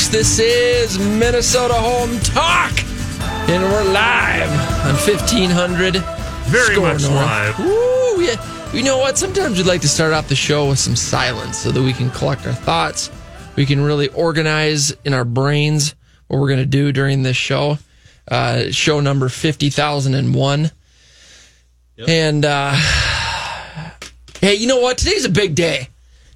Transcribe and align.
folks. 0.00 0.08
This 0.08 0.38
is 0.38 0.98
Minnesota 0.98 1.74
Home 1.74 2.18
Talk, 2.20 2.72
and 3.48 3.62
we're 3.62 3.92
live 3.92 4.50
on 4.86 4.94
1500. 4.94 5.96
Very 6.46 6.74
SKOR 6.74 6.92
much 6.92 7.02
North. 7.02 7.14
live. 7.14 7.60
Ooh, 7.60 8.20
yeah. 8.20 8.72
You 8.72 8.82
know 8.82 8.98
what? 8.98 9.18
Sometimes 9.18 9.58
we'd 9.58 9.66
like 9.66 9.80
to 9.82 9.88
start 9.88 10.12
off 10.12 10.28
the 10.28 10.36
show 10.36 10.68
with 10.68 10.78
some 10.78 10.96
silence 10.96 11.58
so 11.58 11.70
that 11.70 11.82
we 11.82 11.92
can 11.92 12.10
collect 12.10 12.46
our 12.46 12.52
thoughts. 12.52 13.10
We 13.56 13.66
can 13.66 13.82
really 13.82 14.08
organize 14.08 14.92
in 15.04 15.12
our 15.12 15.24
brains 15.24 15.94
what 16.28 16.40
we're 16.40 16.48
going 16.48 16.60
to 16.60 16.66
do 16.66 16.92
during 16.92 17.22
this 17.22 17.36
show. 17.36 17.78
Uh, 18.30 18.70
show 18.70 19.00
number 19.00 19.28
50,001. 19.28 20.70
And, 22.06 22.44
uh, 22.44 22.72
hey, 24.40 24.54
you 24.54 24.66
know 24.66 24.80
what? 24.80 24.98
Today's 24.98 25.24
a 25.24 25.30
big 25.30 25.54
day. 25.54 25.88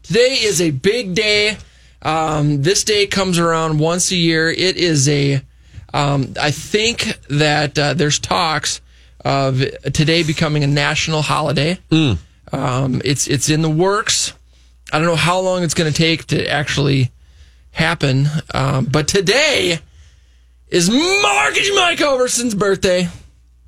Today 0.03 0.35
is 0.43 0.61
a 0.61 0.71
big 0.71 1.15
day. 1.15 1.57
Um, 2.05 2.63
this 2.63 2.85
day 2.85 3.07
comes 3.07 3.39
around 3.39 3.79
once 3.79 4.11
a 4.13 4.17
year. 4.17 4.51
It 4.51 4.77
is 4.77 5.09
a, 5.09 5.41
um, 5.93 6.35
I 6.41 6.51
think 6.51 7.19
that 7.29 7.79
uh, 7.79 7.95
there's 7.95 8.19
talks 8.19 8.81
of 9.25 9.63
today 9.93 10.23
becoming 10.23 10.63
a 10.63 10.67
national 10.67 11.23
holiday. 11.23 11.79
Um, 12.53 13.01
it's 13.05 13.27
it's 13.27 13.49
in 13.49 13.63
the 13.63 13.71
works. 13.71 14.35
I 14.93 14.99
don't 14.99 15.09
know 15.09 15.17
how 15.17 15.41
long 15.41 15.63
it's 15.63 15.75
going 15.75 15.91
to 15.91 15.97
take 15.97 16.27
to 16.27 16.47
actually 16.47 17.11
happen, 17.73 18.27
um, 18.53 18.85
but 18.85 19.09
today 19.09 19.81
is 20.69 20.91
Mortgage 20.91 21.71
Mike 21.75 22.01
Overson's 22.03 22.55
birthday. 22.55 23.09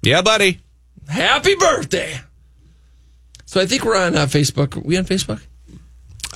Yeah, 0.02 0.22
buddy. 0.22 0.60
Happy 1.08 1.54
birthday! 1.54 2.20
So 3.46 3.60
I 3.60 3.66
think 3.66 3.84
we're 3.84 3.96
on 3.96 4.14
uh, 4.14 4.26
Facebook. 4.26 4.76
we 4.84 4.98
on 4.98 5.04
Facebook? 5.04 5.40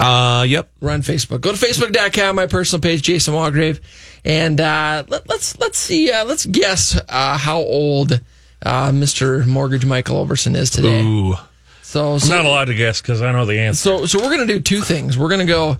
Uh, 0.00 0.44
yep. 0.44 0.70
We're 0.80 0.92
on 0.92 1.02
Facebook. 1.02 1.42
Go 1.42 1.52
to 1.52 1.58
facebook.com, 1.58 2.34
my 2.34 2.46
personal 2.46 2.80
page, 2.80 3.02
Jason 3.02 3.34
Walgrave, 3.34 3.80
and 4.24 4.58
uh, 4.58 5.04
let, 5.08 5.28
let's 5.28 5.58
let's 5.58 5.78
see. 5.78 6.10
Uh, 6.10 6.24
let's 6.24 6.46
guess 6.46 6.98
uh, 7.08 7.36
how 7.36 7.58
old 7.58 8.20
uh, 8.62 8.90
Mr. 8.90 9.46
Mortgage 9.46 9.84
Michael 9.84 10.24
Overson 10.24 10.56
is 10.56 10.70
today. 10.70 11.02
Ooh. 11.02 11.34
So, 11.82 12.12
I'm 12.12 12.18
so 12.20 12.36
not 12.36 12.46
allowed 12.46 12.66
to 12.66 12.74
guess 12.74 13.00
because 13.00 13.20
I 13.20 13.32
know 13.32 13.44
the 13.44 13.58
answer. 13.58 13.82
So, 13.82 14.06
so 14.06 14.18
we're 14.20 14.34
going 14.34 14.46
to 14.46 14.54
do 14.54 14.60
two 14.60 14.80
things. 14.80 15.18
We're 15.18 15.28
going 15.28 15.44
to 15.44 15.52
go, 15.52 15.76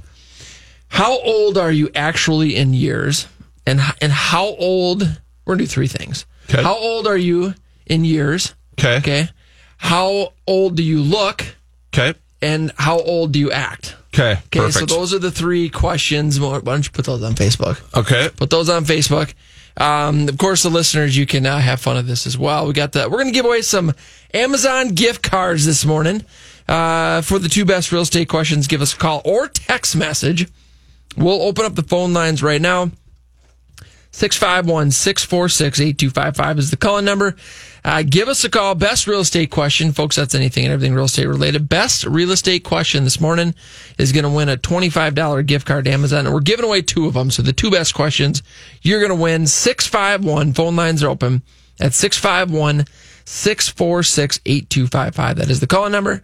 how 0.88 1.20
old 1.20 1.56
are 1.56 1.70
you 1.70 1.88
actually 1.94 2.56
in 2.56 2.74
years? 2.74 3.28
And, 3.64 3.80
and 4.02 4.10
how 4.10 4.46
old, 4.46 5.02
we're 5.02 5.54
going 5.54 5.58
to 5.58 5.64
do 5.64 5.68
three 5.68 5.86
things. 5.86 6.26
Okay. 6.48 6.64
How 6.64 6.74
old 6.74 7.06
are 7.06 7.16
you 7.16 7.54
in 7.86 8.04
years? 8.04 8.56
Okay. 8.72 8.96
Okay. 8.96 9.28
How 9.76 10.32
old 10.48 10.76
do 10.76 10.82
you 10.82 11.00
look? 11.00 11.44
Okay. 11.94 12.18
And 12.42 12.72
how 12.76 12.98
old 12.98 13.30
do 13.30 13.38
you 13.38 13.52
act? 13.52 13.94
Okay. 14.12 14.40
Okay. 14.54 14.70
So 14.70 14.86
those 14.86 15.14
are 15.14 15.18
the 15.18 15.30
three 15.30 15.68
questions. 15.68 16.40
Why 16.40 16.58
don't 16.60 16.84
you 16.84 16.90
put 16.90 17.04
those 17.04 17.22
on 17.22 17.34
Facebook? 17.34 17.80
okay. 17.96 18.28
Put 18.36 18.50
those 18.50 18.68
on 18.68 18.84
Facebook. 18.84 19.34
Um, 19.76 20.28
of 20.28 20.36
course, 20.36 20.64
the 20.64 20.68
listeners, 20.68 21.16
you 21.16 21.26
can 21.26 21.46
uh, 21.46 21.58
have 21.58 21.80
fun 21.80 21.96
of 21.96 22.06
this 22.06 22.26
as 22.26 22.36
well. 22.36 22.66
We 22.66 22.72
got 22.72 22.92
the. 22.92 23.08
We're 23.08 23.18
going 23.18 23.28
to 23.28 23.32
give 23.32 23.46
away 23.46 23.62
some 23.62 23.94
Amazon 24.34 24.88
gift 24.88 25.22
cards 25.22 25.64
this 25.64 25.84
morning. 25.84 26.24
Uh, 26.68 27.20
for 27.22 27.38
the 27.38 27.48
two 27.48 27.64
best 27.64 27.90
real 27.90 28.02
estate 28.02 28.28
questions, 28.28 28.68
give 28.68 28.80
us 28.80 28.94
a 28.94 28.96
call 28.96 29.22
or 29.24 29.48
text 29.48 29.96
message. 29.96 30.46
We'll 31.16 31.42
open 31.42 31.64
up 31.64 31.74
the 31.74 31.82
phone 31.82 32.12
lines 32.12 32.42
right 32.42 32.60
now. 32.60 32.90
651 34.12 34.90
646 34.90 35.80
8255 35.80 36.58
is 36.58 36.70
the 36.70 36.76
calling 36.76 37.04
number. 37.04 37.36
Uh, 37.84 38.02
give 38.02 38.28
us 38.28 38.44
a 38.44 38.50
call. 38.50 38.74
Best 38.74 39.06
real 39.06 39.20
estate 39.20 39.50
question. 39.50 39.92
Folks, 39.92 40.16
that's 40.16 40.34
anything 40.34 40.64
and 40.64 40.72
everything 40.72 40.94
real 40.94 41.04
estate 41.04 41.26
related. 41.26 41.68
Best 41.68 42.04
real 42.04 42.30
estate 42.32 42.64
question 42.64 43.04
this 43.04 43.20
morning 43.20 43.54
is 43.98 44.12
going 44.12 44.24
to 44.24 44.30
win 44.30 44.48
a 44.48 44.56
$25 44.56 45.46
gift 45.46 45.66
card 45.66 45.84
to 45.84 45.92
Amazon. 45.92 46.26
And 46.26 46.34
we're 46.34 46.40
giving 46.40 46.64
away 46.64 46.82
two 46.82 47.06
of 47.06 47.14
them. 47.14 47.30
So 47.30 47.42
the 47.42 47.52
two 47.52 47.70
best 47.70 47.94
questions, 47.94 48.42
you're 48.82 49.00
going 49.00 49.16
to 49.16 49.22
win 49.22 49.46
651. 49.46 50.54
Phone 50.54 50.76
lines 50.76 51.02
are 51.02 51.08
open 51.08 51.42
at 51.78 51.94
651 51.94 52.84
646 53.24 54.40
8255. 54.44 55.36
That 55.36 55.50
is 55.50 55.60
the 55.60 55.66
calling 55.66 55.92
number 55.92 56.22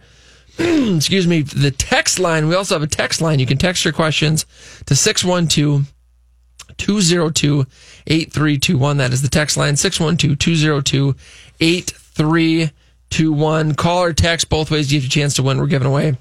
excuse 0.59 1.27
me, 1.27 1.43
the 1.43 1.69
text 1.69 2.17
line. 2.17 2.47
We 2.47 2.55
also 2.55 2.73
have 2.73 2.81
a 2.81 2.87
text 2.87 3.21
line. 3.21 3.37
You 3.37 3.45
can 3.45 3.59
text 3.59 3.85
your 3.85 3.93
questions 3.93 4.47
to 4.87 4.95
612 4.95 5.93
202 6.77 7.65
8321. 8.07 8.97
That 8.97 9.13
is 9.13 9.21
the 9.21 9.29
text 9.29 9.57
line 9.57 9.75
612 9.75 10.37
202 10.37 11.15
8321. 11.59 13.75
Call 13.75 14.03
or 14.03 14.13
text 14.13 14.49
both 14.49 14.71
ways. 14.71 14.91
You 14.91 14.99
have 14.99 15.07
a 15.07 15.11
chance 15.11 15.35
to 15.35 15.43
win. 15.43 15.59
We're 15.59 15.67
giving 15.67 15.87
away 15.87 16.17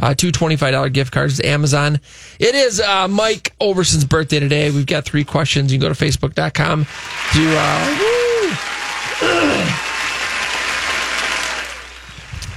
uh, 0.00 0.14
two 0.14 0.32
$25 0.32 0.92
gift 0.92 1.12
cards 1.12 1.38
to 1.38 1.46
Amazon. 1.46 2.00
It 2.38 2.54
is 2.54 2.80
uh, 2.80 3.08
Mike 3.08 3.54
Overson's 3.60 4.04
birthday 4.04 4.40
today. 4.40 4.70
We've 4.70 4.86
got 4.86 5.04
three 5.04 5.24
questions. 5.24 5.72
You 5.72 5.78
can 5.78 5.88
go 5.88 5.94
to 5.94 6.04
facebook.com 6.04 6.84
to. 6.84 7.56
Uh. 7.58 9.76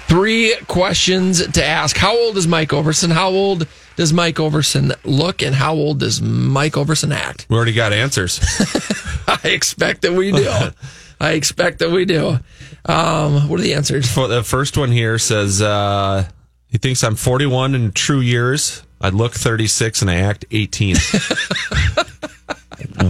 Three 0.08 0.56
questions 0.68 1.48
to 1.54 1.66
ask. 1.66 1.98
How 1.98 2.16
old 2.16 2.38
is 2.38 2.48
Mike 2.48 2.70
Overson? 2.70 3.12
How 3.12 3.30
old 3.30 3.68
does 3.96 4.14
Mike 4.14 4.36
Overson 4.36 4.96
look? 5.04 5.42
And 5.42 5.56
how 5.56 5.74
old 5.74 6.00
does 6.00 6.22
Mike 6.22 6.74
Overson 6.74 7.14
act? 7.14 7.48
We 7.50 7.56
already 7.56 7.74
got 7.74 7.94
answers. 7.94 8.40
I 9.28 9.40
expect 9.44 10.04
that 10.04 10.14
we 10.14 10.32
do. 10.32 10.50
I 11.20 11.32
expect 11.32 11.80
that 11.80 11.92
we 11.92 12.06
do. 12.06 12.40
Um, 12.86 13.48
what 13.48 13.60
are 13.60 13.64
the 13.64 13.76
answers? 13.76 14.12
For 14.12 14.28
the 14.28 14.44
first 14.44 14.78
one 14.78 14.92
here 14.92 15.18
says 15.18 15.62
uh, 15.62 16.28
he 16.68 16.78
thinks 16.78 17.04
I'm 17.04 17.16
41 17.16 17.76
in 17.76 17.92
true 17.92 18.20
years. 18.20 18.84
I 19.00 19.10
look 19.10 19.34
36 19.34 20.02
and 20.02 20.12
I 20.12 20.16
act 20.16 20.46
18. 20.52 20.96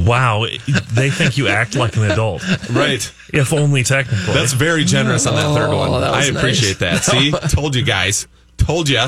wow, 0.05 0.45
they 0.93 1.09
think 1.09 1.37
you 1.37 1.47
act 1.47 1.75
like 1.75 1.95
an 1.95 2.03
adult, 2.03 2.43
right. 2.69 3.11
if 3.31 3.53
only 3.53 3.83
technically. 3.83 4.33
That's 4.33 4.53
very 4.53 4.83
generous 4.83 5.25
on 5.25 5.35
that 5.35 5.53
third 5.53 5.73
one. 5.73 6.01
that 6.01 6.11
was 6.11 6.29
I 6.29 6.37
appreciate 6.37 6.81
nice. 6.81 7.07
that. 7.07 7.11
See, 7.11 7.31
told 7.55 7.75
you 7.75 7.83
guys. 7.83 8.27
Told 8.57 8.89
you. 8.89 9.05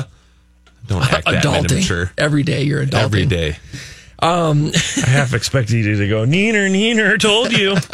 Don't 0.86 1.02
act 1.12 1.24
that 1.26 1.42
Adulting. 1.44 1.70
immature 1.72 2.12
Every 2.16 2.42
day 2.42 2.62
you're 2.64 2.84
adulting. 2.84 2.94
every 3.02 3.26
day. 3.26 3.56
I 4.18 4.72
half 5.04 5.34
expected 5.34 5.84
you 5.84 5.96
to 5.96 6.08
go 6.08 6.24
neener 6.24 6.70
neener. 6.70 7.20
Told 7.20 7.52
you. 7.52 7.76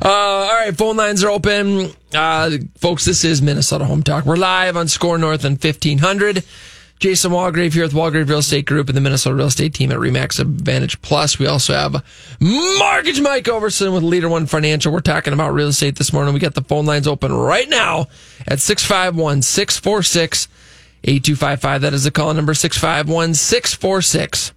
Uh, 0.00 0.08
all 0.10 0.54
right, 0.54 0.76
phone 0.76 0.96
lines 0.96 1.24
are 1.24 1.30
open. 1.30 1.90
Uh, 2.14 2.50
folks, 2.76 3.04
this 3.04 3.24
is 3.24 3.42
Minnesota 3.42 3.84
Home 3.84 4.02
Talk. 4.02 4.24
We're 4.24 4.36
live 4.36 4.76
on 4.76 4.86
SKOR 4.88 5.18
North 5.18 5.44
and 5.44 5.62
1500. 5.62 6.44
Jason 6.98 7.30
Walgrave 7.30 7.74
here 7.74 7.84
with 7.84 7.92
Walgrave 7.92 8.28
Real 8.28 8.38
Estate 8.38 8.66
Group 8.66 8.88
and 8.88 8.96
the 8.96 9.00
Minnesota 9.00 9.36
Real 9.36 9.46
Estate 9.46 9.74
Team 9.74 9.92
at 9.92 9.98
Remax 9.98 10.40
Advantage 10.40 11.00
Plus. 11.00 11.38
We 11.38 11.46
also 11.46 11.72
have 11.72 12.04
Mortgage 12.40 13.20
Mike 13.20 13.44
Overson 13.44 13.94
with 13.94 14.02
Leader 14.02 14.28
One 14.28 14.46
Financial. 14.46 14.92
We're 14.92 15.00
talking 15.00 15.32
about 15.32 15.54
real 15.54 15.68
estate 15.68 15.96
this 15.96 16.12
morning. 16.12 16.34
We 16.34 16.40
got 16.40 16.54
the 16.54 16.62
phone 16.62 16.86
lines 16.86 17.06
open 17.06 17.32
right 17.32 17.68
now 17.68 18.08
at 18.46 18.58
651 18.60 19.42
646 19.42 20.48
8255. 21.04 21.80
That 21.80 21.94
is 21.94 22.04
the 22.04 22.10
call 22.10 22.34
number 22.34 22.54
651 22.54 23.34
646 23.34 24.52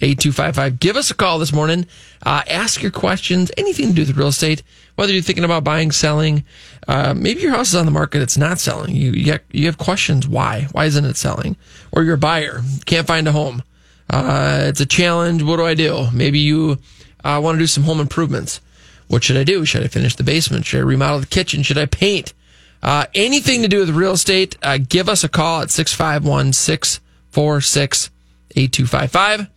8255. 0.00 0.80
Give 0.80 0.96
us 0.96 1.10
a 1.10 1.14
call 1.14 1.38
this 1.38 1.52
morning. 1.52 1.86
Uh, 2.24 2.42
ask 2.48 2.82
your 2.82 2.90
questions, 2.90 3.50
anything 3.56 3.88
to 3.88 3.94
do 3.94 4.02
with 4.02 4.16
real 4.16 4.28
estate, 4.28 4.62
whether 5.02 5.12
you're 5.12 5.20
thinking 5.20 5.42
about 5.42 5.64
buying, 5.64 5.90
selling. 5.90 6.44
Uh, 6.86 7.12
maybe 7.12 7.40
your 7.40 7.50
house 7.50 7.70
is 7.70 7.74
on 7.74 7.86
the 7.86 7.90
market, 7.90 8.22
it's 8.22 8.38
not 8.38 8.60
selling. 8.60 8.94
You, 8.94 9.10
you, 9.10 9.36
you 9.50 9.66
have 9.66 9.76
questions. 9.76 10.28
Why? 10.28 10.68
Why 10.70 10.84
isn't 10.84 11.04
it 11.04 11.16
selling? 11.16 11.56
Or 11.90 12.04
you're 12.04 12.14
a 12.14 12.18
buyer, 12.18 12.60
can't 12.86 13.04
find 13.04 13.26
a 13.26 13.32
home. 13.32 13.64
Uh, 14.08 14.60
it's 14.66 14.78
a 14.80 14.86
challenge. 14.86 15.42
What 15.42 15.56
do 15.56 15.64
I 15.64 15.74
do? 15.74 16.06
Maybe 16.12 16.38
you 16.38 16.78
uh, 17.24 17.40
want 17.42 17.56
to 17.56 17.58
do 17.58 17.66
some 17.66 17.82
home 17.82 17.98
improvements. 17.98 18.60
What 19.08 19.24
should 19.24 19.36
I 19.36 19.42
do? 19.42 19.64
Should 19.64 19.82
I 19.82 19.88
finish 19.88 20.14
the 20.14 20.22
basement? 20.22 20.66
Should 20.66 20.78
I 20.78 20.84
remodel 20.84 21.18
the 21.18 21.26
kitchen? 21.26 21.64
Should 21.64 21.78
I 21.78 21.86
paint? 21.86 22.32
Uh, 22.80 23.06
anything 23.12 23.62
to 23.62 23.68
do 23.68 23.80
with 23.80 23.90
real 23.90 24.12
estate, 24.12 24.56
uh, 24.62 24.78
give 24.78 25.08
us 25.08 25.24
a 25.24 25.28
call 25.28 25.62
at 25.62 25.72
651 25.72 26.52
646 26.52 28.10
8255. 28.54 29.50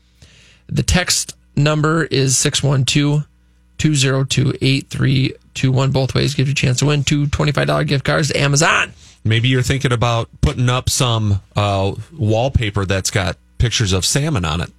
The 0.70 0.81
text 0.81 1.36
number 1.56 2.06
is 2.06 2.36
612 2.36 3.28
202 3.77 4.54
8321. 4.62 5.92
Both 5.92 6.16
ways 6.16 6.33
give 6.36 6.48
you 6.48 6.51
a 6.51 6.56
chance 6.56 6.80
to 6.80 6.86
win 6.86 7.04
two 7.04 7.27
$25 7.27 7.88
gift 7.88 8.04
cards 8.06 8.30
to 8.30 8.39
Amazon. 8.39 8.94
Maybe 9.24 9.48
you're 9.48 9.62
thinking 9.63 9.92
about 9.92 10.30
putting 10.42 10.69
up 10.69 10.89
some 10.89 11.42
uh, 11.56 11.95
wallpaper 12.16 12.86
that's 12.86 13.10
got 13.12 13.38
pictures 13.57 13.92
of 13.94 14.06
salmon 14.06 14.45
on 14.45 14.62
it, 14.62 14.72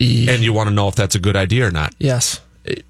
and 0.00 0.42
you 0.42 0.52
want 0.52 0.68
to 0.68 0.74
know 0.74 0.86
if 0.88 0.94
that's 0.94 1.14
a 1.16 1.18
good 1.18 1.34
idea 1.34 1.66
or 1.66 1.70
not. 1.72 1.94
Yes, 1.98 2.40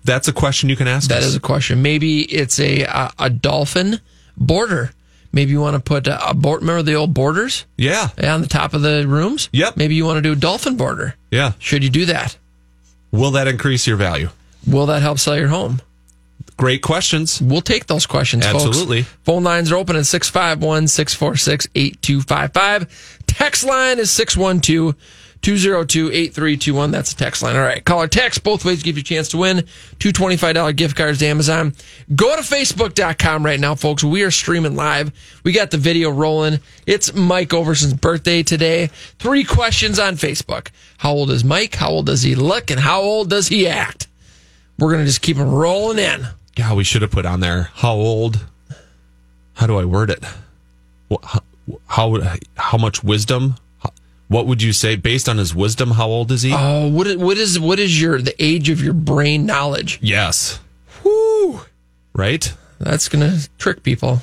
That's 0.05 0.29
a 0.29 0.33
question 0.35 0.69
you 0.69 0.77
can 0.77 0.87
ask 0.89 1.09
that 1.09 1.19
us. 1.21 1.25
is 1.25 1.35
a 1.37 1.41
question. 1.41 1.81
Maybe 1.81 2.23
it's 2.23 2.61
a 2.61 2.83
a, 2.83 3.11
a 3.19 3.31
dolphin 3.31 4.01
border. 4.37 4.91
Maybe 5.33 5.53
you 5.53 5.61
want 5.61 5.75
to 5.77 5.81
put 5.81 6.07
a, 6.07 6.31
a 6.31 6.35
board. 6.35 6.61
Remember 6.61 6.83
the 6.83 6.95
old 6.95 7.15
borders 7.15 7.65
Yeah, 7.79 8.09
on 8.23 8.43
the 8.43 8.47
top 8.49 8.75
of 8.75 8.83
the 8.83 9.07
rooms? 9.09 9.49
Yep. 9.53 9.77
Maybe 9.79 9.95
you 9.95 10.05
want 10.05 10.17
to 10.19 10.23
do 10.23 10.33
a 10.33 10.37
dolphin 10.37 10.77
border. 10.77 11.15
yeah. 11.31 11.53
Should 11.59 11.85
you 11.85 11.91
do 11.91 12.05
that? 12.07 12.37
Will 13.13 13.31
that 13.31 13.49
increase 13.49 13.87
your 13.87 13.97
value? 13.97 14.29
Will 14.71 14.87
that 14.87 15.03
help 15.03 15.19
sell 15.19 15.37
your 15.39 15.49
home? 15.49 15.81
Great 16.57 16.83
questions. 16.83 17.41
We'll 17.41 17.61
take 17.61 17.87
those 17.87 18.05
questions, 18.05 18.45
Absolutely. 18.45 19.03
folks. 19.03 19.17
Phone 19.25 19.45
lines 19.45 19.71
are 19.71 19.77
open 19.77 19.95
at 19.97 20.07
651 20.07 20.89
646 20.89 21.69
8255. 21.75 23.23
Text 23.27 23.65
line 23.65 23.99
is 24.01 24.11
612 24.11 24.97
202 25.41 26.11
8321. 26.11 26.91
That's 26.91 27.13
the 27.15 27.25
text 27.25 27.45
line. 27.45 27.55
All 27.55 27.63
right. 27.63 27.85
Call 27.85 28.03
or 28.03 28.09
text. 28.09 28.43
Both 28.43 28.65
ways 28.65 28.83
give 28.83 28.97
you 28.97 29.03
a 29.03 29.05
chance 29.05 29.29
to 29.29 29.37
win 29.39 29.67
two 30.01 30.13
$25 30.13 30.75
gift 30.75 30.97
cards 30.97 31.21
to 31.21 31.27
Amazon. 31.27 31.75
Go 32.17 32.35
to 32.35 32.43
Facebook.com 32.43 33.45
right 33.47 33.61
now, 33.61 33.77
folks. 33.77 34.03
We 34.03 34.23
are 34.25 34.33
streaming 34.33 34.75
live. 34.75 35.13
We 35.45 35.53
got 35.53 35.71
the 35.71 35.79
video 35.79 36.11
rolling. 36.11 36.59
It's 36.87 37.15
Mike 37.15 37.55
Overson's 37.55 37.95
birthday 37.95 38.43
today. 38.43 38.89
Three 39.21 39.45
questions 39.45 40.01
on 40.01 40.17
Facebook. 40.17 40.71
How 40.99 41.13
old 41.13 41.31
is 41.31 41.45
Mike? 41.45 41.77
How 41.77 41.91
old 41.91 42.07
does 42.07 42.23
he 42.23 42.35
look? 42.35 42.73
And 42.73 42.81
how 42.81 43.01
old 43.01 43.31
does 43.31 43.47
he 43.47 43.69
act? 43.69 44.08
We're 44.79 44.91
going 44.93 45.01
to 45.01 45.07
just 45.07 45.23
keep 45.23 45.37
them 45.37 45.51
rolling 45.51 45.99
in. 45.99 46.27
Yeah, 46.57 46.75
we 46.75 46.85
should 46.85 47.03
have 47.03 47.11
put 47.11 47.27
on 47.27 47.41
there 47.41 47.71
how 47.75 47.95
old. 47.95 48.47
How 49.55 49.67
do 49.67 49.77
I 49.79 49.85
word 49.85 50.11
it? 50.11 50.25
How, 51.23 51.41
how 51.89 52.37
how 52.57 52.79
much 52.79 53.03
wisdom? 53.03 53.57
What 54.29 54.47
would 54.47 54.63
you 54.63 54.73
say 54.75 54.95
based 54.97 55.29
on 55.29 55.39
his 55.39 55.55
wisdom? 55.55 55.93
How 55.93 56.07
old 56.09 56.31
is 56.31 56.43
he? 56.43 56.53
Oh, 56.55 56.87
what 56.89 57.07
is, 57.07 57.17
what 57.17 57.39
is 57.39 57.59
what 57.59 57.79
is 57.79 58.01
your 58.01 58.21
the 58.21 58.35
age 58.43 58.69
of 58.69 58.83
your 58.83 58.93
brain 58.93 59.47
knowledge? 59.47 59.99
yes, 60.03 60.61
Whoo, 61.03 61.61
right. 62.13 62.53
that's 62.79 63.09
gonna 63.09 63.39
trick 63.57 63.83
people. 63.83 64.21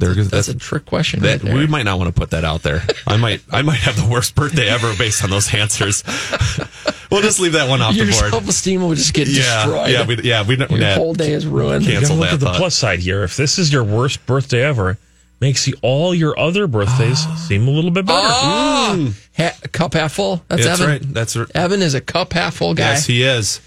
There, 0.00 0.14
That's 0.14 0.28
that's 0.30 0.48
a 0.48 0.54
trick 0.54 0.86
question. 0.86 1.20
that. 1.20 1.42
right. 1.44 1.54
We 1.54 1.66
might 1.66 1.82
not 1.84 1.98
want 1.98 2.12
to 2.12 2.18
put 2.18 2.30
that 2.30 2.42
out 2.44 2.62
there. 2.62 2.82
I 3.06 3.16
might 3.18 3.42
I 3.50 3.62
might 3.62 3.78
have 3.80 3.96
the 3.96 4.08
worst 4.10 4.34
birthday 4.34 4.68
ever 4.68 4.92
based 4.96 5.22
on 5.22 5.30
those 5.30 5.52
answers. 5.54 6.02
we'll 7.10 7.20
just 7.22 7.38
leave 7.38 7.52
that 7.52 7.68
one 7.68 7.80
off 7.82 7.94
your 7.94 8.06
the 8.06 8.12
board. 8.12 8.30
self 8.30 8.48
esteem 8.48 8.80
will 8.82 8.94
just 8.94 9.12
get 9.14 9.28
Yeah, 9.28 9.64
destroyed. 9.66 9.90
yeah, 9.90 10.06
we, 10.06 10.22
yeah. 10.22 10.42
We 10.46 10.56
don't. 10.56 10.70
your 10.70 10.80
yeah. 10.80 10.94
whole 10.96 11.14
day 11.14 11.32
is 11.32 11.46
ruined. 11.46 11.84
You 11.84 11.92
Cancel 11.92 12.16
gotta 12.16 12.20
look 12.20 12.28
that 12.30 12.34
at 12.34 12.40
the 12.40 12.46
thought. 12.46 12.56
plus 12.56 12.74
side 12.74 12.98
here. 13.00 13.22
If 13.22 13.36
this 13.36 13.58
is 13.58 13.72
your 13.72 13.84
worst 13.84 14.24
birthday 14.26 14.62
ever, 14.64 14.96
makes 15.40 15.68
you 15.68 15.74
all 15.82 16.14
your 16.14 16.38
other 16.38 16.66
birthdays 16.66 17.18
seem 17.46 17.68
a 17.68 17.70
little 17.70 17.90
bit 17.90 18.06
better. 18.06 18.18
Ah, 18.22 19.12
ha- 19.36 19.56
cup 19.72 19.94
half 19.94 20.12
full. 20.12 20.42
That's, 20.48 20.64
That's 20.64 20.80
Evan. 20.80 20.90
right. 20.92 21.02
That's 21.14 21.36
right. 21.36 21.48
Evan 21.54 21.82
is 21.82 21.94
a 21.94 22.00
cup 22.00 22.32
half 22.32 22.56
full 22.56 22.74
guy. 22.74 22.90
Yes, 22.92 23.06
he 23.06 23.22
is. 23.22 23.60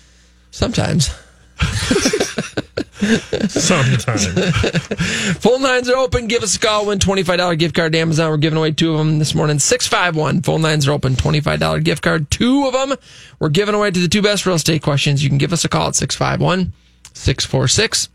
Sometimes. 0.51 1.09
Sometimes. 3.50 4.27
Phone 5.38 5.61
lines 5.61 5.89
are 5.89 5.97
open. 5.97 6.27
Give 6.27 6.44
us 6.44 6.55
a 6.55 6.59
call. 6.59 6.88
Win 6.88 7.00
$25 7.00 7.57
gift 7.59 7.75
card 7.75 7.94
to 7.94 8.00
Amazon. 8.00 8.29
We're 8.29 8.38
giving 8.38 8.57
away 8.57 8.71
two 8.71 8.91
of 8.94 8.97
them 8.97 9.19
this 9.19 9.35
morning. 9.35 9.59
651. 9.59 10.41
Phone 10.41 10.61
lines 10.61 10.88
are 10.88 10.91
open. 10.91 11.13
$25 11.15 11.83
gift 11.83 12.03
card. 12.03 12.29
Two 12.31 12.65
of 12.67 12.73
them. 12.73 12.97
We're 13.39 13.50
giving 13.50 13.75
away 13.75 13.91
to 13.91 14.00
the 14.00 14.07
two 14.07 14.21
best 14.21 14.45
real 14.45 14.55
estate 14.55 14.81
questions. 14.81 15.23
You 15.23 15.29
can 15.29 15.38
give 15.38 15.53
us 15.53 15.65
a 15.65 15.69
call 15.69 15.89
at 15.89 15.95
651 15.95 16.73
646 17.13 18.09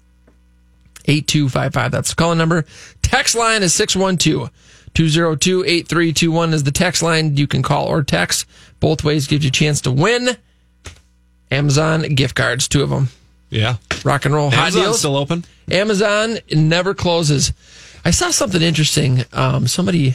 8255. 1.06 1.90
That's 1.90 2.10
the 2.10 2.16
calling 2.16 2.38
number. 2.38 2.64
Text 3.02 3.34
line 3.34 3.62
is 3.62 3.74
612 3.74 4.50
202 4.94 5.64
8321 5.64 6.54
is 6.54 6.64
the 6.64 6.70
text 6.70 7.02
line. 7.02 7.36
You 7.36 7.46
can 7.46 7.62
call 7.62 7.86
or 7.86 8.02
text. 8.02 8.46
Both 8.80 9.04
ways 9.04 9.26
gives 9.26 9.44
you 9.44 9.48
a 9.48 9.52
chance 9.52 9.80
to 9.82 9.90
win 9.90 10.36
Amazon 11.50 12.02
gift 12.14 12.34
cards. 12.34 12.68
Two 12.68 12.82
of 12.82 12.90
them. 12.90 13.08
Yeah. 13.50 13.76
Rock 14.04 14.24
and 14.24 14.34
roll 14.34 14.50
hot 14.50 14.72
deals. 14.72 14.98
still 14.98 15.16
open. 15.16 15.44
Amazon 15.70 16.38
never 16.52 16.94
closes. 16.94 17.52
I 18.04 18.10
saw 18.10 18.30
something 18.30 18.62
interesting. 18.62 19.24
Um, 19.32 19.66
somebody 19.66 20.14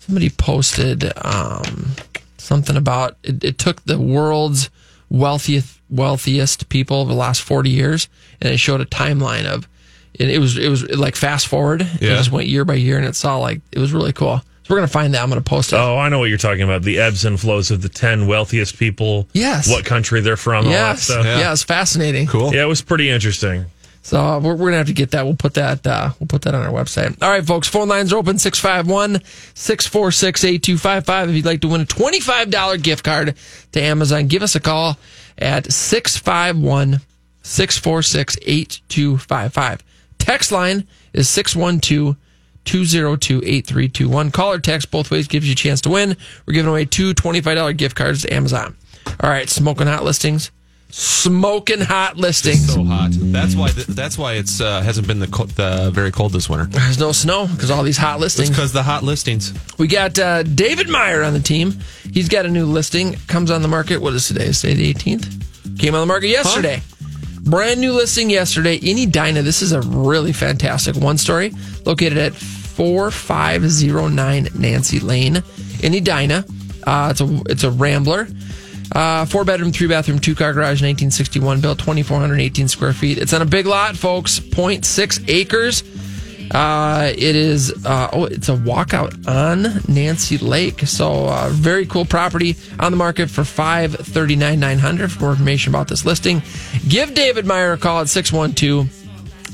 somebody 0.00 0.30
posted 0.30 1.10
um, 1.24 1.92
something 2.38 2.76
about 2.76 3.16
it, 3.22 3.42
it 3.44 3.58
took 3.58 3.82
the 3.84 3.98
world's 3.98 4.70
wealthiest 5.08 5.80
wealthiest 5.88 6.68
people 6.68 7.02
of 7.02 7.08
the 7.08 7.14
last 7.14 7.40
forty 7.42 7.70
years, 7.70 8.08
and 8.40 8.52
it 8.52 8.58
showed 8.58 8.80
a 8.80 8.86
timeline 8.86 9.46
of. 9.46 9.66
And 10.18 10.30
it 10.30 10.38
was 10.38 10.56
it 10.58 10.68
was 10.68 10.82
like 10.96 11.14
fast 11.16 11.46
forward. 11.46 11.82
It 11.82 12.02
Yeah. 12.02 12.16
just 12.16 12.30
went 12.32 12.48
year 12.48 12.64
by 12.64 12.74
year, 12.74 12.96
and 12.98 13.06
it 13.06 13.14
saw 13.16 13.38
like 13.38 13.60
it 13.72 13.78
was 13.78 13.92
really 13.92 14.12
cool. 14.12 14.42
So 14.66 14.74
we're 14.74 14.78
gonna 14.78 14.88
find 14.88 15.14
that. 15.14 15.22
I'm 15.22 15.28
gonna 15.28 15.42
post 15.42 15.72
it. 15.72 15.76
oh, 15.76 15.96
I 15.96 16.08
know 16.08 16.18
what 16.18 16.24
you're 16.28 16.38
talking 16.38 16.62
about. 16.62 16.82
The 16.82 16.98
ebbs 16.98 17.24
and 17.24 17.38
flows 17.38 17.70
of 17.70 17.82
the 17.82 17.88
10 17.88 18.26
wealthiest 18.26 18.76
people. 18.78 19.28
Yes. 19.32 19.70
What 19.70 19.84
country 19.84 20.20
they're 20.20 20.36
from. 20.36 20.64
All 20.66 20.72
that 20.72 20.80
yes, 20.96 21.02
stuff. 21.04 21.24
yeah. 21.24 21.52
it's 21.52 21.62
fascinating. 21.62 22.26
Cool. 22.26 22.52
Yeah, 22.52 22.64
it 22.64 22.66
was 22.66 22.82
pretty 22.82 23.08
interesting. 23.08 23.66
So 24.02 24.20
uh, 24.20 24.40
we're, 24.40 24.54
we're 24.56 24.66
gonna 24.66 24.78
have 24.78 24.88
to 24.88 24.92
get 24.92 25.12
that. 25.12 25.24
We'll 25.24 25.36
put 25.36 25.54
that. 25.54 25.86
Uh, 25.86 26.10
we'll 26.18 26.26
put 26.26 26.42
that 26.42 26.54
on 26.56 26.66
our 26.66 26.72
website. 26.72 27.16
All 27.22 27.30
right, 27.30 27.46
folks. 27.46 27.68
Phone 27.68 27.86
lines 27.88 28.12
are 28.12 28.16
open 28.16 28.36
651-646-8255. 28.36 31.28
If 31.28 31.34
you'd 31.36 31.44
like 31.44 31.60
to 31.60 31.68
win 31.68 31.80
a 31.82 31.86
twenty-five 31.86 32.50
dollar 32.50 32.76
gift 32.76 33.04
card 33.04 33.36
to 33.72 33.80
Amazon, 33.80 34.26
give 34.26 34.42
us 34.42 34.56
a 34.56 34.60
call 34.60 34.98
at 35.38 35.70
651-646-8255. 38.56 39.80
Text 40.18 40.52
line 40.52 40.86
is 41.12 41.28
612 41.28 42.16
202 42.66 43.38
8321. 43.38 44.30
Call 44.30 44.52
or 44.52 44.58
text 44.58 44.90
both 44.90 45.10
ways 45.10 45.26
gives 45.28 45.46
you 45.46 45.52
a 45.52 45.56
chance 45.56 45.80
to 45.82 45.90
win. 45.90 46.16
We're 46.46 46.54
giving 46.54 46.68
away 46.70 46.84
two 46.84 47.14
$25 47.14 47.76
gift 47.76 47.96
cards 47.96 48.22
to 48.22 48.32
Amazon. 48.32 48.76
All 49.20 49.30
right, 49.30 49.48
smoking 49.48 49.86
hot 49.86 50.04
listings. 50.04 50.50
Smoking 50.90 51.80
hot 51.80 52.16
listings. 52.16 52.72
So 52.72 52.84
hot. 52.84 53.10
That's 53.12 53.54
why. 53.56 53.68
th- 53.70 53.86
That's 53.88 54.16
why 54.16 54.34
it's 54.34 54.60
uh, 54.60 54.80
hasn't 54.82 55.06
been 55.06 55.18
the, 55.18 55.26
co- 55.26 55.44
the 55.46 55.90
very 55.92 56.12
cold 56.12 56.32
this 56.32 56.48
winter. 56.48 56.64
There's 56.66 56.98
no 56.98 57.12
snow 57.12 57.46
because 57.48 57.70
all 57.70 57.82
these 57.82 57.96
hot 57.98 58.14
It's 58.16 58.20
listings. 58.22 58.50
because 58.50 58.72
the 58.72 58.82
hot 58.84 59.02
listings. 59.02 59.52
We 59.78 59.88
got 59.88 60.18
uh, 60.18 60.42
David 60.44 60.88
Meyer 60.88 61.22
on 61.22 61.32
the 61.32 61.40
team. 61.40 61.74
He's 62.12 62.28
got 62.28 62.46
a 62.46 62.48
new 62.48 62.66
listing. 62.66 63.14
Comes 63.26 63.50
on 63.50 63.62
the 63.62 63.68
market. 63.68 63.98
What 64.00 64.14
is 64.14 64.28
today? 64.28 64.52
Say 64.52 64.74
the 64.74 64.94
18th. 64.94 65.78
Came 65.78 65.94
on 65.94 66.00
the 66.00 66.06
market 66.06 66.28
yesterday. 66.28 66.80
Brand 67.42 67.80
new 67.80 67.92
listing 67.92 68.30
yesterday. 68.30 68.78
Any 68.82 69.04
Edina. 69.04 69.42
This 69.42 69.62
is 69.62 69.72
a 69.72 69.80
really 69.82 70.32
fantastic 70.32 70.96
one 70.96 71.18
story 71.18 71.52
located 71.84 72.16
at 72.18 72.32
4509 72.76 74.48
Nancy 74.54 75.00
Lane 75.00 75.42
in 75.82 75.94
Edina. 75.94 76.44
Uh, 76.86 77.08
it's 77.10 77.20
a 77.20 77.42
it's 77.48 77.64
a 77.64 77.70
Rambler. 77.70 78.28
Uh, 78.94 79.24
four 79.24 79.44
bedroom, 79.44 79.72
three 79.72 79.88
bathroom, 79.88 80.18
two 80.18 80.34
car 80.34 80.52
garage, 80.52 80.80
1961 80.82 81.60
built, 81.60 81.78
2,418 81.78 82.68
square 82.68 82.92
feet. 82.92 83.18
It's 83.18 83.32
on 83.32 83.42
a 83.42 83.46
big 83.46 83.66
lot, 83.66 83.96
folks, 83.96 84.38
0.6 84.38 85.28
acres. 85.28 85.82
Uh, 86.52 87.12
it 87.16 87.34
is, 87.34 87.72
uh, 87.84 88.08
oh, 88.12 88.26
it's 88.26 88.48
a 88.48 88.54
walkout 88.54 89.26
on 89.26 89.82
Nancy 89.92 90.38
Lake. 90.38 90.80
So, 90.86 91.26
uh, 91.26 91.48
very 91.50 91.86
cool 91.86 92.04
property 92.04 92.54
on 92.78 92.92
the 92.92 92.96
market 92.96 93.28
for 93.28 93.42
five 93.42 93.94
thirty 93.94 94.36
nine 94.36 94.60
nine 94.60 94.78
hundred. 94.78 95.10
For 95.10 95.22
more 95.22 95.30
information 95.32 95.74
about 95.74 95.88
this 95.88 96.04
listing, 96.06 96.42
give 96.88 97.14
David 97.14 97.46
Meyer 97.46 97.72
a 97.72 97.78
call 97.78 98.00
at 98.00 98.08
612 98.08 98.86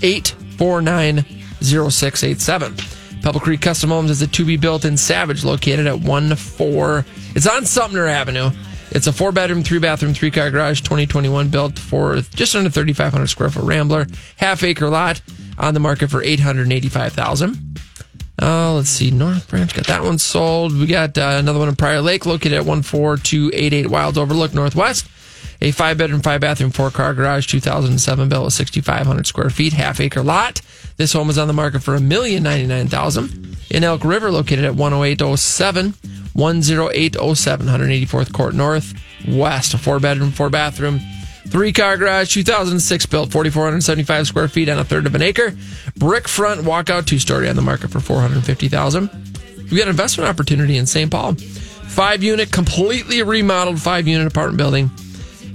849 0.05 1.25
0687. 1.63 2.92
Pebble 3.23 3.41
Creek 3.41 3.61
Custom 3.61 3.91
Homes 3.91 4.11
is 4.11 4.21
a 4.21 4.27
to 4.27 4.45
be 4.45 4.57
built 4.57 4.85
in 4.85 4.97
Savage 4.97 5.45
located 5.45 5.87
at 5.87 6.01
1 6.01 6.35
4. 6.35 7.07
It's 7.35 7.47
on 7.47 7.65
Sumner 7.65 8.07
Avenue. 8.07 8.51
It's 8.91 9.07
a 9.07 9.13
four 9.13 9.33
bedroom, 9.33 9.63
three 9.63 9.79
bathroom, 9.79 10.13
three 10.13 10.31
car 10.31 10.51
garage, 10.51 10.81
2021 10.83 11.49
built 11.49 11.79
for 11.79 12.17
just 12.17 12.55
under 12.55 12.69
3,500 12.69 13.27
square 13.27 13.49
foot 13.49 13.65
Rambler, 13.65 14.07
half 14.37 14.63
acre 14.63 14.91
lot 14.91 15.23
on 15.57 15.73
the 15.73 15.81
market 15.81 16.11
for 16.11 16.23
885000 16.23 17.73
uh, 18.41 18.73
let's 18.75 18.89
see. 18.89 19.11
North 19.13 19.49
Branch 19.49 19.73
got 19.73 19.87
that 19.87 20.03
one 20.03 20.19
sold. 20.19 20.77
We 20.77 20.87
got 20.87 21.17
uh, 21.17 21.37
another 21.39 21.61
one 21.61 21.69
in 21.69 21.77
Prior 21.77 22.01
Lake 22.01 22.27
located 22.27 22.55
at 22.55 22.65
14288 22.65 23.87
Wilds 23.89 24.19
Overlook 24.19 24.53
Northwest. 24.53 25.07
A 25.61 25.71
five 25.71 25.97
bedroom, 25.97 26.23
five 26.23 26.41
bathroom, 26.41 26.73
four 26.73 26.91
car 26.91 27.15
garage, 27.15 27.47
2007 27.47 28.29
built 28.29 28.45
with 28.47 28.55
6,500 28.55 29.27
square 29.29 29.49
feet, 29.49 29.75
half 29.75 30.01
acre 30.01 30.23
lot. 30.23 30.61
This 31.03 31.15
home 31.15 31.31
is 31.31 31.37
on 31.37 31.49
the 31.49 31.53
market 31.53 31.83
for 31.83 31.97
a 31.97 32.01
million 32.01 32.45
ninety 32.45 32.65
nine 32.65 32.87
thousand 32.87 33.57
in 33.71 33.83
Elk 33.83 34.05
River, 34.05 34.31
located 34.31 34.65
at 34.65 34.77
10807, 34.77 35.95
10807, 36.37 37.67
184th 37.67 38.33
Court 38.33 38.55
North 38.55 38.95
West. 39.27 39.75
A 39.75 39.79
four 39.79 39.99
bedroom, 39.99 40.31
four 40.31 40.49
bathroom, 40.49 41.01
three 41.49 41.73
car 41.73 41.97
garage, 41.97 42.33
2006 42.33 43.07
built, 43.07 43.33
4,475 43.33 44.29
square 44.29 44.47
feet 44.47 44.69
on 44.69 44.79
a 44.79 44.85
third 44.85 45.07
of 45.07 45.17
an 45.17 45.23
acre. 45.23 45.57
Brick 45.97 46.29
front 46.29 46.61
walkout, 46.61 47.05
two 47.05 47.19
story 47.19 47.49
on 47.49 47.57
the 47.57 47.63
market 47.63 47.91
for 47.91 47.99
450,000. 47.99 49.11
We 49.73 49.79
got 49.79 49.83
an 49.83 49.89
investment 49.89 50.31
opportunity 50.31 50.77
in 50.77 50.87
St. 50.87 51.11
Paul. 51.11 51.35
Five 51.35 52.23
unit, 52.23 52.53
completely 52.53 53.25
remodeled 53.25 53.81
five 53.81 54.07
unit 54.07 54.29
apartment 54.29 54.57
building 54.57 54.89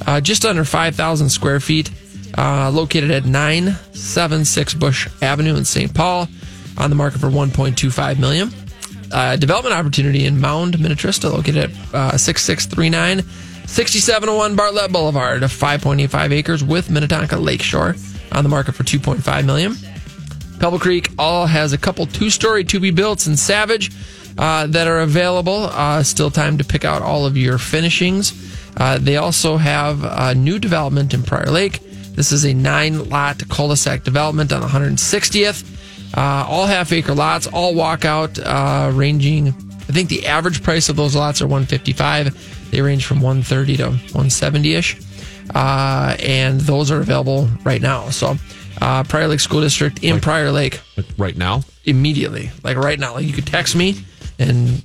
uh, 0.05 0.21
just 0.21 0.45
under 0.45 0.63
5,000 0.63 1.29
square 1.29 1.59
feet, 1.59 1.89
uh, 2.37 2.71
located 2.71 3.11
at 3.11 3.25
976 3.25 4.73
Bush 4.75 5.07
Avenue 5.21 5.55
in 5.55 5.65
St. 5.65 5.93
Paul, 5.93 6.27
on 6.77 6.89
the 6.89 6.95
market 6.95 7.19
for 7.19 7.27
1.25 7.27 8.19
million. 8.19 8.51
Uh, 9.11 9.35
development 9.35 9.73
opportunity 9.73 10.25
in 10.25 10.39
Mound, 10.39 10.75
Minnetrista, 10.75 11.31
located 11.31 11.71
at 11.71 11.93
uh, 11.93 12.17
6639 12.17 13.23
6701 13.67 14.55
Bartlett 14.55 14.93
Boulevard, 14.93 15.41
5.85 15.41 16.31
acres 16.31 16.63
with 16.63 16.89
Minnetonka 16.89 17.37
Lakeshore, 17.37 17.95
on 18.31 18.43
the 18.43 18.49
market 18.49 18.73
for 18.75 18.83
2.5 18.83 19.45
million. 19.45 19.75
Pebble 20.59 20.79
Creek 20.79 21.09
all 21.19 21.45
has 21.45 21.73
a 21.73 21.77
couple 21.77 22.05
two 22.05 22.29
story 22.29 22.63
to 22.63 22.79
be 22.79 22.91
built 22.91 23.27
in 23.27 23.35
Savage 23.35 23.91
uh, 24.37 24.67
that 24.67 24.87
are 24.87 25.01
available. 25.01 25.65
Uh, 25.65 26.01
still 26.01 26.31
time 26.31 26.57
to 26.57 26.63
pick 26.63 26.85
out 26.85 27.01
all 27.01 27.25
of 27.25 27.35
your 27.37 27.57
finishings. 27.57 28.33
Uh, 28.77 28.97
they 28.97 29.17
also 29.17 29.57
have 29.57 30.03
a 30.03 30.33
new 30.33 30.59
development 30.59 31.13
in 31.13 31.21
Prior 31.21 31.47
Lake. 31.47 31.81
This 32.17 32.33
is 32.33 32.43
a 32.43 32.53
nine 32.53 33.07
lot 33.07 33.47
cul 33.47 33.69
de 33.69 33.77
sac 33.77 34.03
development 34.03 34.51
on 34.51 34.61
160th. 34.61 35.63
Uh, 36.17 36.45
all 36.49 36.65
half 36.65 36.91
acre 36.91 37.13
lots, 37.13 37.47
all 37.47 37.73
walkout, 37.73 38.39
uh, 38.43 38.91
ranging 38.91 39.53
I 39.89 39.93
think 39.93 40.09
the 40.09 40.27
average 40.27 40.63
price 40.63 40.89
of 40.89 40.95
those 40.97 41.15
lots 41.15 41.41
are 41.41 41.47
155. 41.47 42.71
They 42.71 42.81
range 42.81 43.05
from 43.05 43.21
130 43.21 43.77
to 43.77 43.83
170 43.85 44.73
ish, 44.73 44.97
uh, 45.55 46.15
and 46.19 46.59
those 46.59 46.91
are 46.91 46.99
available 46.99 47.47
right 47.63 47.81
now. 47.81 48.09
So, 48.09 48.35
uh, 48.81 49.03
Prior 49.03 49.27
Lake 49.27 49.39
School 49.39 49.61
District 49.61 50.03
in 50.03 50.19
Prior 50.19 50.51
Lake 50.51 50.81
Right 51.17 51.37
now? 51.37 51.61
immediately, 51.85 52.51
like 52.63 52.75
right 52.75 52.99
now. 52.99 53.13
Like 53.13 53.25
you 53.25 53.31
could 53.33 53.47
text 53.47 53.75
me 53.75 53.95
and 54.39 54.83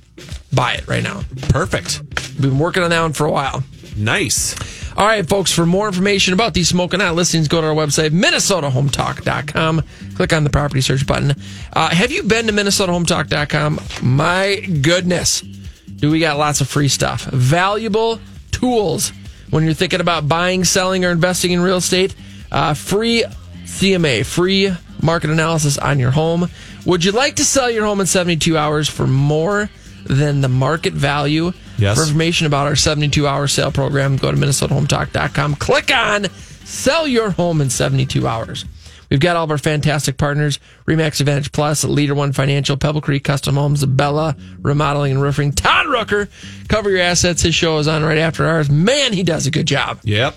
buy 0.53 0.75
it 0.75 0.87
right 0.87 1.03
now. 1.03 1.23
Perfect. 1.49 2.01
We've 2.35 2.41
been 2.43 2.59
working 2.59 2.83
on 2.83 2.89
that 2.91 3.01
one 3.01 3.11
for 3.13 3.25
a 3.25 3.31
while. 3.31 3.63
Nice. 3.97 4.55
All 4.95 5.07
right, 5.07 5.27
folks, 5.27 5.51
for 5.51 5.65
more 5.65 5.87
information 5.87 6.33
about 6.33 6.53
these 6.53 6.69
smoking 6.69 6.99
hot 6.99 7.15
listings, 7.15 7.47
go 7.47 7.61
to 7.61 7.67
our 7.67 7.73
website, 7.73 8.11
minnesotahometalk.com. 8.11 9.83
Click 10.15 10.33
on 10.33 10.43
the 10.43 10.49
property 10.51 10.81
search 10.81 11.07
button. 11.07 11.33
Uh, 11.73 11.89
have 11.89 12.11
you 12.11 12.23
been 12.23 12.45
to 12.45 12.53
minnesotahometalk.com? 12.53 13.79
My 14.03 14.59
goodness, 14.81 15.41
do 15.41 16.11
we 16.11 16.19
got 16.19 16.37
lots 16.37 16.61
of 16.61 16.69
free 16.69 16.89
stuff. 16.89 17.23
Valuable 17.25 18.19
tools 18.51 19.11
when 19.49 19.63
you're 19.63 19.73
thinking 19.73 19.99
about 20.01 20.27
buying, 20.27 20.63
selling, 20.63 21.05
or 21.05 21.11
investing 21.11 21.51
in 21.51 21.61
real 21.61 21.77
estate. 21.77 22.15
Uh, 22.51 22.73
free 22.75 23.23
CMA, 23.65 24.25
free 24.25 24.71
market 25.01 25.29
analysis 25.31 25.77
on 25.77 25.99
your 25.99 26.11
home. 26.11 26.49
Would 26.85 27.03
you 27.03 27.11
like 27.11 27.35
to 27.37 27.45
sell 27.45 27.69
your 27.69 27.85
home 27.85 27.99
in 27.99 28.05
72 28.05 28.57
hours 28.57 28.87
for 28.89 29.07
more 29.07 29.69
than 30.05 30.41
the 30.41 30.49
market 30.49 30.93
value? 30.93 31.51
Yes. 31.77 31.97
For 31.97 32.03
information 32.03 32.47
about 32.47 32.67
our 32.67 32.75
72 32.75 33.27
hour 33.27 33.47
sale 33.47 33.71
program, 33.71 34.17
go 34.17 34.31
to 34.31 34.37
MinnesotaHometalk.com. 34.37 35.55
Click 35.55 35.91
on 35.93 36.25
Sell 36.65 37.07
Your 37.07 37.31
Home 37.31 37.61
in 37.61 37.69
72 37.69 38.25
Hours. 38.27 38.65
We've 39.09 39.19
got 39.19 39.35
all 39.35 39.43
of 39.43 39.51
our 39.51 39.57
fantastic 39.59 40.17
partners 40.17 40.59
Remax 40.87 41.19
Advantage 41.19 41.51
Plus, 41.51 41.83
Leader 41.83 42.15
One 42.15 42.31
Financial, 42.31 42.77
Pebble 42.77 43.01
Creek 43.01 43.23
Custom 43.23 43.55
Homes, 43.55 43.85
Bella 43.85 44.35
Remodeling 44.59 45.11
and 45.11 45.21
Roofing, 45.21 45.51
Todd 45.51 45.85
Rooker. 45.85 46.29
Cover 46.67 46.89
Your 46.89 47.01
Assets. 47.01 47.43
His 47.43 47.53
show 47.53 47.77
is 47.77 47.87
on 47.87 48.03
right 48.03 48.17
after 48.17 48.45
ours. 48.47 48.69
Man, 48.71 49.13
he 49.13 49.21
does 49.21 49.45
a 49.45 49.51
good 49.51 49.67
job. 49.67 49.99
Yep. 50.03 50.35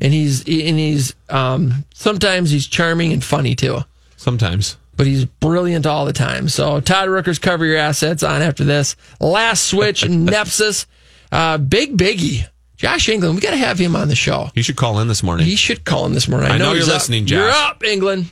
And 0.00 0.12
he's, 0.12 0.40
and 0.40 0.78
he's, 0.78 1.14
um, 1.28 1.84
sometimes 1.94 2.50
he's 2.50 2.66
charming 2.66 3.12
and 3.12 3.22
funny 3.22 3.54
too 3.54 3.84
Sometimes. 4.16 4.76
But 5.00 5.06
he's 5.06 5.24
brilliant 5.24 5.86
all 5.86 6.04
the 6.04 6.12
time. 6.12 6.46
So 6.46 6.78
Todd 6.78 7.08
Rooker's 7.08 7.38
cover 7.38 7.64
your 7.64 7.78
assets 7.78 8.22
on 8.22 8.42
after 8.42 8.64
this. 8.64 8.96
Last 9.18 9.64
switch, 9.64 10.02
Nepsis, 10.04 10.84
uh, 11.32 11.56
big 11.56 11.96
biggie. 11.96 12.46
Josh 12.76 13.08
England, 13.08 13.34
we 13.34 13.40
got 13.40 13.52
to 13.52 13.56
have 13.56 13.78
him 13.78 13.96
on 13.96 14.08
the 14.08 14.14
show. 14.14 14.50
He 14.54 14.60
should 14.60 14.76
call 14.76 14.98
in 15.00 15.08
this 15.08 15.22
morning. 15.22 15.46
He 15.46 15.56
should 15.56 15.86
call 15.86 16.04
in 16.04 16.12
this 16.12 16.28
morning. 16.28 16.50
I 16.50 16.58
know 16.58 16.74
he's 16.74 16.84
you're 16.84 16.94
up. 16.94 17.00
listening, 17.00 17.26
You're 17.28 17.48
up, 17.48 17.82
England. 17.82 18.30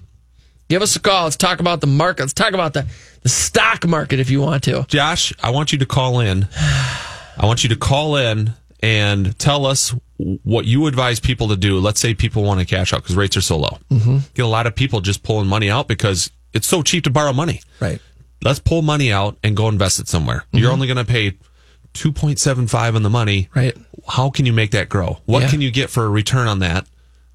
Give 0.68 0.82
us 0.82 0.94
a 0.94 1.00
call. 1.00 1.24
Let's 1.24 1.36
talk 1.36 1.60
about 1.60 1.80
the 1.80 1.86
market. 1.86 2.24
Let's 2.24 2.34
talk 2.34 2.52
about 2.52 2.74
the, 2.74 2.86
the 3.22 3.30
stock 3.30 3.86
market 3.86 4.20
if 4.20 4.28
you 4.28 4.42
want 4.42 4.64
to. 4.64 4.84
Josh, 4.88 5.32
I 5.42 5.48
want 5.48 5.72
you 5.72 5.78
to 5.78 5.86
call 5.86 6.20
in. 6.20 6.48
I 6.54 7.46
want 7.46 7.62
you 7.62 7.70
to 7.70 7.76
call 7.76 8.16
in 8.16 8.52
and 8.82 9.38
tell 9.38 9.64
us 9.64 9.94
what 10.18 10.66
you 10.66 10.86
advise 10.86 11.18
people 11.18 11.48
to 11.48 11.56
do. 11.56 11.78
Let's 11.78 11.98
say 11.98 12.12
people 12.12 12.42
want 12.42 12.60
to 12.60 12.66
cash 12.66 12.92
out 12.92 13.02
because 13.02 13.16
rates 13.16 13.38
are 13.38 13.42
so 13.42 13.56
low. 13.56 13.78
Mm-hmm. 13.90 14.18
Get 14.34 14.44
a 14.44 14.48
lot 14.48 14.66
of 14.66 14.74
people 14.74 15.00
just 15.00 15.22
pulling 15.22 15.46
money 15.46 15.70
out 15.70 15.88
because 15.88 16.30
it's 16.52 16.66
so 16.66 16.82
cheap 16.82 17.04
to 17.04 17.10
borrow 17.10 17.32
money. 17.32 17.60
Right. 17.80 18.00
Let's 18.42 18.60
pull 18.60 18.82
money 18.82 19.12
out 19.12 19.36
and 19.42 19.56
go 19.56 19.68
invest 19.68 19.98
it 19.98 20.08
somewhere. 20.08 20.44
You're 20.52 20.66
mm-hmm. 20.66 20.72
only 20.74 20.86
going 20.86 21.04
to 21.04 21.04
pay 21.04 21.32
2.75 21.94 22.94
on 22.94 23.02
the 23.02 23.10
money. 23.10 23.48
Right. 23.54 23.76
How 24.06 24.30
can 24.30 24.46
you 24.46 24.52
make 24.52 24.70
that 24.72 24.88
grow? 24.88 25.18
What 25.26 25.42
Yeah. 25.42 25.50
can 25.50 25.60
you 25.60 25.70
get 25.70 25.90
for 25.90 26.04
a 26.04 26.08
return 26.08 26.46
on 26.46 26.60
that? 26.60 26.86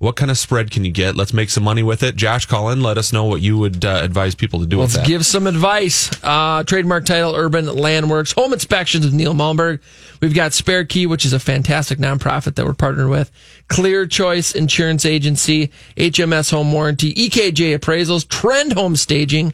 What 0.03 0.17
kind 0.17 0.29
of 0.29 0.37
spread 0.37 0.69
can 0.69 0.83
you 0.83 0.91
get? 0.91 1.15
Let's 1.15 1.31
make 1.31 1.49
some 1.49 1.63
money 1.63 1.81
with 1.81 2.03
it. 2.03 2.17
Josh, 2.17 2.45
call 2.45 2.67
in. 2.71 2.81
Let 2.81 2.97
us 2.97 3.13
know 3.13 3.23
what 3.23 3.39
you 3.39 3.57
would 3.57 3.85
uh, 3.85 4.01
advise 4.03 4.35
people 4.35 4.59
to 4.59 4.65
do 4.65 4.81
Let's 4.81 4.95
with 4.95 5.03
that. 5.03 5.07
give 5.07 5.25
some 5.25 5.47
advice. 5.47 6.11
Uh, 6.21 6.61
trademark 6.65 7.05
title, 7.05 7.33
Urban 7.33 7.67
Landworks, 7.67 8.35
home 8.35 8.51
inspections 8.51 9.05
with 9.05 9.13
Neil 9.13 9.33
Malmberg. 9.33 9.79
We've 10.19 10.33
got 10.35 10.51
Spare 10.51 10.83
Key, 10.83 11.05
which 11.05 11.23
is 11.23 11.31
a 11.31 11.39
fantastic 11.39 11.99
nonprofit 11.99 12.55
that 12.55 12.65
we're 12.65 12.73
partnered 12.73 13.07
with. 13.07 13.31
Clear 13.69 14.05
Choice 14.05 14.53
Insurance 14.53 15.05
Agency, 15.05 15.71
HMS 15.95 16.51
Home 16.51 16.73
Warranty, 16.73 17.13
EKJ 17.13 17.79
Appraisals, 17.79 18.27
Trend 18.27 18.73
Home 18.73 18.97
Staging. 18.97 19.53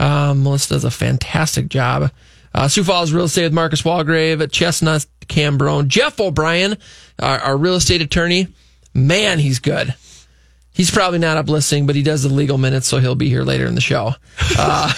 Um, 0.00 0.42
Melissa 0.42 0.70
does 0.70 0.82
a 0.82 0.90
fantastic 0.90 1.68
job. 1.68 2.10
Uh, 2.52 2.66
Sioux 2.66 2.82
Falls 2.82 3.12
Real 3.12 3.26
Estate 3.26 3.44
with 3.44 3.52
Marcus 3.52 3.82
Walgrave, 3.82 4.42
at 4.42 4.50
Chestnut 4.50 5.06
Cambronne, 5.26 5.86
Jeff 5.86 6.18
O'Brien, 6.18 6.78
our, 7.20 7.38
our 7.38 7.56
real 7.56 7.76
estate 7.76 8.02
attorney. 8.02 8.48
Man, 8.94 9.38
he's 9.38 9.58
good. 9.58 9.94
He's 10.72 10.90
probably 10.90 11.20
not 11.20 11.36
up 11.36 11.48
listening, 11.48 11.86
but 11.86 11.94
he 11.94 12.02
does 12.02 12.24
the 12.24 12.28
legal 12.28 12.58
minutes, 12.58 12.88
so 12.88 12.98
he'll 12.98 13.14
be 13.14 13.28
here 13.28 13.44
later 13.44 13.66
in 13.66 13.76
the 13.76 13.80
show. 13.80 14.14
Uh, 14.58 14.92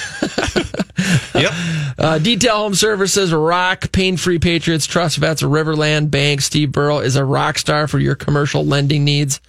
yep. 1.34 1.52
Uh, 1.98 2.18
Detail 2.18 2.56
Home 2.56 2.74
Services, 2.74 3.32
Rock, 3.32 3.92
Pain 3.92 4.16
Free 4.16 4.38
Patriots, 4.38 4.86
Trust 4.86 5.18
Vets, 5.18 5.42
Riverland 5.42 6.10
Bank. 6.10 6.40
Steve 6.40 6.72
Burrow 6.72 7.00
is 7.00 7.16
a 7.16 7.24
rock 7.24 7.58
star 7.58 7.88
for 7.88 7.98
your 7.98 8.14
commercial 8.14 8.64
lending 8.64 9.04
needs. 9.04 9.40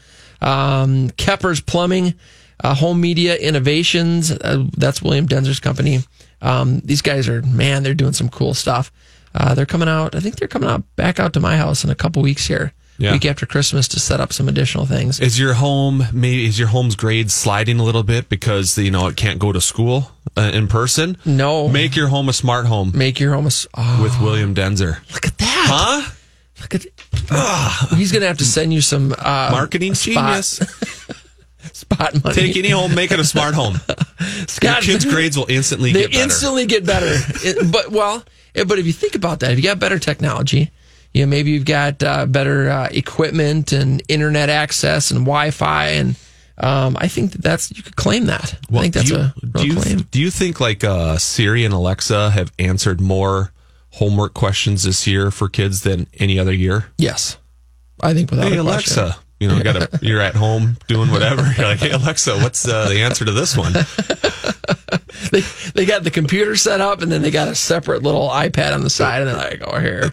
Um, 0.42 1.12
Keppers 1.12 1.62
Plumbing, 1.62 2.14
uh, 2.62 2.76
Home 2.76 3.00
Media 3.00 3.38
Innovations. 3.38 4.30
Uh, 4.30 4.66
that's 4.78 5.02
William 5.02 5.28
Denzer's 5.28 5.62
company. 5.62 6.00
Um, 6.42 6.82
these 6.82 7.02
guys 7.02 7.30
are, 7.30 7.42
man, 7.42 7.84
they're 7.84 7.94
doing 7.94 8.14
some 8.14 8.28
cool 8.28 8.54
stuff. 8.54 8.92
Uh, 9.34 9.56
they're 9.56 9.66
coming 9.66 9.88
out, 9.88 10.14
I 10.14 10.20
think 10.20 10.36
they're 10.36 10.48
coming 10.48 10.70
out 10.70 10.84
back 10.98 11.20
out 11.22 11.34
to 11.34 11.40
my 11.40 11.56
house 11.56 11.84
in 11.84 11.90
a 11.90 11.96
couple 11.96 12.22
weeks 12.22 12.48
here. 12.48 12.74
Yeah. 13.00 13.12
Week 13.12 13.26
after 13.26 13.46
Christmas 13.46 13.88
to 13.90 14.00
set 14.00 14.20
up 14.20 14.34
some 14.34 14.48
additional 14.50 14.86
things. 14.88 15.20
Is 15.20 15.38
your 15.40 15.54
home 15.54 16.04
maybe 16.12 16.46
is 16.48 16.58
your 16.58 16.70
home's 16.70 16.96
grade 16.96 17.30
sliding 17.30 17.80
a 17.80 17.84
little 17.84 18.02
bit 18.04 18.28
because 18.28 18.76
you 18.78 18.90
know 18.90 19.06
it 19.08 19.16
can't 19.16 19.38
go 19.38 19.52
to 19.52 19.62
school 19.62 20.12
uh, 20.36 20.50
in 20.54 20.68
person? 20.68 21.16
No. 21.24 21.68
Make 21.68 21.96
your 21.96 22.08
home 22.08 22.28
a 22.28 22.34
smart 22.34 22.66
home 22.66 22.92
Make 22.96 23.20
your 23.20 23.34
home 23.34 23.46
a, 23.46 23.52
oh, 23.76 24.00
with 24.02 24.20
William 24.20 24.56
Denzer. 24.56 24.98
look 25.14 25.28
at 25.28 25.38
that. 25.38 25.66
Huh? 25.70 26.12
Look 26.62 26.74
at, 26.74 26.86
Ugh. 27.30 27.90
he's 27.98 28.12
going 28.12 28.22
to 28.24 28.28
have 28.28 28.40
to 28.40 28.46
send 28.46 28.74
you 28.74 28.82
some, 28.82 29.14
uh, 29.20 29.50
Marketing 29.52 29.94
spot- 29.94 30.44
genius. 30.44 30.58
spot 31.74 32.24
money. 32.24 32.36
Take 32.36 32.58
any 32.58 32.70
home, 32.70 32.96
make 32.96 33.12
it 33.12 33.20
a 33.20 33.24
smart 33.26 33.54
home. 33.54 33.76
Your 34.20 34.48
Scott, 34.48 34.82
kids' 34.82 35.06
grades 35.14 35.38
will 35.38 35.46
instantly 35.50 35.92
they 35.94 36.02
get 36.02 36.08
better. 36.12 36.18
They 36.18 36.24
instantly 36.24 36.66
get 36.66 36.86
better. 36.86 37.06
It- 37.12 37.72
but 37.72 37.92
well, 37.92 38.24
eh, 38.56 38.64
but 38.64 38.80
if 38.80 38.88
you 38.88 38.94
think 38.94 39.14
about 39.16 39.42
that, 39.42 39.52
if 39.52 39.58
you 39.58 39.64
got 39.64 39.78
better 39.80 40.00
technology, 40.00 40.72
you 41.14 41.26
know, 41.26 41.30
maybe 41.30 41.52
you've 41.52 41.66
got 41.66 42.02
uh, 42.04 42.26
better 42.26 42.70
uh, 42.70 42.90
equipment 42.92 43.72
and 43.72 44.02
internet 44.08 44.50
access 44.50 45.12
and 45.12 45.22
Wi-Fi, 45.22 45.88
and 45.90 46.16
um, 46.58 46.98
I 47.00 47.08
think 47.08 47.32
that 47.34 47.42
that's 47.42 47.72
you 47.72 47.84
could 47.84 47.96
claim 47.96 48.26
that. 48.26 48.58
I 48.72 48.80
think 48.82 48.94
that's 48.94 49.10
do 49.10 49.16
you, 49.16 49.22
a 49.22 49.34
real 49.42 49.52
do 49.54 49.68
you, 49.68 49.76
claim. 49.76 50.08
Do 50.12 50.20
you 50.20 50.32
think 50.32 50.60
like 50.60 50.84
uh, 50.84 51.18
Siri 51.18 51.66
and 51.66 51.74
Alexa 51.74 52.32
have 52.32 52.52
answered 52.58 53.00
more 53.00 53.52
homework 53.92 54.34
questions 54.34 54.84
this 54.84 55.08
year 55.08 55.32
for 55.32 55.50
kids 55.50 55.82
than 55.82 56.08
any 56.20 56.40
other 56.40 56.54
year? 56.54 56.88
Yes, 56.98 57.38
I 58.02 58.14
think 58.14 58.32
without 58.32 58.52
Hey 58.52 58.58
a 58.58 58.64
question. 58.64 59.00
Alexa, 59.00 59.20
you 59.40 59.48
know, 59.48 59.62
got 59.62 59.76
a, 59.76 60.00
you're 60.02 60.22
at 60.22 60.36
home 60.36 60.78
doing 60.88 61.12
whatever. 61.12 61.42
You're 61.58 61.68
like, 61.68 61.80
hey 61.80 61.92
Alexa, 61.92 62.38
what's 62.40 62.68
uh, 62.68 62.90
the 62.90 63.02
answer 63.02 63.24
to 63.26 63.32
this 63.32 63.56
one? 63.56 63.74
they 65.32 65.42
they 65.76 65.86
got 65.86 66.04
the 66.04 66.12
computer 66.12 66.56
set 66.56 66.82
up 66.82 67.02
and 67.02 67.12
then 67.12 67.22
they 67.22 67.32
got 67.32 67.48
a 67.48 67.56
separate 67.56 68.02
little 68.02 68.30
iPad 68.30 68.74
on 68.74 68.82
the 68.82 68.90
side 68.90 69.22
and 69.22 69.30
they're 69.30 69.38
like, 69.38 69.62
oh 69.66 69.80
here. 69.80 70.12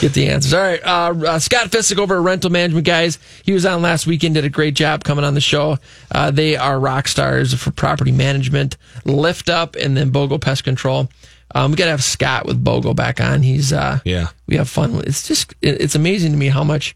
Get 0.00 0.12
the 0.12 0.28
answers. 0.28 0.52
All 0.52 0.60
right. 0.60 0.80
Uh, 0.84 1.14
uh, 1.26 1.38
Scott 1.38 1.68
Fissick 1.70 1.98
over 1.98 2.16
at 2.16 2.20
Rental 2.22 2.50
Management 2.50 2.86
Guys. 2.86 3.18
He 3.44 3.52
was 3.52 3.64
on 3.64 3.80
last 3.80 4.06
weekend, 4.06 4.34
did 4.34 4.44
a 4.44 4.50
great 4.50 4.74
job 4.74 5.04
coming 5.04 5.24
on 5.24 5.32
the 5.34 5.40
show. 5.40 5.78
Uh, 6.10 6.30
they 6.30 6.54
are 6.56 6.78
rock 6.78 7.08
stars 7.08 7.54
for 7.54 7.70
property 7.70 8.12
management, 8.12 8.76
lift 9.06 9.48
up, 9.48 9.76
and 9.76 9.96
then 9.96 10.10
Bogo 10.12 10.38
Pest 10.40 10.64
Control. 10.64 11.08
Um, 11.54 11.70
we 11.70 11.76
got 11.76 11.86
to 11.86 11.90
have 11.92 12.04
Scott 12.04 12.44
with 12.46 12.62
Bogo 12.62 12.94
back 12.94 13.20
on. 13.20 13.42
He's, 13.42 13.72
uh, 13.72 14.00
Yeah. 14.04 14.28
we 14.46 14.56
have 14.56 14.68
fun. 14.68 15.02
It's 15.06 15.26
just, 15.26 15.54
it, 15.62 15.80
it's 15.80 15.94
amazing 15.94 16.32
to 16.32 16.38
me 16.38 16.48
how 16.48 16.62
much, 16.62 16.94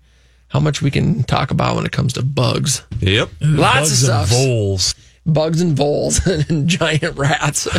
how 0.49 0.61
much 0.61 0.83
we 0.83 0.91
can 0.91 1.25
talk 1.25 1.51
about 1.51 1.77
when 1.77 1.87
it 1.87 1.91
comes 1.93 2.13
to 2.13 2.23
bugs. 2.23 2.83
Yep. 3.01 3.31
Lots 3.41 3.41
of 3.41 3.57
Bugs 3.57 3.91
and 3.91 3.99
stuff 3.99 4.29
voles. 4.29 4.95
Bugs 5.27 5.61
and 5.61 5.77
voles 5.77 6.27
and 6.51 6.69
giant 6.69 7.17
rats. 7.17 7.67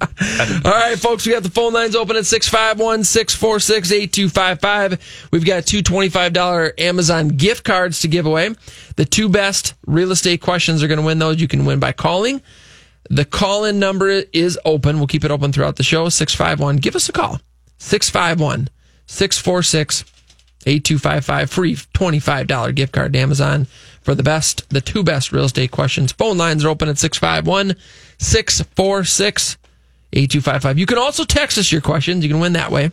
All 0.00 0.72
right, 0.72 0.98
folks, 0.98 1.26
we 1.26 1.32
got 1.32 1.42
the 1.42 1.50
phone 1.50 1.72
lines 1.72 1.96
open 1.96 2.16
at 2.16 2.26
651 2.26 3.04
646 3.04 3.92
8255. 3.92 5.28
We've 5.32 5.44
got 5.44 5.66
two 5.66 5.82
$25 5.82 6.80
Amazon 6.80 7.28
gift 7.28 7.64
cards 7.64 8.00
to 8.00 8.08
give 8.08 8.26
away. 8.26 8.54
The 8.96 9.04
two 9.04 9.28
best 9.28 9.74
real 9.86 10.12
estate 10.12 10.40
questions 10.40 10.82
are 10.82 10.88
going 10.88 11.00
to 11.00 11.06
win 11.06 11.18
those. 11.18 11.40
You 11.40 11.48
can 11.48 11.64
win 11.64 11.80
by 11.80 11.92
calling. 11.92 12.42
The 13.10 13.24
call 13.24 13.64
in 13.64 13.78
number 13.78 14.08
is 14.08 14.58
open. 14.64 14.98
We'll 14.98 15.06
keep 15.06 15.24
it 15.24 15.30
open 15.30 15.52
throughout 15.52 15.76
the 15.76 15.82
show. 15.82 16.08
651. 16.08 16.76
Give 16.76 16.94
us 16.94 17.08
a 17.08 17.12
call. 17.12 17.40
651 17.78 18.68
646 19.06 20.04
8255 20.66 21.50
free 21.50 21.74
$25 21.76 22.74
gift 22.74 22.92
card 22.92 23.12
to 23.12 23.18
Amazon 23.18 23.66
for 24.08 24.14
the 24.14 24.22
best, 24.22 24.66
the 24.70 24.80
two 24.80 25.02
best 25.02 25.32
real 25.32 25.44
estate 25.44 25.70
questions. 25.70 26.12
Phone 26.12 26.38
lines 26.38 26.64
are 26.64 26.70
open 26.70 26.88
at 26.88 26.96
651 26.96 27.76
646 28.16 29.58
8255. 30.14 30.78
You 30.78 30.86
can 30.86 30.96
also 30.96 31.24
text 31.24 31.58
us 31.58 31.70
your 31.70 31.82
questions. 31.82 32.24
You 32.24 32.30
can 32.30 32.40
win 32.40 32.54
that 32.54 32.70
way. 32.70 32.90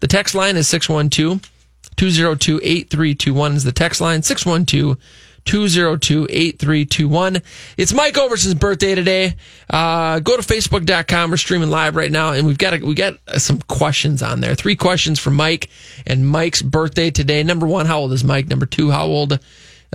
The 0.00 0.08
text 0.08 0.34
line 0.34 0.56
is 0.56 0.66
612 0.66 1.48
202 1.94 2.60
8321 2.64 3.52
is 3.52 3.62
the 3.62 3.70
text 3.70 4.00
line 4.00 4.24
612 4.24 4.98
202 5.44 6.26
8321. 6.28 7.42
It's 7.76 7.92
Mike 7.92 8.18
Overson's 8.18 8.54
birthday 8.54 8.96
today. 8.96 9.36
Uh, 9.70 10.18
go 10.18 10.36
to 10.36 10.42
facebook.com. 10.42 11.30
We're 11.30 11.36
streaming 11.36 11.70
live 11.70 11.94
right 11.94 12.10
now, 12.10 12.32
and 12.32 12.44
we've 12.44 12.58
got 12.58 12.74
a, 12.74 12.84
we 12.84 12.96
got 12.96 13.14
some 13.36 13.60
questions 13.60 14.20
on 14.20 14.40
there. 14.40 14.56
Three 14.56 14.74
questions 14.74 15.20
for 15.20 15.30
Mike 15.30 15.70
and 16.08 16.28
Mike's 16.28 16.60
birthday 16.60 17.12
today. 17.12 17.44
Number 17.44 17.68
one, 17.68 17.86
how 17.86 18.00
old 18.00 18.12
is 18.12 18.24
Mike? 18.24 18.48
Number 18.48 18.66
two, 18.66 18.90
how 18.90 19.06
old 19.06 19.38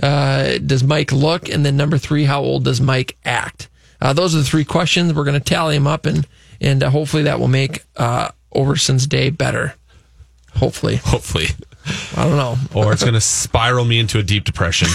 uh, 0.02 0.58
does 0.58 0.84
Mike 0.84 1.12
look? 1.12 1.48
And 1.48 1.64
then 1.64 1.76
number 1.76 1.98
three, 1.98 2.24
how 2.24 2.42
old 2.42 2.64
does 2.64 2.80
Mike 2.80 3.16
act? 3.24 3.68
Uh, 4.00 4.12
those 4.12 4.34
are 4.34 4.38
the 4.38 4.44
three 4.44 4.64
questions. 4.64 5.14
We're 5.14 5.24
going 5.24 5.38
to 5.38 5.44
tally 5.44 5.76
them 5.76 5.86
up, 5.86 6.06
and 6.06 6.26
and 6.60 6.82
uh, 6.82 6.90
hopefully 6.90 7.24
that 7.24 7.38
will 7.38 7.48
make 7.48 7.84
uh, 7.96 8.30
Overson's 8.52 9.06
day 9.06 9.30
better. 9.30 9.74
Hopefully, 10.56 10.96
Hopefully. 10.96 11.46
I 12.16 12.24
don't 12.28 12.36
know. 12.36 12.56
Or 12.74 12.92
it's 12.92 13.02
going 13.02 13.14
to 13.14 13.20
spiral 13.20 13.84
me 13.84 13.98
into 13.98 14.18
a 14.18 14.22
deep 14.22 14.44
depression. 14.44 14.88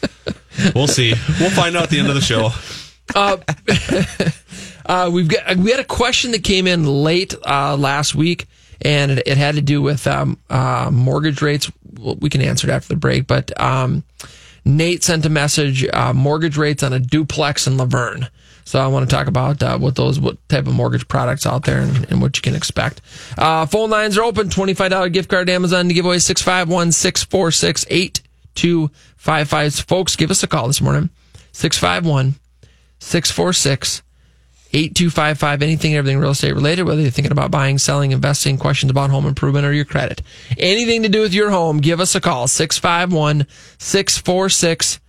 we'll 0.74 0.86
see. 0.86 1.14
We'll 1.38 1.50
find 1.50 1.76
out 1.76 1.84
at 1.84 1.90
the 1.90 1.98
end 1.98 2.08
of 2.08 2.14
the 2.14 2.20
show. 2.20 2.50
Uh, 4.86 5.08
we've 5.08 5.28
got 5.28 5.56
we 5.56 5.70
had 5.70 5.78
a 5.78 5.84
question 5.84 6.32
that 6.32 6.42
came 6.42 6.66
in 6.66 6.84
late 6.84 7.32
uh, 7.46 7.76
last 7.76 8.16
week, 8.16 8.46
and 8.82 9.12
it, 9.12 9.22
it 9.24 9.38
had 9.38 9.54
to 9.54 9.60
do 9.60 9.80
with 9.80 10.04
um, 10.08 10.36
uh, 10.50 10.90
mortgage 10.92 11.40
rates. 11.42 11.70
We 11.96 12.28
can 12.28 12.40
answer 12.40 12.68
it 12.68 12.72
after 12.72 12.88
the 12.88 12.96
break, 12.96 13.28
but 13.28 13.58
um, 13.60 14.02
Nate 14.64 15.02
sent 15.04 15.26
a 15.26 15.30
message: 15.30 15.86
uh, 15.92 16.12
mortgage 16.12 16.56
rates 16.56 16.82
on 16.82 16.92
a 16.92 16.98
duplex 16.98 17.66
in 17.66 17.76
Luverne. 17.76 18.28
So 18.64 18.78
I 18.78 18.86
want 18.86 19.08
to 19.08 19.14
talk 19.14 19.26
about 19.26 19.62
uh, 19.62 19.78
what 19.78 19.96
those 19.96 20.20
what 20.20 20.36
type 20.48 20.66
of 20.66 20.74
mortgage 20.74 21.08
products 21.08 21.46
out 21.46 21.64
there 21.64 21.80
and, 21.80 22.10
and 22.10 22.22
what 22.22 22.36
you 22.36 22.42
can 22.42 22.54
expect. 22.54 23.00
Uh, 23.36 23.66
phone 23.66 23.90
lines 23.90 24.16
are 24.16 24.24
open. 24.24 24.48
Twenty 24.48 24.74
five 24.74 24.90
dollar 24.90 25.08
gift 25.08 25.28
card 25.28 25.48
to 25.48 25.52
Amazon 25.52 25.88
to 25.88 25.94
give 25.94 26.04
away 26.04 26.18
six 26.18 26.40
five 26.40 26.68
one 26.68 26.92
six 26.92 27.24
four 27.24 27.50
six 27.50 27.84
eight 27.90 28.20
two 28.54 28.90
five 29.16 29.48
five. 29.48 29.74
Folks, 29.74 30.16
give 30.16 30.30
us 30.30 30.42
a 30.42 30.46
call 30.46 30.66
this 30.66 30.80
morning. 30.80 31.10
651 31.52 32.36
646 33.00 34.02
8255, 34.72 35.62
anything 35.62 35.92
and 35.92 35.98
everything 35.98 36.18
real 36.18 36.30
estate 36.30 36.54
related, 36.54 36.84
whether 36.84 37.00
you're 37.00 37.10
thinking 37.10 37.32
about 37.32 37.50
buying, 37.50 37.76
selling, 37.78 38.12
investing, 38.12 38.56
questions 38.56 38.90
about 38.90 39.10
home 39.10 39.26
improvement 39.26 39.66
or 39.66 39.72
your 39.72 39.84
credit. 39.84 40.22
Anything 40.58 41.02
to 41.02 41.08
do 41.08 41.22
with 41.22 41.34
your 41.34 41.50
home, 41.50 41.78
give 41.78 41.98
us 42.00 42.14
a 42.14 42.20
call. 42.20 42.46
651 42.46 43.46
646 43.78 45.00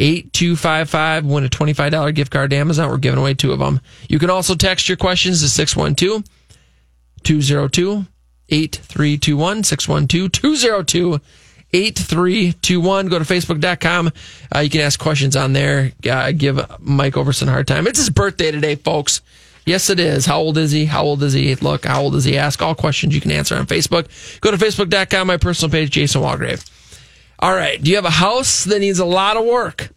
8255. 0.00 1.24
Win 1.26 1.44
a 1.44 1.48
$25 1.48 2.14
gift 2.14 2.32
card 2.32 2.50
to 2.50 2.56
Amazon. 2.56 2.88
We're 2.88 2.98
giving 2.98 3.20
away 3.20 3.34
two 3.34 3.52
of 3.52 3.60
them. 3.60 3.80
You 4.08 4.18
can 4.18 4.30
also 4.30 4.54
text 4.54 4.88
your 4.88 4.96
questions 4.96 5.42
to 5.42 5.48
612 5.48 6.24
202 7.22 8.06
8321. 8.48 9.64
612 9.64 10.32
202 10.32 11.20
8321. 11.72 13.08
Go 13.08 13.18
to 13.18 13.24
facebook.com. 13.24 14.12
Uh, 14.54 14.58
you 14.60 14.70
can 14.70 14.80
ask 14.80 14.98
questions 14.98 15.36
on 15.36 15.52
there. 15.52 15.92
Uh, 16.08 16.32
give 16.32 16.56
Mike 16.80 17.14
Overson 17.14 17.48
a 17.48 17.50
hard 17.50 17.66
time. 17.66 17.86
It's 17.86 17.98
his 17.98 18.10
birthday 18.10 18.50
today, 18.50 18.74
folks. 18.76 19.20
Yes, 19.66 19.90
it 19.90 20.00
is. 20.00 20.24
How 20.24 20.38
old 20.38 20.56
is 20.56 20.70
he? 20.70 20.86
How 20.86 21.02
old 21.04 21.22
is 21.22 21.34
he? 21.34 21.54
Look, 21.56 21.84
how 21.84 22.02
old 22.02 22.14
is 22.14 22.24
he 22.24 22.38
ask? 22.38 22.62
All 22.62 22.74
questions 22.74 23.14
you 23.14 23.20
can 23.20 23.30
answer 23.30 23.54
on 23.54 23.66
Facebook. 23.66 24.40
Go 24.40 24.50
to 24.50 24.56
facebook.com, 24.56 25.26
my 25.26 25.36
personal 25.36 25.70
page, 25.70 25.90
Jason 25.90 26.22
Walgrave. 26.22 26.64
All 27.38 27.54
right. 27.54 27.82
Do 27.82 27.90
you 27.90 27.96
have 27.96 28.06
a 28.06 28.10
house 28.10 28.64
that 28.64 28.80
needs 28.80 28.98
a 28.98 29.04
lot 29.04 29.36
of 29.36 29.44
work? 29.44 29.90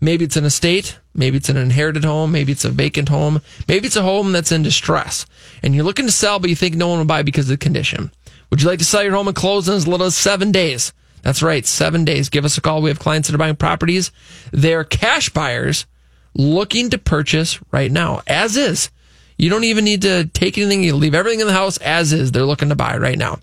Maybe 0.00 0.24
it's 0.24 0.36
an 0.36 0.46
estate. 0.46 0.98
Maybe 1.14 1.36
it's 1.36 1.50
an 1.50 1.58
inherited 1.58 2.04
home. 2.04 2.32
Maybe 2.32 2.52
it's 2.52 2.64
a 2.64 2.70
vacant 2.70 3.10
home. 3.10 3.42
Maybe 3.68 3.86
it's 3.86 3.96
a 3.96 4.02
home 4.02 4.32
that's 4.32 4.52
in 4.52 4.62
distress 4.62 5.26
and 5.62 5.74
you're 5.74 5.84
looking 5.84 6.06
to 6.06 6.12
sell, 6.12 6.38
but 6.38 6.50
you 6.50 6.56
think 6.56 6.74
no 6.74 6.88
one 6.88 6.98
will 6.98 7.04
buy 7.04 7.22
because 7.22 7.46
of 7.50 7.58
the 7.58 7.64
condition. 7.64 8.10
Would 8.50 8.62
you 8.62 8.68
like 8.68 8.78
to 8.78 8.84
sell 8.84 9.02
your 9.02 9.12
home 9.12 9.28
and 9.28 9.36
close 9.36 9.68
in 9.68 9.74
as 9.74 9.86
little 9.86 10.06
as 10.06 10.16
seven 10.16 10.50
days? 10.52 10.92
That's 11.22 11.42
right. 11.42 11.64
Seven 11.66 12.04
days. 12.04 12.28
Give 12.28 12.44
us 12.44 12.58
a 12.58 12.60
call. 12.60 12.82
We 12.82 12.90
have 12.90 12.98
clients 12.98 13.28
that 13.28 13.34
are 13.34 13.38
buying 13.38 13.56
properties. 13.56 14.12
They're 14.52 14.84
cash 14.84 15.30
buyers 15.30 15.86
looking 16.34 16.90
to 16.90 16.98
purchase 16.98 17.58
right 17.72 17.90
now 17.90 18.20
as 18.26 18.56
is. 18.56 18.90
You 19.36 19.50
don't 19.50 19.64
even 19.64 19.84
need 19.84 20.02
to 20.02 20.26
take 20.26 20.58
anything. 20.58 20.84
You 20.84 20.94
leave 20.96 21.14
everything 21.14 21.40
in 21.40 21.46
the 21.46 21.52
house 21.52 21.78
as 21.78 22.12
is. 22.12 22.32
They're 22.32 22.44
looking 22.44 22.68
to 22.68 22.76
buy 22.76 22.98
right 22.98 23.18
now. 23.18 23.38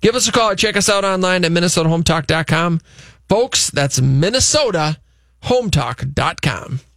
Give 0.00 0.14
us 0.14 0.28
a 0.28 0.32
call. 0.32 0.50
Or 0.50 0.56
check 0.56 0.76
us 0.76 0.88
out 0.88 1.04
online 1.04 1.44
at 1.44 1.52
minnesotahometalk.com. 1.52 2.80
Folks, 3.28 3.70
that's 3.70 4.00
minnesotahometalk.com. 4.00 6.80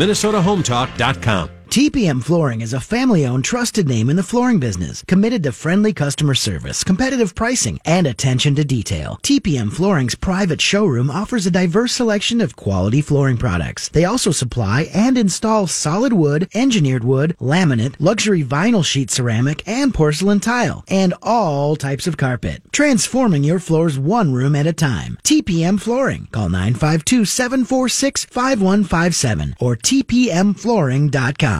MinnesotaHometalk.com. 0.00 1.59
TPM 1.70 2.20
Flooring 2.20 2.62
is 2.62 2.72
a 2.72 2.80
family 2.80 3.24
owned, 3.24 3.44
trusted 3.44 3.86
name 3.86 4.10
in 4.10 4.16
the 4.16 4.24
flooring 4.24 4.58
business, 4.58 5.04
committed 5.06 5.44
to 5.44 5.52
friendly 5.52 5.92
customer 5.92 6.34
service, 6.34 6.82
competitive 6.82 7.32
pricing, 7.36 7.78
and 7.84 8.08
attention 8.08 8.56
to 8.56 8.64
detail. 8.64 9.20
TPM 9.22 9.72
Flooring's 9.72 10.16
private 10.16 10.60
showroom 10.60 11.12
offers 11.12 11.46
a 11.46 11.50
diverse 11.52 11.92
selection 11.92 12.40
of 12.40 12.56
quality 12.56 13.00
flooring 13.00 13.36
products. 13.36 13.88
They 13.88 14.04
also 14.04 14.32
supply 14.32 14.90
and 14.92 15.16
install 15.16 15.68
solid 15.68 16.12
wood, 16.12 16.48
engineered 16.54 17.04
wood, 17.04 17.36
laminate, 17.40 17.94
luxury 18.00 18.42
vinyl 18.42 18.84
sheet 18.84 19.08
ceramic, 19.08 19.62
and 19.64 19.94
porcelain 19.94 20.40
tile, 20.40 20.82
and 20.88 21.14
all 21.22 21.76
types 21.76 22.08
of 22.08 22.16
carpet, 22.16 22.64
transforming 22.72 23.44
your 23.44 23.60
floors 23.60 23.96
one 23.96 24.32
room 24.32 24.56
at 24.56 24.66
a 24.66 24.72
time. 24.72 25.18
TPM 25.22 25.80
Flooring. 25.80 26.26
Call 26.32 26.48
952 26.48 27.24
746 27.24 28.24
5157 28.24 29.54
or 29.60 29.76
tpmflooring.com. 29.76 31.59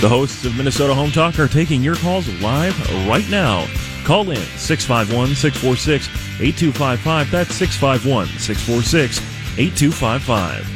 The 0.00 0.10
hosts 0.10 0.44
of 0.44 0.54
Minnesota 0.54 0.94
Home 0.94 1.10
Talk 1.10 1.38
are 1.38 1.48
taking 1.48 1.82
your 1.82 1.96
calls 1.96 2.28
live 2.42 2.78
right 3.08 3.28
now. 3.30 3.66
Call 4.04 4.30
in 4.30 4.36
651 4.58 5.34
646 5.34 6.06
8255. 6.38 7.30
That's 7.30 7.54
651 7.54 8.26
646 8.38 9.18
8255. 9.58 10.75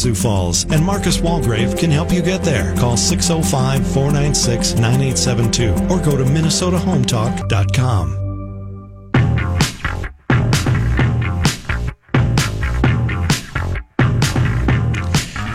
Sioux 0.00 0.14
Falls, 0.14 0.64
and 0.72 0.82
Marcus 0.82 1.18
Walgrave 1.18 1.78
can 1.78 1.90
help 1.90 2.10
you 2.10 2.22
get 2.22 2.42
there. 2.42 2.74
Call 2.76 2.96
605 2.96 3.86
496 3.92 4.74
9872 4.76 5.72
or 5.92 6.00
go 6.02 6.16
to 6.16 6.24
MinnesotaHometalk.com. 6.24 8.16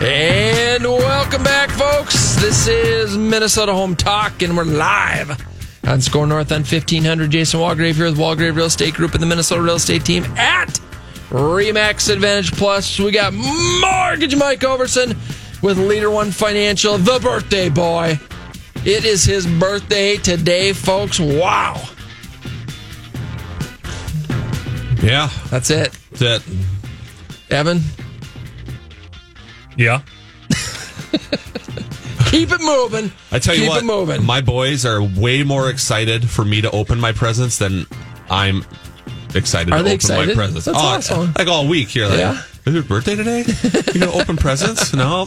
And 0.02 0.84
welcome 0.84 1.42
back, 1.42 1.70
folks. 1.70 2.36
This 2.36 2.68
is 2.68 3.16
Minnesota 3.16 3.74
Home 3.74 3.96
Talk, 3.96 4.42
and 4.42 4.56
we're 4.56 4.62
live 4.62 5.30
on 5.84 6.00
SKOR 6.00 6.28
North 6.28 6.52
on 6.52 6.60
1500. 6.60 7.30
Jason 7.32 7.58
Walgrave 7.58 7.94
here 7.94 8.04
with 8.04 8.16
Walgrave 8.16 8.54
Real 8.54 8.66
Estate 8.66 8.94
Group 8.94 9.14
and 9.14 9.22
the 9.22 9.26
Minnesota 9.26 9.60
Real 9.62 9.74
Estate 9.74 10.04
Team 10.04 10.22
at 10.36 10.78
Remax 11.28 12.12
Advantage 12.12 12.52
Plus. 12.52 12.98
We 12.98 13.10
got 13.10 13.32
Mortgage 13.34 14.36
Mike 14.36 14.60
Overson 14.60 15.16
with 15.62 15.78
Leader 15.78 16.10
One 16.10 16.30
Financial, 16.30 16.98
the 16.98 17.18
birthday 17.20 17.68
boy. 17.68 18.18
It 18.84 19.04
is 19.04 19.24
his 19.24 19.46
birthday 19.46 20.16
today, 20.16 20.72
folks. 20.72 21.18
Wow. 21.18 21.82
Yeah, 25.02 25.28
That's 25.50 25.70
it. 25.70 25.92
that 26.12 26.42
Evan, 27.50 27.80
Yeah. 29.76 30.02
keep 32.26 32.50
it 32.50 32.60
moving. 32.60 33.12
I 33.30 33.38
tell 33.38 33.54
you 33.54 33.62
keep 33.62 33.68
what, 33.70 33.82
it 33.82 33.86
moving. 33.86 34.24
my 34.24 34.40
boys 34.40 34.84
are 34.84 35.00
way 35.02 35.42
more 35.44 35.70
excited 35.70 36.28
for 36.28 36.44
me 36.44 36.60
to 36.60 36.70
open 36.72 36.98
my 36.98 37.12
presents 37.12 37.58
than 37.58 37.86
I'm 38.30 38.64
excited 39.34 39.72
Are 39.72 39.78
to 39.78 39.82
they 39.84 39.90
open 39.90 39.94
excited? 39.94 40.28
my 40.28 40.34
presents. 40.34 40.64
That's 40.66 40.78
Oh, 40.78 40.80
awesome. 40.80 41.32
Like 41.36 41.48
all 41.48 41.66
week 41.66 41.88
here, 41.88 42.06
like, 42.06 42.18
Yeah. 42.18 42.40
is 42.66 42.74
your 42.74 42.82
birthday 42.82 43.14
today? 43.16 43.44
You 43.94 44.00
gonna 44.00 44.12
open 44.12 44.36
presents? 44.36 44.92
No, 44.94 45.26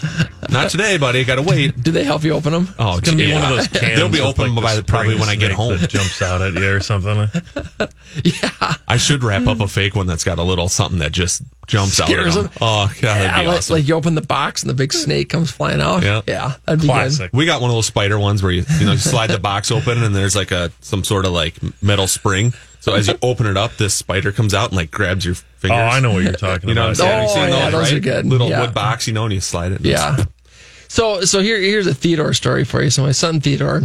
not 0.50 0.70
today, 0.70 0.98
buddy. 0.98 1.24
Gotta 1.24 1.42
wait. 1.42 1.82
Do 1.82 1.92
they 1.92 2.04
help 2.04 2.24
you 2.24 2.34
open 2.34 2.54
them? 2.54 2.74
Oh, 2.80 2.98
It's 2.98 3.10
gonna 3.10 3.18
be 3.18 3.26
yeah. 3.30 3.42
one 3.42 3.52
of 3.52 3.58
those 3.58 3.68
cans. 3.82 3.96
They'll 3.98 4.10
be 4.10 4.20
with, 4.20 4.28
open 4.40 4.56
like, 4.56 4.64
by 4.64 4.76
the 4.76 4.82
the, 4.82 4.86
probably 4.88 5.16
when 5.16 5.30
I 5.30 5.36
get 5.36 5.52
home. 5.52 5.78
That 5.78 5.90
jumps 5.90 6.22
out 6.22 6.42
at 6.42 6.54
you 6.54 6.70
or 6.76 6.80
something. 6.80 7.30
Yeah. 8.24 8.74
I 8.88 8.98
should 8.98 9.24
wrap 9.24 9.46
up 9.46 9.60
a 9.62 9.68
fake 9.68 9.96
one 9.96 10.08
that's 10.08 10.24
got 10.24 10.40
a 10.40 10.44
little 10.44 10.68
something 10.68 10.98
that 11.00 11.12
just 11.12 11.44
jumps 11.68 12.00
out. 12.02 12.08
Scares 12.08 12.36
at 12.36 12.40
'em. 12.40 12.44
them. 12.48 12.54
Oh, 12.60 12.88
God, 13.00 13.18
that'd 13.18 13.24
Yeah, 13.24 13.42
be 13.42 13.48
like, 13.48 13.58
awesome. 13.58 13.76
like 13.76 13.88
you 13.88 13.94
open 13.94 14.16
the 14.16 14.22
box 14.22 14.64
and 14.64 14.70
the 14.70 14.74
big 14.74 14.92
snake 14.92 15.30
comes 15.30 15.52
flying 15.52 15.80
out. 15.80 16.02
Yeah. 16.04 16.22
yeah, 16.28 16.54
that'd 16.66 16.82
be 16.82 16.88
Classic. 16.88 17.30
We 17.32 17.46
got 17.46 17.62
one 17.62 17.70
of 17.70 17.76
those 17.76 17.86
spider 17.86 18.18
ones 18.18 18.42
where 18.42 18.52
you 18.52 18.66
you 18.80 18.86
know 18.88 18.94
you 18.94 18.98
slide 18.98 19.28
the 19.30 19.38
box 19.40 19.70
open 19.72 20.02
and 20.04 20.16
there's 20.16 20.36
like 20.36 20.52
a 20.52 20.72
some 20.82 21.04
sort 21.04 21.26
of 21.26 21.34
like 21.34 21.56
metal 21.84 22.08
spring. 22.08 22.54
So 22.82 22.94
as 22.96 23.08
you 23.08 23.16
open 23.22 23.46
it 23.46 23.58
up, 23.58 23.76
this 23.78 23.94
spider 23.94 24.32
comes 24.32 24.54
out 24.54 24.70
and 24.70 24.78
like 24.78 24.90
grabs 24.92 25.26
your 25.26 25.36
fingers. 25.36 25.78
Oh. 25.78 25.82
I 25.82 26.00
know 26.00 26.14
what 26.14 26.24
you're 26.24 26.32
talking 26.34 26.70
You 26.70 26.76
know 26.76 26.90
about. 26.92 27.00
what 27.00 27.08
I'm 27.14 27.28
saying? 27.28 27.54
Oh, 27.54 27.58
yeah, 27.58 27.64
those, 27.66 27.72
those 27.74 27.92
right? 27.92 27.94
are 27.94 28.00
good. 28.00 28.26
Little 28.26 28.50
Yeah. 28.50 28.62
wood 28.62 28.74
box, 28.74 29.06
you 29.08 29.14
know, 29.14 29.26
and 29.26 29.34
you 29.34 29.42
slide 29.42 29.72
it. 29.74 29.82
good. 29.84 29.90
Yeah. 29.92 30.18
So 30.88 31.22
so 31.22 31.42
here 31.42 31.60
here's 31.60 31.88
a 31.88 31.94
Theodore 31.94 32.34
story 32.34 32.64
for 32.64 32.82
you. 32.82 32.90
So 32.90 33.04
my 33.04 33.12
son 33.12 33.42
Theodore, 33.42 33.84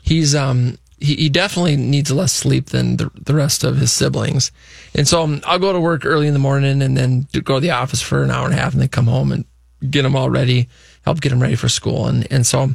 he's 0.00 0.34
um 0.34 0.78
he, 0.98 1.14
he 1.16 1.28
definitely 1.28 1.76
needs 1.76 2.10
less 2.10 2.32
sleep 2.32 2.66
than 2.70 2.96
the, 2.96 3.10
the 3.20 3.34
rest 3.34 3.64
of 3.64 3.76
his 3.76 3.92
siblings, 3.92 4.50
and 4.94 5.06
so 5.06 5.22
um, 5.24 5.42
I'll 5.44 5.58
go 5.58 5.70
to 5.74 5.78
work 5.80 6.06
early 6.06 6.26
in 6.26 6.32
the 6.32 6.38
morning 6.38 6.80
and 6.80 6.96
then 6.96 7.26
go 7.44 7.56
to 7.56 7.60
the 7.60 7.72
office 7.72 8.00
for 8.00 8.22
an 8.22 8.30
hour 8.30 8.46
and 8.46 8.54
a 8.54 8.56
half 8.56 8.72
and 8.72 8.80
then 8.80 8.88
come 8.88 9.06
home 9.06 9.30
and 9.32 9.44
get 9.90 10.06
him 10.06 10.16
all 10.16 10.30
ready, 10.30 10.70
help 11.04 11.20
get 11.20 11.32
him 11.32 11.42
ready 11.42 11.54
for 11.56 11.68
school, 11.68 12.06
and 12.06 12.26
and 12.32 12.46
so. 12.46 12.70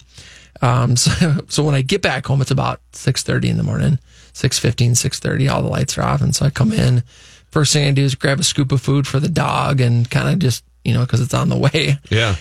Um, 0.63 0.95
so, 0.95 1.39
so 1.47 1.63
when 1.63 1.73
I 1.73 1.81
get 1.81 2.03
back 2.03 2.27
home, 2.27 2.39
it's 2.39 2.51
about 2.51 2.81
6.30 2.93 3.45
in 3.45 3.57
the 3.57 3.63
morning, 3.63 3.97
6.15, 4.33 4.91
6.30, 4.91 5.51
all 5.51 5.61
the 5.61 5.69
lights 5.69 5.97
are 5.97 6.03
off. 6.03 6.21
And 6.21 6.35
so 6.35 6.45
I 6.45 6.49
come 6.49 6.71
in, 6.71 7.03
first 7.49 7.73
thing 7.73 7.87
I 7.87 7.91
do 7.91 8.03
is 8.03 8.15
grab 8.15 8.39
a 8.39 8.43
scoop 8.43 8.71
of 8.71 8.81
food 8.81 9.07
for 9.07 9.19
the 9.19 9.29
dog 9.29 9.81
and 9.81 10.09
kind 10.09 10.29
of 10.29 10.39
just, 10.39 10.63
you 10.83 10.93
know, 10.93 11.05
cause 11.05 11.21
it's 11.21 11.33
on 11.33 11.49
the 11.49 11.57
way. 11.57 11.97
Yeah. 12.09 12.35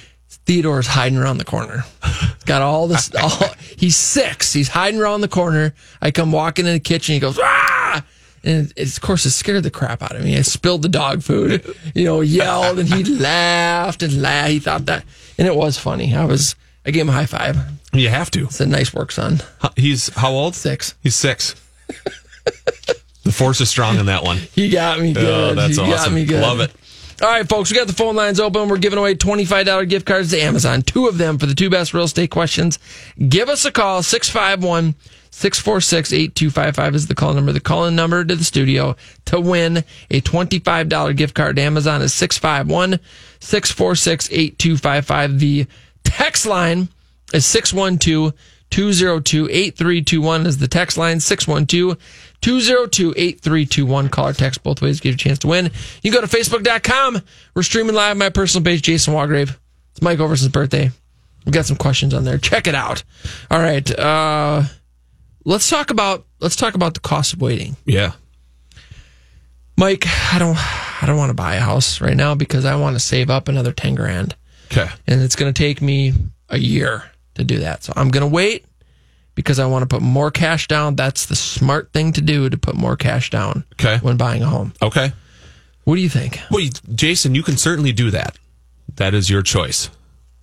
Theodore's 0.46 0.86
hiding 0.86 1.18
around 1.18 1.38
the 1.38 1.44
corner. 1.44 1.84
He's 2.04 2.44
Got 2.46 2.62
all 2.62 2.86
this, 2.86 3.14
all, 3.20 3.48
he's 3.76 3.96
six. 3.96 4.52
He's 4.52 4.68
hiding 4.68 5.00
around 5.00 5.20
the 5.20 5.28
corner. 5.28 5.74
I 6.00 6.10
come 6.10 6.32
walking 6.32 6.66
in 6.66 6.72
the 6.72 6.80
kitchen. 6.80 7.14
He 7.14 7.20
goes, 7.20 7.38
ah! 7.38 8.04
And 8.42 8.72
it's, 8.76 8.96
of 8.96 9.02
course, 9.02 9.26
it 9.26 9.32
scared 9.32 9.64
the 9.64 9.70
crap 9.70 10.02
out 10.02 10.16
of 10.16 10.24
me. 10.24 10.36
I 10.38 10.42
spilled 10.42 10.82
the 10.82 10.88
dog 10.88 11.22
food, 11.22 11.62
you 11.94 12.04
know, 12.04 12.22
yelled 12.22 12.78
and 12.78 12.88
he 12.88 13.04
laughed 13.18 14.02
and 14.02 14.22
laughed. 14.22 14.50
He 14.50 14.60
thought 14.60 14.86
that, 14.86 15.04
and 15.36 15.46
it 15.46 15.54
was 15.54 15.76
funny. 15.76 16.14
I 16.14 16.24
was, 16.24 16.56
I 16.86 16.90
gave 16.90 17.02
him 17.02 17.10
a 17.10 17.12
high 17.12 17.26
five. 17.26 17.58
You 17.92 18.08
have 18.08 18.30
to. 18.30 18.44
It's 18.44 18.60
a 18.60 18.66
nice 18.66 18.94
work, 18.94 19.12
son. 19.12 19.40
He's 19.76 20.08
how 20.14 20.30
old? 20.30 20.54
Six. 20.54 20.94
He's 21.02 21.16
six. 21.16 21.54
the 23.24 23.32
force 23.32 23.60
is 23.60 23.70
strong 23.70 23.98
in 23.98 24.06
that 24.06 24.22
one. 24.22 24.38
You 24.54 24.70
got 24.70 25.00
me 25.00 25.10
oh, 25.10 25.14
good. 25.14 25.52
Oh, 25.52 25.54
that's 25.54 25.76
got 25.76 25.88
awesome. 25.88 26.14
me 26.14 26.24
good. 26.24 26.42
Love 26.42 26.60
it. 26.60 26.72
All 27.22 27.28
right, 27.28 27.46
folks, 27.46 27.70
we 27.70 27.76
got 27.76 27.86
the 27.86 27.92
phone 27.92 28.16
lines 28.16 28.40
open. 28.40 28.68
We're 28.68 28.78
giving 28.78 28.98
away 28.98 29.14
$25 29.14 29.88
gift 29.90 30.06
cards 30.06 30.30
to 30.30 30.40
Amazon, 30.40 30.80
two 30.80 31.06
of 31.06 31.18
them 31.18 31.36
for 31.36 31.44
the 31.44 31.54
two 31.54 31.68
best 31.68 31.92
real 31.92 32.04
estate 32.04 32.30
questions. 32.30 32.78
Give 33.28 33.50
us 33.50 33.66
a 33.66 33.70
call, 33.70 34.02
651 34.02 34.94
646 35.30 36.12
8255 36.12 36.94
is 36.94 37.06
the 37.06 37.14
call 37.14 37.34
number. 37.34 37.52
The 37.52 37.60
call 37.60 37.84
in 37.86 37.94
number 37.94 38.24
to 38.24 38.34
the 38.34 38.44
studio 38.44 38.96
to 39.26 39.40
win 39.40 39.84
a 40.10 40.20
$25 40.20 41.16
gift 41.16 41.34
card 41.34 41.56
to 41.56 41.62
Amazon 41.62 42.02
is 42.02 42.12
651 42.14 42.98
646 43.40 44.28
8255. 44.30 45.38
The 45.38 45.66
text 46.04 46.46
line 46.46 46.88
is 47.32 47.46
612 47.46 48.32
202 48.70 49.48
8321 49.50 50.46
is 50.46 50.58
the 50.58 50.68
text 50.68 50.96
line 50.96 51.20
612 51.20 51.98
202 52.40 53.14
8321. 53.16 54.08
Call 54.08 54.28
or 54.28 54.32
text 54.32 54.62
both 54.62 54.80
ways, 54.80 55.00
give 55.00 55.12
you 55.12 55.14
a 55.14 55.18
chance 55.18 55.38
to 55.40 55.48
win. 55.48 55.66
You 56.02 56.10
can 56.10 56.20
go 56.20 56.26
to 56.26 56.36
facebook.com. 56.36 57.20
We're 57.54 57.62
streaming 57.62 57.94
live 57.94 58.16
my 58.16 58.30
personal 58.30 58.64
page, 58.64 58.82
Jason 58.82 59.14
Walgrave. 59.14 59.56
It's 59.92 60.02
Mike 60.02 60.20
Overson's 60.20 60.52
birthday. 60.52 60.90
We've 61.44 61.54
got 61.54 61.66
some 61.66 61.76
questions 61.76 62.14
on 62.14 62.24
there. 62.24 62.38
Check 62.38 62.66
it 62.66 62.74
out. 62.74 63.02
All 63.50 63.58
right. 63.58 63.90
Uh, 63.98 64.62
let's 65.44 65.68
talk 65.68 65.90
about 65.90 66.26
let's 66.40 66.56
talk 66.56 66.74
about 66.74 66.94
the 66.94 67.00
cost 67.00 67.32
of 67.32 67.40
waiting. 67.40 67.76
Yeah. 67.84 68.12
Mike, 69.76 70.04
I 70.32 70.38
don't 70.38 70.56
I 71.02 71.06
don't 71.06 71.16
want 71.16 71.30
to 71.30 71.34
buy 71.34 71.54
a 71.56 71.60
house 71.60 72.00
right 72.00 72.16
now 72.16 72.34
because 72.34 72.64
I 72.64 72.76
want 72.76 72.94
to 72.96 73.00
save 73.00 73.30
up 73.30 73.48
another 73.48 73.72
10 73.72 73.94
grand. 73.94 74.36
Okay. 74.72 74.88
and 75.08 75.20
it's 75.20 75.34
going 75.34 75.52
to 75.52 75.58
take 75.58 75.82
me 75.82 76.12
a 76.48 76.56
year 76.56 77.02
to 77.40 77.54
do 77.54 77.60
that. 77.60 77.82
So 77.84 77.92
I'm 77.96 78.10
going 78.10 78.22
to 78.28 78.32
wait 78.34 78.64
because 79.34 79.58
I 79.58 79.66
want 79.66 79.82
to 79.82 79.86
put 79.86 80.02
more 80.02 80.30
cash 80.30 80.68
down. 80.68 80.96
That's 80.96 81.26
the 81.26 81.36
smart 81.36 81.92
thing 81.92 82.12
to 82.12 82.20
do 82.20 82.48
to 82.50 82.56
put 82.58 82.74
more 82.76 82.96
cash 82.96 83.30
down 83.30 83.64
Okay. 83.74 83.98
when 84.02 84.16
buying 84.16 84.42
a 84.42 84.46
home. 84.46 84.72
Okay. 84.82 85.12
What 85.84 85.96
do 85.96 86.02
you 86.02 86.08
think? 86.08 86.40
Well, 86.50 86.64
Jason, 86.94 87.34
you 87.34 87.42
can 87.42 87.56
certainly 87.56 87.92
do 87.92 88.10
that. 88.10 88.36
That 88.96 89.14
is 89.14 89.30
your 89.30 89.42
choice. 89.42 89.88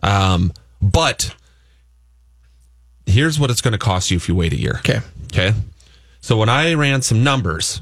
Um, 0.03 0.51
but 0.81 1.33
here's 3.05 3.39
what 3.39 3.49
it's 3.51 3.61
going 3.61 3.71
to 3.73 3.77
cost 3.77 4.11
you 4.11 4.17
if 4.17 4.27
you 4.27 4.35
wait 4.35 4.53
a 4.53 4.57
year. 4.59 4.77
Okay. 4.79 4.99
Okay. 5.31 5.53
So 6.21 6.37
when 6.37 6.49
I 6.49 6.73
ran 6.73 7.01
some 7.01 7.23
numbers, 7.23 7.81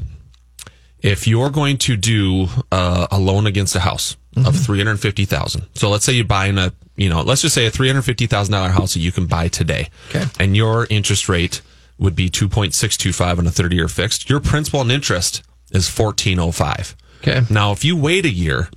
if 0.99 1.27
you're 1.27 1.49
going 1.49 1.77
to 1.79 1.95
do 1.95 2.47
uh, 2.71 3.07
a 3.11 3.19
loan 3.19 3.47
against 3.47 3.75
a 3.75 3.79
house 3.79 4.17
of 4.35 4.55
three 4.55 4.77
hundred 4.79 4.99
fifty 4.99 5.23
thousand, 5.25 5.65
so 5.73 5.89
let's 5.89 6.03
say 6.05 6.13
you're 6.13 6.25
buying 6.25 6.57
a, 6.57 6.73
you 6.95 7.09
know, 7.09 7.21
let's 7.21 7.41
just 7.41 7.55
say 7.55 7.65
a 7.65 7.71
three 7.71 7.87
hundred 7.87 8.03
fifty 8.03 8.27
thousand 8.27 8.53
dollar 8.53 8.69
house 8.69 8.93
that 8.93 8.99
you 9.01 9.11
can 9.11 9.25
buy 9.25 9.47
today, 9.47 9.89
Okay. 10.09 10.25
and 10.39 10.55
your 10.55 10.87
interest 10.89 11.27
rate 11.29 11.61
would 11.97 12.15
be 12.15 12.29
two 12.29 12.47
point 12.47 12.73
six 12.73 12.95
two 12.97 13.13
five 13.13 13.39
on 13.39 13.47
a 13.47 13.51
thirty 13.51 13.75
year 13.75 13.87
fixed. 13.87 14.29
Your 14.29 14.39
principal 14.39 14.81
and 14.81 14.91
interest 14.91 15.43
is 15.71 15.89
fourteen 15.89 16.39
oh 16.39 16.51
five. 16.51 16.95
Okay. 17.21 17.41
Now, 17.49 17.71
if 17.71 17.83
you 17.83 17.97
wait 17.97 18.25
a 18.25 18.29
year, 18.29 18.69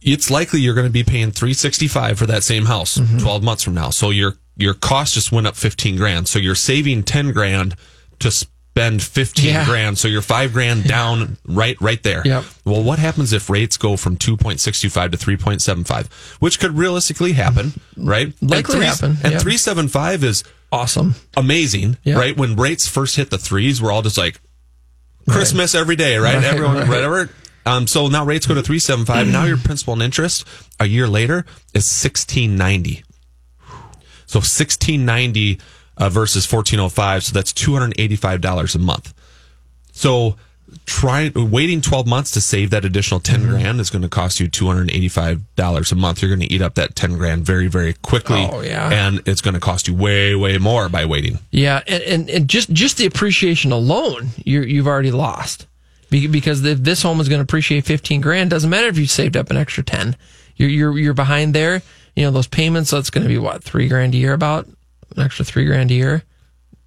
it's 0.00 0.30
likely 0.30 0.60
you're 0.60 0.74
going 0.74 0.86
to 0.86 0.92
be 0.92 1.02
paying 1.02 1.30
365 1.32 2.18
for 2.18 2.26
that 2.26 2.44
same 2.44 2.66
house 2.66 2.98
mm-hmm. 2.98 3.18
12 3.18 3.42
months 3.42 3.64
from 3.64 3.74
now. 3.74 3.90
So 3.90 4.10
your 4.10 4.34
your 4.56 4.74
cost 4.74 5.14
just 5.14 5.32
went 5.32 5.46
up 5.46 5.56
15 5.56 5.96
grand. 5.96 6.28
So 6.28 6.38
you're 6.38 6.54
saving 6.54 7.04
10 7.04 7.32
grand 7.32 7.74
to 8.20 8.46
spend 8.78 9.02
15 9.02 9.44
Yeah. 9.46 9.64
grand. 9.64 9.98
So 9.98 10.06
you're 10.08 10.22
5 10.22 10.52
grand 10.52 10.84
down 10.84 11.36
right 11.46 11.76
right 11.80 12.02
there. 12.02 12.22
Yep. 12.24 12.44
Well, 12.64 12.82
what 12.82 12.98
happens 12.98 13.32
if 13.32 13.50
rates 13.50 13.76
go 13.76 13.96
from 13.96 14.16
2.625 14.16 15.10
to 15.12 15.16
3.75, 15.18 16.06
which 16.38 16.60
could 16.60 16.76
realistically 16.78 17.32
happen, 17.32 17.80
right? 17.96 18.32
And 18.40 18.50
Likely 18.50 18.76
three- 18.76 18.84
happen, 18.86 19.10
And 19.24 19.32
yep. 19.32 19.42
375 19.42 20.22
is 20.24 20.44
Awesome. 20.70 21.14
amazing, 21.36 21.96
Yeah. 22.04 22.14
right? 22.14 22.36
When 22.36 22.54
rates 22.56 22.86
first 22.86 23.16
hit 23.16 23.30
the 23.30 23.38
threes, 23.38 23.82
we're 23.82 23.90
all 23.92 24.02
just 24.02 24.18
like, 24.18 24.40
Christmas 25.28 25.74
every 25.74 25.96
day, 25.96 26.16
right? 26.16 26.36
Right, 26.36 26.44
Everyone, 26.44 26.76
right. 26.78 26.88
whatever. 26.88 27.28
Um, 27.66 27.86
so 27.86 28.08
now 28.08 28.24
rates 28.24 28.46
go 28.46 28.54
to 28.54 28.62
three 28.62 28.78
seven 28.78 29.04
five. 29.04 29.26
Now 29.26 29.44
your 29.44 29.58
principal 29.58 29.92
and 29.92 30.02
interest 30.02 30.46
a 30.80 30.86
year 30.86 31.06
later 31.06 31.44
is 31.74 31.84
sixteen 31.84 32.56
ninety. 32.56 33.04
So 34.24 34.40
sixteen 34.40 35.04
ninety 35.04 35.58
uh, 35.98 36.08
versus 36.08 36.46
fourteen 36.46 36.80
oh 36.80 36.88
five. 36.88 37.22
So 37.24 37.32
that's 37.32 37.52
two 37.52 37.74
hundred 37.74 37.94
eighty 38.00 38.16
five 38.16 38.40
dollars 38.40 38.74
a 38.74 38.78
month. 38.78 39.12
So 39.92 40.36
trying 40.84 41.32
waiting 41.50 41.80
12 41.80 42.06
months 42.06 42.30
to 42.32 42.42
save 42.42 42.68
that 42.70 42.84
additional 42.84 43.20
10 43.20 43.40
Mm-hmm. 43.40 43.48
grand 43.50 43.80
is 43.80 43.88
going 43.88 44.02
to 44.02 44.08
cost 44.08 44.38
you 44.38 44.48
$285 44.48 45.92
a 45.92 45.94
month 45.94 46.20
you're 46.22 46.28
going 46.28 46.46
to 46.46 46.52
eat 46.52 46.60
up 46.60 46.74
that 46.74 46.94
10 46.94 47.16
grand 47.16 47.44
very 47.44 47.68
very 47.68 47.94
quickly 47.94 48.46
Oh, 48.50 48.60
yeah. 48.60 48.90
and 48.90 49.22
it's 49.26 49.40
going 49.40 49.54
to 49.54 49.60
cost 49.60 49.88
you 49.88 49.94
way 49.94 50.34
way 50.34 50.58
more 50.58 50.90
by 50.90 51.06
waiting 51.06 51.38
Yeah, 51.50 51.82
and, 51.86 52.02
and, 52.02 52.30
and 52.30 52.48
just 52.48 52.70
just 52.70 52.98
the 52.98 53.06
appreciation 53.06 53.72
alone, 53.72 54.28
you 54.44 54.60
you've 54.62 54.86
already 54.86 55.10
lost 55.10 55.66
because 56.10 56.62
if 56.64 56.78
this 56.80 57.02
home 57.02 57.20
is 57.20 57.28
going 57.30 57.38
to 57.38 57.44
appreciate 57.44 57.84
fifteen 57.86 58.20
grand, 58.20 58.50
doesn't 58.50 58.70
matter 58.70 58.88
if 58.88 58.98
you 58.98 59.06
saved 59.06 59.36
up 59.36 59.50
an 59.50 59.56
extra 59.56 59.82
ten. 59.82 60.16
You're 60.56 60.68
you're 60.70 60.98
you're 60.98 61.14
behind 61.14 61.54
there. 61.54 61.82
You 62.16 62.24
know 62.24 62.30
those 62.30 62.46
payments. 62.46 62.90
That's 62.90 63.10
going 63.10 63.22
to 63.24 63.28
be 63.28 63.38
what 63.38 63.62
three 63.64 63.88
grand 63.88 64.14
a 64.14 64.18
year, 64.18 64.32
about 64.32 64.66
an 65.18 65.24
extra 65.24 65.44
three 65.44 65.64
grand 65.66 65.90
a 65.90 65.94
year. 65.94 66.22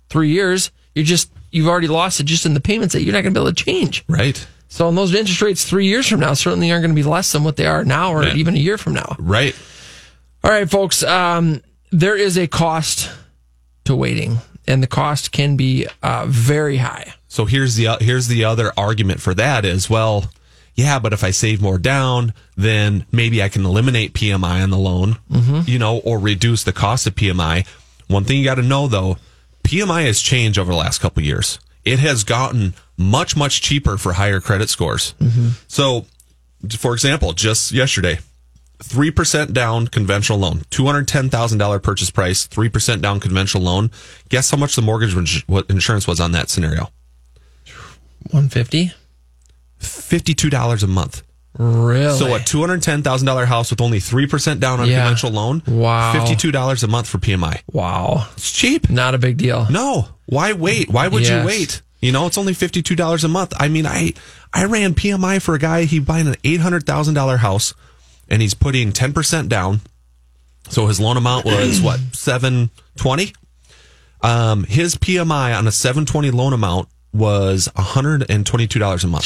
Three 0.10 0.30
years, 0.30 0.72
you're 0.96 1.06
just 1.06 1.32
you've 1.52 1.68
already 1.68 1.88
lost 1.88 2.20
it 2.20 2.24
just 2.24 2.46
in 2.46 2.54
the 2.54 2.60
payments 2.62 2.94
that 2.94 3.04
you're 3.04 3.14
not 3.14 3.22
going 3.22 3.34
to 3.34 3.40
be 3.40 3.44
able 3.44 3.54
to 3.54 3.64
change. 3.64 4.04
right 4.08 4.46
So, 4.70 4.88
and 4.90 4.98
those 4.98 5.14
interest 5.14 5.42
rates 5.42 5.66
three 5.66 5.86
years 5.88 6.08
from 6.08 6.20
now 6.22 6.34
certainly 6.34 6.72
aren't 6.72 6.84
going 6.84 6.96
to 6.96 7.02
be 7.02 7.08
less 7.08 7.32
than 7.32 7.44
what 7.44 7.58
they 7.58 7.66
are 7.66 7.84
now, 7.86 8.12
or 8.14 8.24
Yeah. 8.24 8.36
even 8.36 8.56
a 8.56 8.60
year 8.60 8.78
from 8.78 8.94
now. 8.94 9.16
right 9.20 9.56
All 10.44 10.52
right, 10.52 10.70
folks. 10.70 11.04
Um, 11.04 11.62
there 11.92 12.16
is 12.18 12.38
a 12.38 12.48
cost 12.48 13.10
to 13.86 13.96
waiting, 13.96 14.38
and 14.68 14.82
the 14.82 14.88
cost 14.88 15.32
can 15.32 15.56
be 15.58 15.88
uh, 16.02 16.26
very 16.28 16.78
high. 16.78 17.14
So 17.28 17.46
here's 17.46 17.76
the 17.76 17.98
here's 18.02 18.28
the 18.28 18.44
other 18.46 18.72
argument 18.78 19.22
for 19.22 19.34
that 19.36 19.64
is 19.66 19.90
well, 19.90 20.26
yeah, 20.76 21.00
but 21.00 21.14
if 21.14 21.24
I 21.24 21.32
save 21.32 21.62
more 21.62 21.78
down, 21.78 22.34
then 22.58 23.06
maybe 23.12 23.42
I 23.44 23.50
can 23.50 23.66
eliminate 23.66 24.14
PMI 24.14 24.64
on 24.64 24.70
the 24.70 24.78
loan, 24.78 25.18
you 25.66 25.78
know, 25.80 25.98
or 26.00 26.18
reduce 26.20 26.64
the 26.64 26.74
cost 26.74 27.06
of 27.08 27.16
PMI. 27.16 27.66
One 28.12 28.24
thing 28.26 28.38
you 28.38 28.44
got 28.44 28.56
to 28.56 28.62
know 28.62 28.88
though, 28.88 29.18
PMI 29.64 30.06
has 30.06 30.22
changed 30.22 30.60
over 30.60 30.72
the 30.72 30.78
last 30.78 31.00
couple 31.00 31.22
of 31.22 31.26
years. 31.26 31.60
It 31.84 32.00
has 32.00 32.24
gotten 32.24 32.74
much 32.98 33.36
much 33.36 33.62
cheaper 33.62 33.98
for 33.98 34.14
higher 34.14 34.40
credit 34.40 34.70
scores. 34.70 35.16
Mm-hmm. 35.20 35.50
So, 35.68 36.06
for 36.78 36.94
example, 36.94 37.34
just 37.34 37.72
yesterday, 37.72 38.20
three 38.84 39.12
percent 39.12 39.54
down 39.54 39.88
conventional 39.88 40.40
loan, 40.40 40.62
two 40.70 40.86
hundred 40.86 41.08
ten 41.08 41.30
thousand 41.30 41.58
dollar 41.58 41.80
purchase 41.80 42.12
price, 42.12 42.46
three 42.46 42.70
percent 42.70 43.02
down 43.02 43.20
conventional 43.20 43.64
loan. 43.64 43.90
Guess 44.30 44.52
how 44.52 44.58
much 44.58 44.76
the 44.76 44.82
mortgage 44.82 45.16
insurance 45.70 46.08
was 46.08 46.20
on 46.20 46.34
that 46.34 46.50
scenario? 46.50 46.90
One 48.30 48.50
fifty. 48.50 48.94
fifty-two 49.80 50.52
dollars 50.52 50.84
a 50.84 50.88
month. 50.88 51.24
Really? 51.58 52.18
So 52.18 52.34
a 52.34 52.40
two 52.40 52.60
hundred 52.62 52.82
ten 52.82 53.04
thousand 53.04 53.26
dollar 53.26 53.46
house 53.46 53.72
with 53.72 53.82
only 53.82 54.00
three 54.00 54.26
percent 54.28 54.60
down 54.62 54.80
on 54.80 54.88
Yeah. 54.88 55.02
conventional 55.02 55.34
loan. 55.34 55.62
Wow. 55.68 56.14
fifty-two 56.14 56.52
dollars 56.52 56.84
a 56.84 56.88
month 56.88 57.08
for 57.10 57.18
PMI. 57.18 57.62
Wow. 57.72 58.28
It's 58.34 58.52
cheap. 58.52 58.90
Not 58.90 59.16
a 59.16 59.18
big 59.18 59.38
deal. 59.38 59.68
No, 59.70 60.08
why 60.28 60.54
wait? 60.54 60.90
Why 60.90 61.08
would 61.10 61.24
Yes. 61.24 61.42
you 61.42 61.46
wait? 61.48 61.82
You 62.00 62.12
know, 62.14 62.26
it's 62.26 62.38
only 62.38 62.54
fifty-two 62.54 62.96
dollars 62.96 63.24
a 63.24 63.28
month. 63.28 63.54
I 63.60 63.68
mean, 63.68 63.86
I 63.86 64.14
I 64.54 64.64
ran 64.66 64.94
PMI 64.94 65.42
for 65.42 65.54
a 65.54 65.60
guy. 65.60 65.84
He 65.84 66.00
buying 66.00 66.28
an 66.28 66.36
eight 66.44 66.62
hundred 66.62 66.86
thousand 66.86 67.14
dollar 67.16 67.38
house, 67.38 67.74
and 68.30 68.42
he's 68.42 68.54
putting 68.54 68.92
ten 68.94 69.12
percent 69.14 69.50
down. 69.50 69.82
So 70.70 70.88
his 70.88 71.00
loan 71.02 71.18
amount 71.18 71.46
was 71.46 71.82
what 71.82 72.00
seven 72.14 72.70
twenty. 72.96 73.34
Um, 74.24 74.64
his 74.64 74.96
PMI 74.96 75.58
on 75.58 75.68
a 75.68 75.72
seven 75.72 76.06
twenty 76.06 76.32
loan 76.32 76.54
amount 76.54 76.88
was 77.14 77.68
one 77.76 77.86
hundred 77.86 78.26
and 78.30 78.46
twenty-two 78.46 78.80
dollars 78.80 79.04
a 79.04 79.08
month. 79.08 79.26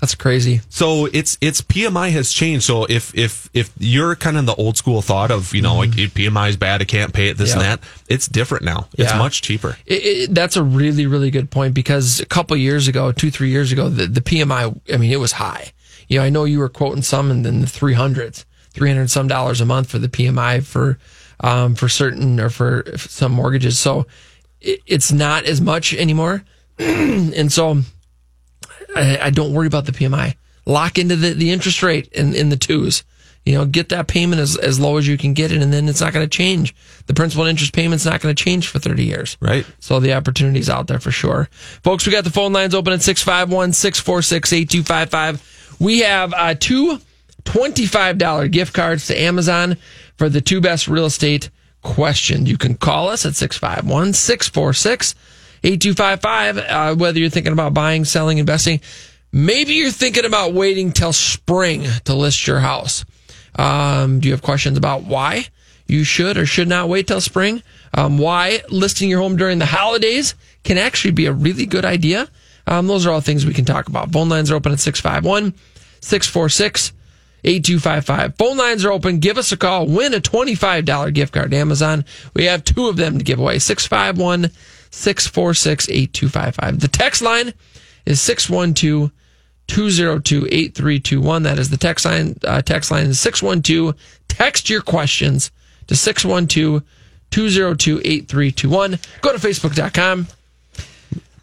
That's 0.00 0.14
crazy. 0.14 0.62
So 0.70 1.06
it's 1.12 1.36
it's 1.42 1.60
PMI 1.60 2.10
has 2.12 2.32
changed. 2.32 2.64
So 2.64 2.84
if 2.84 3.14
if 3.14 3.50
if 3.52 3.70
you're 3.78 4.16
kind 4.16 4.38
of 4.38 4.46
the 4.46 4.54
old 4.54 4.78
school 4.78 5.02
thought 5.02 5.30
of 5.30 5.54
you 5.54 5.60
know 5.60 5.76
like 5.76 5.90
PMI 5.90 6.48
is 6.48 6.56
bad, 6.56 6.80
I 6.80 6.84
can't 6.84 7.12
pay 7.12 7.28
it, 7.28 7.36
this 7.36 7.52
and 7.52 7.60
that, 7.60 7.80
it's 8.08 8.26
different 8.26 8.64
now. 8.64 8.88
It's 8.94 9.14
much 9.14 9.42
cheaper. 9.42 9.76
It, 9.86 9.94
it, 9.94 10.34
that's 10.34 10.56
a 10.56 10.62
really, 10.62 11.06
really 11.06 11.30
good 11.30 11.50
point 11.50 11.74
because 11.74 12.20
a 12.20 12.26
couple 12.26 12.56
years 12.56 12.88
ago, 12.88 13.12
two, 13.12 13.30
three 13.30 13.50
years 13.50 13.72
ago, 13.72 13.88
the, 13.88 14.06
the 14.06 14.20
PMI, 14.20 14.78
I 14.92 14.96
mean, 14.96 15.10
it 15.10 15.20
was 15.20 15.32
high. 15.32 15.72
You 16.08 16.18
know, 16.18 16.24
I 16.24 16.30
know 16.30 16.44
you 16.44 16.58
were 16.58 16.68
quoting 16.68 17.02
some 17.02 17.30
in 17.30 17.42
the 17.42 17.50
300s, 17.50 18.44
300 18.72 19.10
some 19.10 19.28
dollars 19.28 19.60
a 19.60 19.66
month 19.66 19.90
for 19.90 19.98
the 19.98 20.08
PMI 20.08 20.64
for, 20.64 20.98
um, 21.40 21.74
for 21.74 21.88
certain 21.88 22.40
or 22.40 22.50
for 22.50 22.84
some 22.96 23.32
mortgages. 23.32 23.78
So 23.78 24.06
it, 24.60 24.80
it's 24.86 25.12
not 25.12 25.44
as 25.44 25.60
much 25.60 25.94
anymore. 25.94 26.44
and 26.78 27.52
so 27.52 27.82
I, 28.96 29.18
I 29.22 29.30
don't 29.30 29.52
worry 29.52 29.66
about 29.66 29.86
the 29.86 29.92
PMI. 29.92 30.34
Lock 30.66 30.98
into 30.98 31.16
the, 31.16 31.32
the 31.34 31.50
interest 31.50 31.82
rate 31.82 32.08
in, 32.08 32.34
in 32.34 32.48
the 32.48 32.56
twos. 32.56 33.04
You 33.46 33.54
know, 33.54 33.64
get 33.64 33.88
that 33.88 34.06
payment 34.06 34.40
as, 34.40 34.56
as 34.56 34.78
low 34.78 34.98
as 34.98 35.08
you 35.08 35.16
can 35.16 35.32
get 35.32 35.50
it, 35.50 35.62
and 35.62 35.72
then 35.72 35.88
it's 35.88 36.00
not 36.00 36.12
going 36.12 36.28
to 36.28 36.36
change. 36.36 36.74
The 37.06 37.14
principal 37.14 37.44
and 37.44 37.50
interest 37.50 37.72
payment's 37.72 38.04
not 38.04 38.20
going 38.20 38.34
to 38.34 38.44
change 38.44 38.68
for 38.68 38.78
30 38.78 39.04
years. 39.04 39.38
Right. 39.40 39.64
So 39.80 39.98
the 39.98 40.12
opportunity's 40.12 40.68
out 40.68 40.88
there 40.88 40.98
for 40.98 41.10
sure. 41.10 41.48
Folks, 41.82 42.06
we 42.06 42.12
got 42.12 42.24
the 42.24 42.30
phone 42.30 42.52
lines 42.52 42.74
open 42.74 42.92
at 42.92 43.00
651 43.00 43.72
646 43.72 44.52
8255. 44.52 45.76
We 45.80 46.00
have 46.00 46.34
uh, 46.34 46.54
two 46.58 47.00
$25 47.44 48.50
gift 48.50 48.74
cards 48.74 49.06
to 49.06 49.18
Amazon 49.18 49.76
for 50.16 50.28
the 50.28 50.40
two 50.40 50.60
best 50.60 50.86
real 50.86 51.06
estate 51.06 51.50
questions. 51.82 52.48
You 52.48 52.58
can 52.58 52.74
call 52.74 53.08
us 53.08 53.24
at 53.24 53.34
651 53.34 54.12
646 54.12 55.14
8255. 55.62 56.58
uh, 56.58 56.94
Whether 56.96 57.18
you're 57.20 57.30
thinking 57.30 57.52
about 57.52 57.74
buying, 57.74 58.04
selling, 58.04 58.38
investing, 58.38 58.80
maybe 59.32 59.74
you're 59.74 59.90
thinking 59.90 60.24
about 60.24 60.52
waiting 60.52 60.92
till 60.92 61.12
spring 61.12 61.86
to 62.04 62.14
list 62.14 62.46
your 62.46 62.60
house. 62.60 63.04
Um, 63.56 64.20
do 64.20 64.28
you 64.28 64.32
have 64.34 64.42
questions 64.42 64.78
about 64.78 65.04
why 65.04 65.46
you 65.86 66.04
should 66.04 66.36
or 66.38 66.46
should 66.46 66.68
not 66.68 66.88
wait 66.88 67.06
till 67.06 67.20
spring? 67.20 67.62
Um, 67.92 68.18
why 68.18 68.62
listing 68.68 69.10
your 69.10 69.20
home 69.20 69.36
during 69.36 69.58
the 69.58 69.66
holidays 69.66 70.34
can 70.62 70.78
actually 70.78 71.10
be 71.12 71.26
a 71.26 71.32
really 71.32 71.66
good 71.66 71.84
idea. 71.84 72.28
Um, 72.66 72.86
those 72.86 73.06
are 73.06 73.10
all 73.10 73.20
things 73.20 73.44
we 73.44 73.54
can 73.54 73.64
talk 73.64 73.88
about. 73.88 74.12
Phone 74.12 74.28
lines 74.28 74.50
are 74.50 74.54
open 74.54 74.72
at 74.72 74.80
651 74.80 75.54
646 76.00 76.92
8255. 77.42 78.36
Phone 78.36 78.56
lines 78.56 78.84
are 78.84 78.92
open. 78.92 79.18
Give 79.18 79.38
us 79.38 79.50
a 79.50 79.56
call. 79.56 79.86
Win 79.86 80.14
a 80.14 80.20
$25 80.20 81.14
gift 81.14 81.32
card 81.32 81.50
to 81.50 81.56
Amazon. 81.56 82.04
We 82.34 82.44
have 82.44 82.64
two 82.64 82.86
of 82.88 82.96
them 82.96 83.18
to 83.18 83.24
give 83.24 83.38
away 83.38 83.58
651 83.58 84.50
646 84.90 85.88
8255. 85.88 86.80
The 86.80 86.88
text 86.88 87.22
line 87.22 87.52
is 88.06 88.20
612 88.20 89.10
202 89.68 90.46
8321. 90.50 91.42
That 91.44 91.58
is 91.58 91.70
the 91.70 91.76
text 91.76 92.04
line. 92.04 92.36
Uh, 92.44 92.60
text 92.62 92.90
line 92.90 93.06
is 93.06 93.20
612. 93.20 93.94
Text 94.28 94.68
your 94.68 94.82
questions 94.82 95.50
to 95.86 95.94
612 95.94 96.82
202 97.30 97.98
8321. 98.04 98.98
Go 99.20 99.32
to 99.32 99.38
facebook.com. 99.38 100.26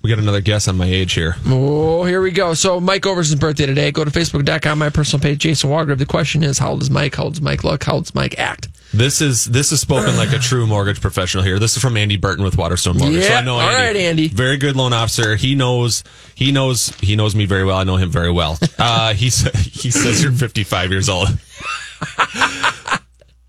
We 0.04 0.10
got 0.10 0.20
another 0.20 0.42
guess 0.42 0.68
on 0.68 0.78
my 0.78 0.86
age 0.86 1.14
here. 1.14 1.36
Oh, 1.48 2.06
here 2.06 2.22
we 2.22 2.32
go. 2.32 2.54
So 2.54 2.80
Mike 2.80 3.06
Overson's 3.06 3.40
birthday 3.40 3.66
today. 3.66 3.92
Go 3.92 4.06
to 4.06 4.12
facebook.com, 4.12 4.80
my 4.80 4.90
personal 4.90 5.22
page, 5.22 5.40
Jason 5.40 5.70
Walgrave. 5.70 5.98
The 5.98 6.06
question 6.06 6.44
is, 6.44 6.60
how 6.60 6.72
old 6.72 6.82
is 6.82 6.90
Mike? 6.90 7.16
How 7.16 7.24
old 7.24 7.34
does 7.34 7.42
Mike 7.42 7.64
look? 7.64 7.84
How 7.84 7.96
old 7.96 8.06
does 8.06 8.16
Mike 8.16 8.38
act? 8.38 8.70
This 8.94 9.22
is 9.22 9.46
this 9.46 9.72
is 9.72 9.82
spoken 9.82 10.16
like 10.18 10.32
a 10.32 10.40
true 10.40 10.66
mortgage 10.66 11.02
professional 11.02 11.44
here. 11.44 11.60
This 11.60 11.76
is 11.76 11.82
from 11.82 11.98
Andy 11.98 12.16
Burton 12.18 12.44
with 12.44 12.58
Waterstone 12.58 12.98
Mortgage. 12.98 13.24
so 13.24 13.30
Yeah, 13.30 13.40
I 13.40 13.42
know 13.44 13.56
all 13.56 13.62
Andy. 13.62 13.76
right, 13.84 13.96
Andy. 14.08 14.28
Very 14.30 14.58
good 14.58 14.76
loan 14.76 14.94
officer. 14.94 15.36
He 15.36 15.56
knows 15.56 16.04
he 16.36 16.52
knows 16.52 16.88
he 17.02 17.16
knows 17.16 17.36
me 17.36 17.46
very 17.46 17.64
well. 17.66 17.78
I 17.78 17.84
know 17.84 17.98
him 17.98 18.10
very 18.12 18.32
well. 18.32 18.58
Uh, 18.80 19.14
he 19.14 19.26
he 19.26 19.92
says 19.92 20.22
you're 20.24 20.32
55 20.32 20.92
years 20.92 21.10
old. 21.10 21.28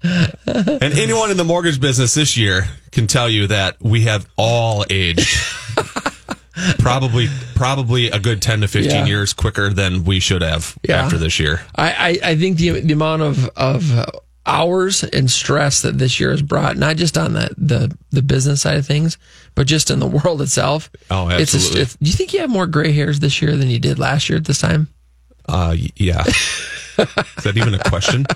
and 0.02 0.82
anyone 0.82 1.30
in 1.30 1.36
the 1.36 1.44
mortgage 1.44 1.80
business 1.80 2.14
this 2.14 2.36
year 2.36 2.64
can 2.92 3.06
tell 3.06 3.28
you 3.28 3.46
that 3.48 3.76
we 3.80 4.02
have 4.02 4.26
all 4.36 4.84
aged. 4.90 5.36
probably 6.78 7.28
probably 7.54 8.08
a 8.10 8.18
good 8.18 8.40
10 8.42 8.62
to 8.62 8.68
15 8.68 8.90
Yeah. 8.90 9.04
years 9.06 9.32
quicker 9.32 9.70
than 9.70 10.04
we 10.04 10.18
should 10.20 10.42
have 10.42 10.76
Yeah. 10.82 11.04
after 11.04 11.18
this 11.18 11.38
year. 11.38 11.60
I, 11.76 12.18
I, 12.22 12.30
I 12.30 12.36
think 12.36 12.56
the, 12.58 12.80
the 12.80 12.92
amount 12.94 13.22
of, 13.22 13.48
of 13.56 13.82
hours 14.48 15.04
and 15.04 15.30
stress 15.30 15.82
that 15.82 15.98
this 15.98 16.18
year 16.18 16.30
has 16.30 16.42
brought, 16.42 16.76
not 16.76 16.96
just 16.96 17.16
on 17.18 17.34
the, 17.34 17.50
the, 17.56 17.96
the 18.10 18.22
business 18.22 18.62
side 18.62 18.76
of 18.78 18.86
things, 18.86 19.18
but 19.54 19.66
just 19.66 19.90
in 19.90 20.00
the 20.00 20.06
world 20.24 20.42
itself. 20.42 20.90
Oh, 21.10 21.28
It's 21.28 21.54
a- 21.54 21.56
absolutely. 21.56 21.80
it's- 21.82 21.96
do 22.00 22.06
you 22.10 22.16
think 22.16 22.32
you 22.32 22.40
have 22.40 22.50
more 22.50 22.66
gray 22.66 22.92
hairs 22.92 23.20
this 23.20 23.40
year 23.42 23.56
than 23.56 23.68
you 23.70 23.78
did 23.78 23.98
last 23.98 24.28
year 24.28 24.38
at 24.38 24.44
this 24.46 24.58
time? 24.58 24.88
Uh, 25.48 25.76
yeah. 25.96 26.24
Is 26.26 27.44
that 27.44 27.54
even 27.56 27.72
a 27.74 27.78
question? 27.88 28.26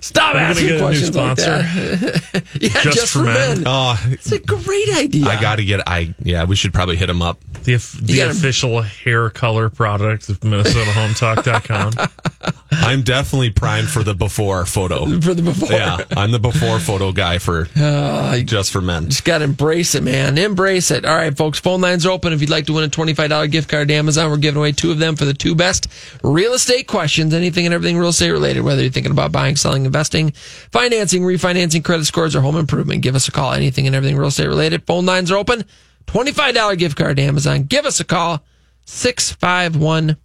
Stop 0.00 0.32
gonna 0.34 0.44
asking 0.44 0.66
get 0.68 0.74
a 0.76 0.78
new 0.78 0.80
questions 0.80 1.14
like 1.16 1.38
sponsor. 1.38 1.62
that. 1.62 2.44
yeah, 2.60 2.68
just, 2.68 2.84
Just 2.98 3.12
for 3.12 3.18
for 3.20 3.24
men. 3.24 3.58
men. 3.58 3.62
Oh, 3.66 4.00
It's 4.10 4.30
a 4.32 4.38
great 4.38 4.88
idea. 4.96 5.26
I 5.26 5.40
got 5.40 5.56
to 5.56 5.64
get. 5.64 5.80
I 5.86 6.14
yeah. 6.22 6.44
We 6.44 6.56
should 6.56 6.72
probably 6.72 6.96
hit 6.96 7.10
him 7.10 7.20
up. 7.20 7.38
The, 7.64 7.76
the 8.00 8.16
gotta- 8.16 8.30
official 8.30 8.80
hair 8.82 9.28
color 9.30 9.68
product 9.70 10.28
of 10.30 10.40
MinnesotaHometalk.com. 10.40 11.92
I'm 12.70 13.02
definitely 13.02 13.50
primed 13.50 13.88
for 13.88 14.02
the 14.02 14.14
before 14.14 14.66
photo. 14.66 15.06
for 15.20 15.34
the 15.34 15.42
before. 15.42 15.70
Yeah, 15.70 16.04
I'm 16.16 16.32
the 16.32 16.38
before 16.38 16.78
photo 16.78 17.12
guy 17.12 17.38
for 17.38 17.66
ah, 17.76 18.38
just 18.44 18.72
for 18.72 18.80
men. 18.80 19.08
Just 19.08 19.24
got 19.24 19.38
to 19.38 19.44
embrace 19.44 19.94
it, 19.94 20.02
man. 20.02 20.36
Embrace 20.36 20.90
it. 20.90 21.04
All 21.04 21.16
right, 21.16 21.36
folks. 21.36 21.58
Phone 21.58 21.80
lines 21.80 22.04
are 22.04 22.10
open. 22.10 22.32
If 22.32 22.40
you'd 22.40 22.50
like 22.50 22.66
to 22.66 22.74
win 22.74 22.84
a 22.84 22.88
$25 22.88 23.50
gift 23.50 23.68
card 23.68 23.88
to 23.88 23.94
Amazon, 23.94 24.30
we're 24.30 24.36
giving 24.36 24.58
away 24.58 24.72
two 24.72 24.90
of 24.90 24.98
them 24.98 25.16
for 25.16 25.24
the 25.24 25.34
two 25.34 25.54
best 25.54 25.88
real 26.22 26.52
estate 26.52 26.86
questions. 26.86 27.32
Anything 27.32 27.64
and 27.64 27.74
everything 27.74 27.96
real 27.98 28.10
estate 28.10 28.30
related, 28.30 28.62
whether 28.62 28.82
you're 28.82 28.90
thinking 28.90 29.12
about 29.12 29.32
buying, 29.32 29.56
selling, 29.56 29.86
investing, 29.86 30.32
financing, 30.70 31.22
refinancing, 31.22 31.82
credit 31.84 32.04
scores, 32.04 32.36
or 32.36 32.42
home 32.42 32.56
improvement. 32.56 33.02
Give 33.02 33.14
us 33.14 33.28
a 33.28 33.32
call. 33.32 33.52
Anything 33.52 33.86
and 33.86 33.96
everything 33.96 34.18
real 34.18 34.28
estate 34.28 34.48
related. 34.48 34.86
Phone 34.86 35.06
lines 35.06 35.30
are 35.30 35.38
open. 35.38 35.64
$25 36.06 36.78
gift 36.78 36.96
card 36.96 37.16
to 37.16 37.22
Amazon. 37.22 37.64
Give 37.64 37.86
us 37.86 38.00
a 38.00 38.04
call. 38.04 38.42
651 38.84 40.16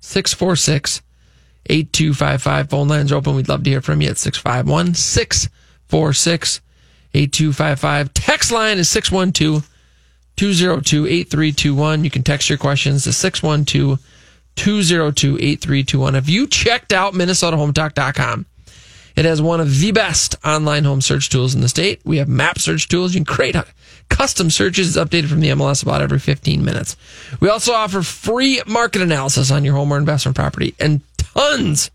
646 0.00 1.02
8255. 1.66 2.70
Phone 2.70 2.88
lines 2.88 3.12
are 3.12 3.16
open. 3.16 3.34
We'd 3.34 3.48
love 3.48 3.64
to 3.64 3.70
hear 3.70 3.80
from 3.80 4.00
you 4.00 4.08
at 4.08 4.18
651 4.18 4.94
646 4.94 6.60
8255. 7.14 8.14
Text 8.14 8.52
line 8.52 8.78
is 8.78 8.88
612 8.88 9.68
202 10.36 11.06
8321. 11.06 12.04
You 12.04 12.10
can 12.10 12.22
text 12.22 12.48
your 12.48 12.58
questions 12.58 13.04
to 13.04 13.12
612 13.12 13.98
202 14.56 15.36
8321. 15.36 16.14
Have 16.14 16.28
you 16.28 16.46
checked 16.46 16.92
out 16.92 17.14
MinnesotaHometalk.com? 17.14 18.46
It 19.16 19.24
has 19.24 19.42
one 19.42 19.60
of 19.60 19.80
the 19.80 19.92
best 19.92 20.36
online 20.44 20.84
home 20.84 21.00
search 21.00 21.28
tools 21.28 21.54
in 21.54 21.60
the 21.60 21.68
state. 21.68 22.00
We 22.04 22.18
have 22.18 22.28
map 22.28 22.58
search 22.58 22.88
tools. 22.88 23.14
You 23.14 23.20
can 23.24 23.34
create 23.34 23.56
custom 24.08 24.50
searches. 24.50 24.96
It's 24.96 25.04
updated 25.04 25.28
from 25.28 25.40
the 25.40 25.48
MLS 25.48 25.82
about 25.82 26.00
every 26.02 26.18
15 26.18 26.64
minutes. 26.64 26.96
We 27.40 27.48
also 27.48 27.72
offer 27.72 28.02
free 28.02 28.62
market 28.66 29.02
analysis 29.02 29.50
on 29.50 29.64
your 29.64 29.74
home 29.74 29.92
or 29.92 29.98
investment 29.98 30.36
property 30.36 30.74
and 30.78 31.00
tons 31.34 31.90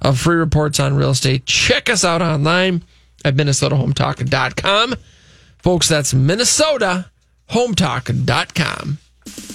of 0.00 0.18
free 0.18 0.36
reports 0.36 0.80
on 0.80 0.94
real 0.94 1.10
estate. 1.10 1.44
Check 1.46 1.90
us 1.90 2.04
out 2.04 2.22
online 2.22 2.84
at 3.24 3.34
MinnesotaHometalk.com. 3.34 4.94
Folks, 5.58 5.88
that's 5.88 6.14
MinnesotaHometalk.com. 6.14 8.98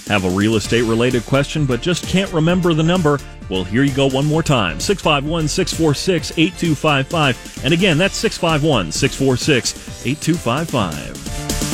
Have 0.06 0.24
a 0.24 0.30
real 0.30 0.56
estate 0.56 0.82
related 0.82 1.24
question 1.24 1.66
but 1.66 1.80
just 1.80 2.06
can't 2.06 2.32
remember 2.32 2.74
the 2.74 2.82
number? 2.82 3.18
Well, 3.48 3.64
here 3.64 3.82
you 3.82 3.94
go 3.94 4.08
one 4.08 4.26
more 4.26 4.42
time 4.42 4.80
651 4.80 5.48
646 5.48 6.38
8255. 6.38 7.64
And 7.64 7.74
again, 7.74 7.98
that's 7.98 8.16
651 8.16 8.92
646 8.92 10.06
8255. 10.06 11.73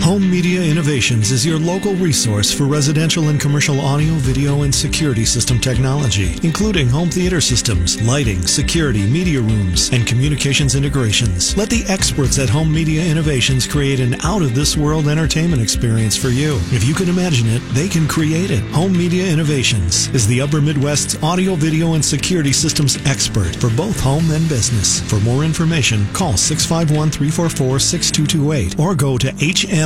Home 0.00 0.30
Media 0.30 0.62
Innovations 0.62 1.32
is 1.32 1.44
your 1.44 1.58
local 1.58 1.94
resource 1.94 2.52
for 2.52 2.64
residential 2.64 3.28
and 3.28 3.40
commercial 3.40 3.80
audio, 3.80 4.12
video, 4.14 4.62
and 4.62 4.72
security 4.72 5.24
system 5.24 5.58
technology, 5.58 6.38
including 6.42 6.88
home 6.88 7.08
theater 7.08 7.40
systems, 7.40 8.00
lighting, 8.02 8.46
security, 8.46 9.04
media 9.10 9.40
rooms, 9.40 9.90
and 9.92 10.06
communications 10.06 10.74
integrations. 10.74 11.56
Let 11.56 11.70
the 11.70 11.84
experts 11.88 12.38
at 12.38 12.48
Home 12.50 12.72
Media 12.72 13.04
Innovations 13.04 13.66
create 13.66 13.98
an 13.98 14.14
out 14.22 14.42
of 14.42 14.54
this 14.54 14.76
world 14.76 15.08
entertainment 15.08 15.62
experience 15.62 16.16
for 16.16 16.28
you. 16.28 16.56
If 16.70 16.84
you 16.84 16.94
can 16.94 17.08
imagine 17.08 17.48
it, 17.48 17.62
they 17.72 17.88
can 17.88 18.06
create 18.06 18.50
it. 18.50 18.62
Home 18.72 18.92
Media 18.92 19.26
Innovations 19.26 20.08
is 20.14 20.26
the 20.26 20.40
Upper 20.40 20.60
Midwest's 20.60 21.20
audio, 21.22 21.54
video, 21.54 21.94
and 21.94 22.04
security 22.04 22.52
systems 22.52 22.96
expert 23.06 23.56
for 23.56 23.70
both 23.70 23.98
home 23.98 24.30
and 24.30 24.48
business. 24.48 25.00
For 25.08 25.18
more 25.20 25.42
information, 25.42 26.06
call 26.12 26.36
651 26.36 27.10
344 27.10 27.78
6228 27.80 28.78
or 28.78 28.94
go 28.94 29.18
to 29.18 29.32
HM 29.40 29.85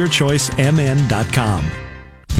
clearchoicemn.com. 0.01 1.80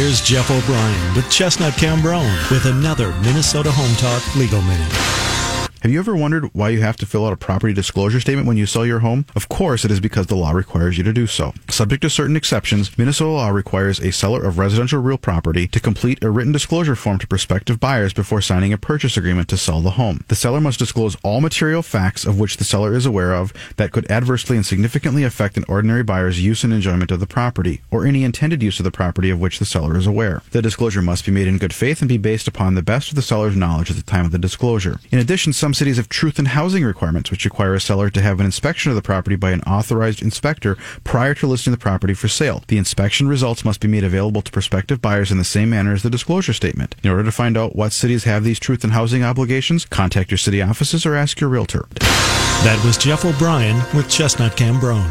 Here's 0.01 0.19
Jeff 0.19 0.49
O'Brien 0.49 1.13
with 1.15 1.29
Chestnut 1.29 1.73
Cambronne 1.73 2.49
with 2.49 2.65
another 2.65 3.13
Minnesota 3.21 3.69
Home 3.71 3.95
Talk 3.97 4.35
Legal 4.35 4.63
Minute. 4.63 5.40
Have 5.81 5.89
you 5.89 5.97
ever 5.97 6.15
wondered 6.15 6.53
why 6.53 6.69
you 6.69 6.81
have 6.81 6.97
to 6.97 7.07
fill 7.07 7.25
out 7.25 7.33
a 7.33 7.37
property 7.37 7.73
disclosure 7.73 8.19
statement 8.19 8.45
when 8.45 8.55
you 8.55 8.67
sell 8.67 8.85
your 8.85 8.99
home? 8.99 9.25
Of 9.35 9.49
course, 9.49 9.83
it 9.83 9.89
is 9.89 9.99
because 9.99 10.27
the 10.27 10.35
law 10.35 10.51
requires 10.51 10.95
you 10.95 11.03
to 11.03 11.11
do 11.11 11.25
so. 11.25 11.55
Subject 11.69 12.03
to 12.03 12.09
certain 12.11 12.35
exceptions, 12.35 12.95
Minnesota 12.99 13.31
law 13.31 13.49
requires 13.49 13.99
a 13.99 14.11
seller 14.11 14.43
of 14.43 14.59
residential 14.59 15.01
real 15.01 15.17
property 15.17 15.67
to 15.69 15.79
complete 15.79 16.23
a 16.23 16.29
written 16.29 16.51
disclosure 16.51 16.95
form 16.95 17.17
to 17.17 17.25
prospective 17.25 17.79
buyers 17.79 18.13
before 18.13 18.41
signing 18.41 18.71
a 18.71 18.77
purchase 18.77 19.17
agreement 19.17 19.49
to 19.49 19.57
sell 19.57 19.81
the 19.81 19.97
home. 19.97 20.23
The 20.27 20.35
seller 20.35 20.61
must 20.61 20.77
disclose 20.77 21.17
all 21.23 21.41
material 21.41 21.81
facts 21.81 22.25
of 22.25 22.39
which 22.39 22.57
the 22.57 22.63
seller 22.63 22.93
is 22.93 23.07
aware 23.07 23.33
of 23.33 23.51
that 23.77 23.91
could 23.91 24.09
adversely 24.11 24.57
and 24.57 24.65
significantly 24.65 25.23
affect 25.23 25.57
an 25.57 25.65
ordinary 25.67 26.03
buyer's 26.03 26.43
use 26.43 26.63
and 26.63 26.71
enjoyment 26.71 27.09
of 27.09 27.19
the 27.19 27.25
property, 27.25 27.81
or 27.89 28.05
any 28.05 28.23
intended 28.23 28.61
use 28.61 28.79
of 28.79 28.83
the 28.83 28.91
property 28.91 29.31
of 29.31 29.41
which 29.41 29.57
the 29.57 29.65
seller 29.65 29.97
is 29.97 30.05
aware. 30.05 30.43
The 30.51 30.61
disclosure 30.61 31.01
must 31.01 31.25
be 31.25 31.31
made 31.31 31.47
in 31.47 31.57
good 31.57 31.73
faith 31.73 32.03
and 32.03 32.09
be 32.09 32.19
based 32.19 32.47
upon 32.47 32.75
the 32.75 32.83
best 32.83 33.09
of 33.09 33.15
the 33.15 33.23
seller's 33.23 33.55
knowledge 33.55 33.89
at 33.89 33.95
the 33.95 34.03
time 34.03 34.25
of 34.25 34.31
the 34.31 34.37
disclosure. 34.37 34.99
In 35.09 35.17
addition, 35.17 35.53
some 35.53 35.70
cities 35.73 35.97
have 35.97 36.09
truth 36.09 36.39
in 36.39 36.45
housing 36.45 36.83
requirements, 36.83 37.31
which 37.31 37.45
require 37.45 37.73
a 37.73 37.81
seller 37.81 38.09
to 38.09 38.21
have 38.21 38.39
an 38.39 38.45
inspection 38.45 38.91
of 38.91 38.95
the 38.95 39.01
property 39.01 39.35
by 39.35 39.51
an 39.51 39.61
authorized 39.61 40.21
inspector 40.21 40.77
prior 41.03 41.33
to 41.35 41.47
listing 41.47 41.71
the 41.71 41.77
property 41.77 42.13
for 42.13 42.27
sale. 42.27 42.63
The 42.67 42.77
inspection 42.77 43.27
results 43.27 43.65
must 43.65 43.79
be 43.79 43.87
made 43.87 44.03
available 44.03 44.41
to 44.41 44.51
prospective 44.51 45.01
buyers 45.01 45.31
in 45.31 45.37
the 45.37 45.43
same 45.43 45.69
manner 45.69 45.93
as 45.93 46.03
the 46.03 46.09
disclosure 46.09 46.53
statement. 46.53 46.95
In 47.03 47.09
order 47.09 47.23
to 47.23 47.31
find 47.31 47.57
out 47.57 47.75
what 47.75 47.93
cities 47.93 48.23
have 48.25 48.43
these 48.43 48.59
truth 48.59 48.83
in 48.83 48.91
housing 48.91 49.23
obligations, 49.23 49.85
contact 49.85 50.31
your 50.31 50.37
city 50.37 50.61
offices 50.61 51.05
or 51.05 51.15
ask 51.15 51.39
your 51.39 51.49
realtor. 51.49 51.87
That 51.99 52.81
was 52.85 52.97
Jeff 52.97 53.25
O'Brien 53.25 53.77
with 53.95 54.09
Chestnut 54.09 54.55
Cambronne. 54.55 55.09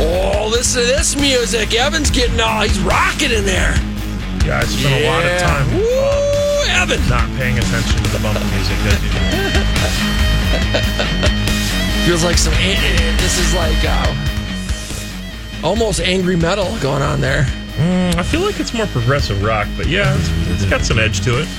Oh, 0.00 0.48
listen 0.48 0.82
to 0.82 0.86
this 0.86 1.16
music. 1.16 1.74
Evan's 1.74 2.10
getting 2.10 2.38
all, 2.38 2.62
he's 2.62 2.78
rocking 2.80 3.32
in 3.32 3.44
there. 3.44 3.74
Yeah, 4.48 4.60
I 4.60 4.64
spent 4.64 4.94
a 4.94 5.06
lot 5.06 5.24
of 5.26 5.38
time 5.40 5.66
Woo, 5.76 6.64
Evan. 6.72 7.06
not 7.08 7.28
paying 7.36 7.58
attention 7.58 8.02
to 8.02 8.10
the 8.10 8.18
bump 8.20 8.40
music 8.48 8.78
as 8.88 8.96
you 9.04 9.10
do. 9.12 9.18
Feels 12.06 12.24
like 12.24 12.38
some, 12.38 12.54
eh, 12.54 13.16
this 13.18 13.38
is 13.38 13.52
like 13.54 13.76
uh, 13.84 14.14
almost 15.62 16.00
angry 16.00 16.36
metal 16.36 16.74
going 16.78 17.02
on 17.02 17.20
there. 17.20 17.42
Mm, 17.76 18.14
I 18.16 18.22
feel 18.22 18.40
like 18.40 18.58
it's 18.58 18.72
more 18.72 18.86
progressive 18.86 19.42
rock, 19.44 19.68
but 19.76 19.86
yeah, 19.86 20.16
it's, 20.16 20.30
it's 20.62 20.70
got 20.70 20.80
some 20.80 20.98
edge 20.98 21.20
to 21.22 21.40
it. 21.42 21.48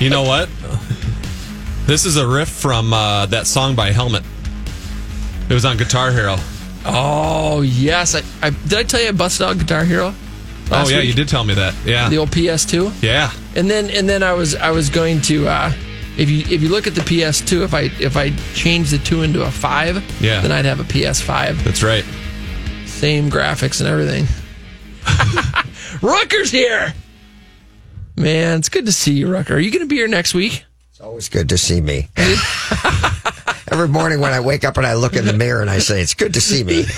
You 0.00 0.10
know 0.10 0.22
what? 0.22 0.48
This 1.86 2.04
is 2.04 2.16
a 2.16 2.26
riff 2.26 2.48
from 2.48 2.92
uh, 2.92 3.26
that 3.26 3.46
song 3.46 3.76
by 3.76 3.92
Helmet. 3.92 4.24
It 5.48 5.54
was 5.54 5.64
on 5.64 5.76
Guitar 5.76 6.10
Hero. 6.10 6.36
Oh, 6.84 7.60
yes. 7.60 8.16
I, 8.16 8.22
I 8.42 8.50
Did 8.50 8.74
I 8.74 8.82
tell 8.82 9.00
you 9.00 9.08
I 9.10 9.12
busted 9.12 9.46
out 9.46 9.56
Guitar 9.58 9.84
Hero? 9.84 10.12
Oh 10.70 10.88
yeah, 10.88 10.98
week? 10.98 11.06
you 11.08 11.12
did 11.14 11.28
tell 11.28 11.44
me 11.44 11.54
that. 11.54 11.74
Yeah, 11.84 12.08
The 12.08 12.18
old 12.18 12.30
PS2? 12.30 13.02
yeah. 13.02 13.30
And 13.56 13.68
then 13.70 13.90
and 13.90 14.08
then 14.08 14.22
I 14.22 14.32
was 14.32 14.54
I 14.56 14.70
was 14.70 14.88
going 14.90 15.20
to 15.22 15.46
uh, 15.46 15.72
if 16.16 16.28
you 16.30 16.40
if 16.52 16.62
you 16.62 16.68
look 16.68 16.86
at 16.86 16.94
the 16.94 17.00
PS2 17.02 17.62
if 17.64 17.74
I 17.74 17.82
if 18.00 18.16
I 18.16 18.30
change 18.54 18.90
the 18.90 18.98
2 18.98 19.22
into 19.22 19.42
a 19.42 19.50
5 19.50 20.20
Yeah. 20.22 20.40
then 20.40 20.50
I'd 20.52 20.64
have 20.64 20.80
a 20.80 20.84
PS5 20.84 21.62
That's 21.64 21.82
right. 21.82 22.04
same 22.86 23.30
graphics 23.30 23.80
and 23.80 23.88
everything. 23.88 24.26
Rooker's 26.00 26.50
here. 26.50 26.94
Man, 28.16 28.58
it's 28.58 28.68
good 28.68 28.86
to 28.86 28.92
see 28.92 29.12
you, 29.12 29.28
Rucker. 29.30 29.54
Are 29.54 29.58
you 29.60 29.70
going 29.70 29.82
to 29.82 29.86
be 29.88 29.96
here 29.96 30.08
next 30.08 30.34
week? 30.34 30.64
It's 30.90 31.00
always 31.00 31.28
good 31.28 31.48
to 31.50 31.58
see 31.58 31.80
me. 31.80 32.08
Every 33.70 33.88
morning 33.88 34.20
when 34.20 34.32
I 34.32 34.38
wake 34.40 34.64
up 34.64 34.76
and 34.76 34.86
I 34.86 34.94
look 34.94 35.14
in 35.16 35.24
the 35.26 35.32
mirror 35.32 35.60
and 35.60 35.68
I 35.70 35.78
say, 35.78 36.00
it's 36.00 36.14
good 36.14 36.34
to 36.34 36.40
see 36.40 36.62
me. 36.64 36.84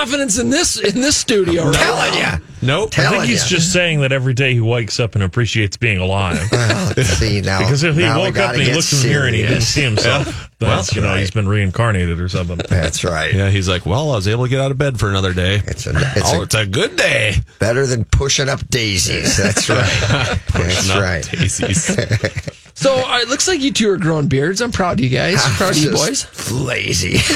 No 0.00 0.06
lack 0.06 0.06
of 0.06 0.10
confidence 0.10 0.38
in 0.38 0.50
this 0.50 0.78
in 0.80 1.00
this 1.00 1.16
studio. 1.16 1.64
Right 1.64 1.74
Telling 1.74 2.14
now. 2.22 2.34
you. 2.36 2.42
Nope. 2.62 2.98
I 2.98 3.08
think 3.08 3.24
he's 3.24 3.50
ya. 3.50 3.56
just 3.56 3.72
saying 3.72 4.00
that 4.00 4.12
every 4.12 4.34
day 4.34 4.52
he 4.52 4.60
wakes 4.60 5.00
up 5.00 5.14
and 5.14 5.24
appreciates 5.24 5.76
being 5.78 5.98
alive. 5.98 6.38
Well, 6.52 6.94
see 6.94 7.40
now. 7.40 7.60
Because 7.60 7.84
if 7.84 7.96
he 7.96 8.02
woke 8.02 8.36
up 8.36 8.52
and 8.52 8.60
he 8.60 8.66
get 8.66 8.76
looked 8.76 8.92
in 8.92 8.98
the 8.98 9.08
mirror 9.08 9.26
and 9.26 9.34
he 9.34 9.42
didn't 9.42 9.62
see 9.62 9.80
himself, 9.80 10.26
Well, 10.60 10.76
that's, 10.76 10.94
you 10.94 11.00
know, 11.00 11.16
he's 11.16 11.30
been 11.30 11.48
reincarnated 11.48 12.20
or 12.20 12.28
something. 12.28 12.58
That's 12.68 13.02
right. 13.02 13.32
Yeah, 13.32 13.48
he's 13.48 13.66
like, 13.68 13.86
well, 13.86 14.10
I 14.12 14.16
was 14.16 14.28
able 14.28 14.44
to 14.44 14.50
get 14.50 14.60
out 14.60 14.70
of 14.70 14.76
bed 14.76 15.00
for 15.00 15.08
another 15.08 15.32
day. 15.32 15.62
It's 15.66 15.86
a, 15.86 15.92
it's 15.94 16.32
oh, 16.34 16.40
a, 16.40 16.42
it's 16.42 16.54
a 16.54 16.66
good 16.66 16.96
day. 16.96 17.36
better 17.58 17.86
than 17.86 18.04
pushing 18.04 18.48
up 18.50 18.66
daisies. 18.68 19.38
That's 19.38 19.70
right. 19.70 20.38
That's 20.52 20.88
Not 20.88 21.00
right. 21.00 21.24
daisies. 21.30 21.96
So 22.80 22.94
uh, 22.94 23.18
it 23.18 23.28
looks 23.28 23.46
like 23.46 23.60
you 23.60 23.74
two 23.74 23.90
are 23.90 23.98
growing 23.98 24.26
beards. 24.26 24.62
I'm 24.62 24.72
proud 24.72 24.98
of 24.98 25.04
you 25.04 25.10
guys. 25.10 25.36
proud 25.58 25.72
of 25.72 25.76
you 25.76 25.90
boys. 25.90 26.22
Just 26.22 26.50
Lazy. 26.50 27.12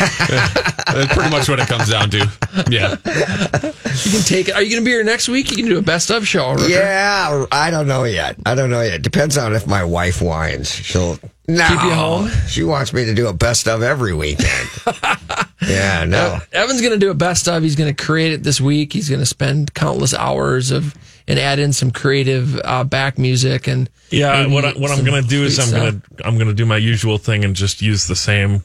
That's 0.89 1.13
pretty 1.13 1.29
much 1.29 1.51
what 1.51 1.61
it 1.61 1.69
comes 1.69 1.91
down 1.91 2.09
to. 2.11 2.31
Yeah. 2.71 2.93
You 2.93 4.11
can 4.11 4.23
take 4.23 4.49
it. 4.49 4.55
Are 4.55 4.63
you 4.63 4.71
going 4.71 4.83
to 4.83 4.85
be 4.87 4.93
here 4.93 5.05
next 5.05 5.29
week? 5.29 5.51
You 5.51 5.59
can 5.59 5.67
do 5.67 5.77
a 5.77 5.83
best 5.83 6.11
of 6.11 6.27
show. 6.27 6.57
Rooker. 6.57 6.71
yeah, 6.71 7.45
I 7.53 7.71
don't 7.71 7.87
know 7.87 8.05
yet. 8.05 8.37
I 8.47 8.55
don't 8.55 8.71
know 8.71 8.81
yet. 8.81 9.03
Depends 9.03 9.37
on 9.37 9.55
if 9.55 9.67
my 9.67 9.85
wife 9.85 10.23
whines. 10.23 10.71
She'll 10.75 11.19
no, 11.47 11.69
Keep 11.69 11.83
you 11.83 11.91
home? 11.91 12.31
She 12.49 12.65
wants 12.65 12.95
me 12.95 13.05
to 13.05 13.13
do 13.13 13.27
a 13.27 13.35
best 13.35 13.69
of 13.69 13.83
every 13.83 14.15
weekend. 14.15 14.71
yeah, 15.69 16.07
no. 16.07 16.39
Evan's 16.53 16.81
going 16.81 16.95
to 16.95 16.99
do 16.99 17.11
a 17.11 17.15
best 17.15 17.49
of. 17.49 17.63
He's 17.63 17.77
going 17.77 17.95
to 17.95 18.05
create 18.05 18.33
it 18.33 18.43
this 18.43 18.63
week. 18.63 18.95
He's 18.95 19.11
going 19.11 19.21
to 19.21 19.27
spend 19.27 19.75
countless 19.75 20.15
hours 20.15 20.71
of 20.71 20.95
and 21.27 21.39
add 21.39 21.59
in 21.59 21.73
some 21.73 21.91
creative 21.91 22.61
uh, 22.65 22.85
back 22.85 23.19
music 23.19 23.67
and 23.67 23.89
Yeah, 24.11 24.47
what 24.47 24.65
I, 24.65 24.73
what 24.73 24.91
I'm 24.91 25.05
going 25.05 25.23
to 25.23 25.29
do 25.29 25.43
is 25.45 25.59
I'm 25.59 26.01
to 26.01 26.27
I'm 26.27 26.35
going 26.37 26.49
to 26.49 26.55
do 26.55 26.67
my 26.67 26.77
usual 26.77 27.19
thing 27.19 27.45
and 27.45 27.55
just 27.57 27.83
use 27.83 28.07
the 28.07 28.17
same 28.17 28.63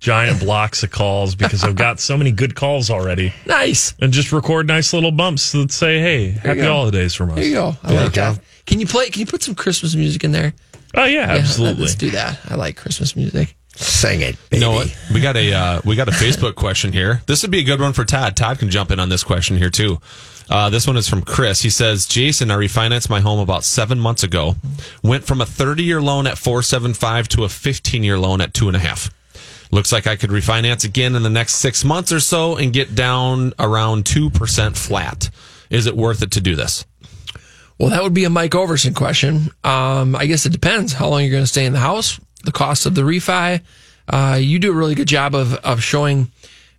giant 0.00 0.40
blocks 0.44 0.82
of 0.82 0.90
calls 0.90 1.34
because 1.34 1.62
I've 1.64 1.76
got 1.76 2.00
so 2.00 2.16
many 2.16 2.30
good 2.32 2.54
calls 2.54 2.90
already, 2.90 3.32
nice. 3.46 3.94
and 4.00 4.12
just 4.12 4.32
record 4.32 4.66
nice 4.66 4.92
little 4.92 5.12
bumps 5.12 5.52
that 5.52 5.70
say, 5.72 6.00
"Hey, 6.00 6.30
happy 6.30 6.60
go. 6.60 6.72
holidays 6.72 7.14
from 7.14 7.30
us." 7.30 7.36
There 7.36 7.44
you 7.44 7.54
go. 7.54 7.76
I 7.82 7.92
like 7.92 8.12
that. 8.14 8.40
Can 8.66 8.80
you 8.80 8.86
play? 8.86 9.10
Can 9.10 9.20
you 9.20 9.26
put 9.26 9.42
some 9.42 9.54
Christmas 9.54 9.94
music 9.94 10.24
in 10.24 10.32
there? 10.32 10.54
Oh 10.94 11.04
yeah, 11.04 11.26
Yeah, 11.34 11.40
absolutely. 11.40 11.82
let's 11.82 11.96
do 11.96 12.10
that. 12.12 12.38
I 12.48 12.54
like 12.54 12.76
Christmas 12.76 13.14
music. 13.16 13.56
Sing 13.76 14.20
it, 14.20 14.36
You 14.52 14.60
know 14.60 14.70
what? 14.72 14.96
We 15.12 15.20
got 15.20 15.36
a 15.36 15.52
uh, 15.52 15.80
we 15.84 15.96
got 15.96 16.08
a 16.08 16.12
Facebook 16.12 16.54
question 16.54 16.92
here. 16.92 17.22
This 17.26 17.42
would 17.42 17.50
be 17.50 17.58
a 17.58 17.64
good 17.64 17.80
one 17.80 17.92
for 17.92 18.04
Todd. 18.04 18.36
Todd 18.36 18.58
can 18.60 18.70
jump 18.70 18.90
in 18.92 19.00
on 19.00 19.08
this 19.08 19.24
question 19.24 19.56
here 19.56 19.70
too. 19.70 20.00
Uh, 20.48 20.70
this 20.70 20.86
one 20.86 20.96
is 20.96 21.08
from 21.08 21.22
Chris. 21.22 21.62
He 21.62 21.70
says, 21.70 22.06
"Jason, 22.06 22.50
I 22.50 22.56
refinanced 22.56 23.10
my 23.10 23.20
home 23.20 23.40
about 23.40 23.64
seven 23.64 23.98
months 23.98 24.22
ago. 24.22 24.54
Went 25.02 25.24
from 25.24 25.40
a 25.40 25.46
30 25.46 25.82
year 25.82 26.00
loan 26.00 26.26
at 26.28 26.38
475 26.38 27.28
to 27.30 27.44
a 27.44 27.48
15 27.48 28.04
year 28.04 28.18
loan 28.18 28.40
at 28.40 28.54
two 28.54 28.68
and 28.68 28.76
a 28.76 28.80
half. 28.80 29.10
Looks 29.72 29.90
like 29.90 30.06
I 30.06 30.14
could 30.14 30.30
refinance 30.30 30.84
again 30.84 31.16
in 31.16 31.24
the 31.24 31.30
next 31.30 31.56
six 31.56 31.84
months 31.84 32.12
or 32.12 32.20
so 32.20 32.56
and 32.56 32.72
get 32.72 32.94
down 32.94 33.54
around 33.58 34.06
two 34.06 34.30
percent 34.30 34.76
flat. 34.76 35.30
Is 35.68 35.86
it 35.86 35.96
worth 35.96 36.22
it 36.22 36.30
to 36.32 36.40
do 36.40 36.54
this? 36.54 36.84
Well, 37.78 37.90
that 37.90 38.04
would 38.04 38.14
be 38.14 38.22
a 38.24 38.30
Mike 38.30 38.52
Overson 38.52 38.94
question. 38.94 39.50
Um, 39.64 40.14
I 40.14 40.26
guess 40.26 40.46
it 40.46 40.52
depends 40.52 40.92
how 40.92 41.08
long 41.08 41.22
you're 41.22 41.32
going 41.32 41.42
to 41.42 41.48
stay 41.48 41.66
in 41.66 41.72
the 41.72 41.80
house, 41.80 42.20
the 42.44 42.52
cost 42.52 42.86
of 42.86 42.94
the 42.94 43.02
refi. 43.02 43.60
Uh, 44.08 44.38
you 44.40 44.58
do 44.58 44.70
a 44.70 44.74
really 44.74 44.94
good 44.94 45.08
job 45.08 45.34
of 45.34 45.54
of 45.56 45.82
showing 45.82 46.30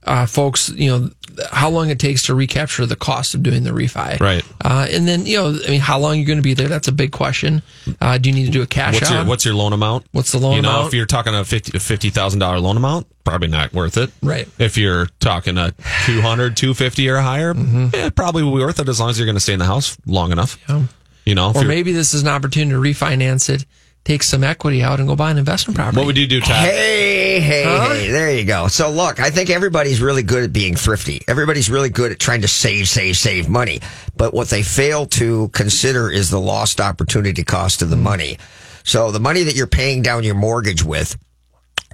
uh, 0.06 0.26
folks, 0.26 0.70
you 0.70 0.90
know, 0.90 1.10
how 1.52 1.70
long 1.70 1.90
it 1.90 2.00
takes 2.00 2.24
to 2.24 2.36
recapture 2.36 2.86
the 2.86 2.96
cost 2.96 3.34
of 3.34 3.44
doing 3.44 3.64
the 3.64 3.72
refi. 3.72 4.20
Right. 4.20 4.44
Uh, 4.64 4.88
and 4.90 5.08
then, 5.08 5.26
you 5.26 5.38
know, 5.38 5.60
I 5.66 5.70
mean, 5.70 5.80
how 5.82 6.00
long 6.00 6.18
you're 6.18 6.28
going 6.28 6.38
to 6.38 6.44
be 6.44 6.54
there? 6.54 6.68
That's 6.68 6.88
a 6.88 6.92
big 6.92 7.12
question. 7.12 7.62
Uh, 8.00 8.18
do 8.18 8.30
you 8.30 8.36
need 8.36 8.46
to 8.46 8.52
do 8.52 8.62
a 8.62 8.68
cash 8.68 8.94
What's 8.94 9.12
out? 9.12 9.16
your 9.16 9.26
What's 9.26 9.46
your 9.46 9.56
loan 9.56 9.74
amount? 9.74 10.06
What's 10.12 10.32
the 10.32 10.38
loan 10.38 10.58
you 10.58 10.62
know, 10.62 10.70
amount? 10.70 10.88
if 10.88 10.94
you're 10.94 11.06
talking 11.06 11.34
a 11.34 11.42
$50,000 11.42 12.62
loan 12.62 12.78
amount, 12.78 13.08
probably 13.24 13.48
not 13.48 13.74
worth 13.74 13.98
it. 13.98 14.12
Right. 14.22 14.48
If 14.60 14.78
you're 14.78 15.08
talking 15.20 15.58
a 15.58 15.74
200, 16.06 16.56
250 16.56 17.10
or 17.10 17.18
higher, 17.18 17.54
yeah, 17.56 18.10
probably 18.12 18.44
will 18.44 18.56
be 18.56 18.62
worth 18.62 18.80
it 18.80 18.88
as 18.88 19.00
long 19.00 19.10
as 19.10 19.18
you're 19.20 19.26
going 19.26 19.36
to 19.36 19.42
stay 19.42 19.54
in 19.54 19.60
the 19.60 19.66
house 19.66 19.98
long 20.06 20.32
enough. 20.32 20.58
Yeah. 20.70 20.84
You 21.26 21.34
know, 21.34 21.52
or 21.56 21.64
maybe 21.64 21.92
this 21.92 22.14
is 22.14 22.22
an 22.22 22.28
opportunity 22.28 22.72
to 22.72 22.80
refinance 22.80 23.50
it, 23.50 23.66
take 24.06 24.22
some 24.22 24.44
equity 24.44 24.84
out, 24.84 25.00
and 25.00 25.10
go 25.10 25.16
buy 25.16 25.32
an 25.32 25.38
investment 25.38 25.76
property. 25.76 25.98
what 25.98 26.06
would 26.06 26.18
you 26.18 26.28
do, 26.28 26.40
Todd? 26.40 26.56
Hey, 26.56 27.40
hey, 27.40 27.64
Huh? 27.64 27.90
hey, 27.90 28.12
there 28.12 28.32
you 28.32 28.46
go. 28.46 28.68
So 28.68 28.92
look, 28.92 29.20
I 29.20 29.32
think 29.32 29.50
everybody's 29.50 30.00
really 30.00 30.22
good 30.22 30.44
at 30.44 30.54
being 30.54 30.76
thrifty. 30.76 31.24
Everybody's 31.28 31.70
really 31.70 31.90
good 31.90 32.12
at 32.12 32.20
trying 32.20 32.42
to 32.42 32.48
save, 32.48 32.88
save, 32.88 33.18
save 33.18 33.50
money. 33.50 33.82
But 34.16 34.34
what 34.34 34.50
they 34.50 34.62
fail 34.62 35.08
to 35.08 35.50
consider 35.50 36.10
is 36.12 36.30
the 36.30 36.40
lost 36.40 36.80
opportunity 36.80 37.44
cost 37.44 37.82
of 37.82 37.90
the 37.90 37.96
hmm. 37.98 38.04
money. 38.04 38.38
So 38.84 39.10
the 39.10 39.20
money 39.20 39.42
that 39.44 39.56
you're 39.56 39.66
paying 39.66 40.04
down 40.04 40.24
your 40.24 40.36
mortgage 40.36 40.84
with, 40.84 41.18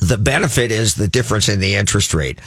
the 0.01 0.17
benefit 0.17 0.71
is 0.71 0.95
the 0.95 1.07
difference 1.07 1.47
in 1.47 1.61
the 1.61 1.75
interest 1.75 2.13
rate. 2.13 2.39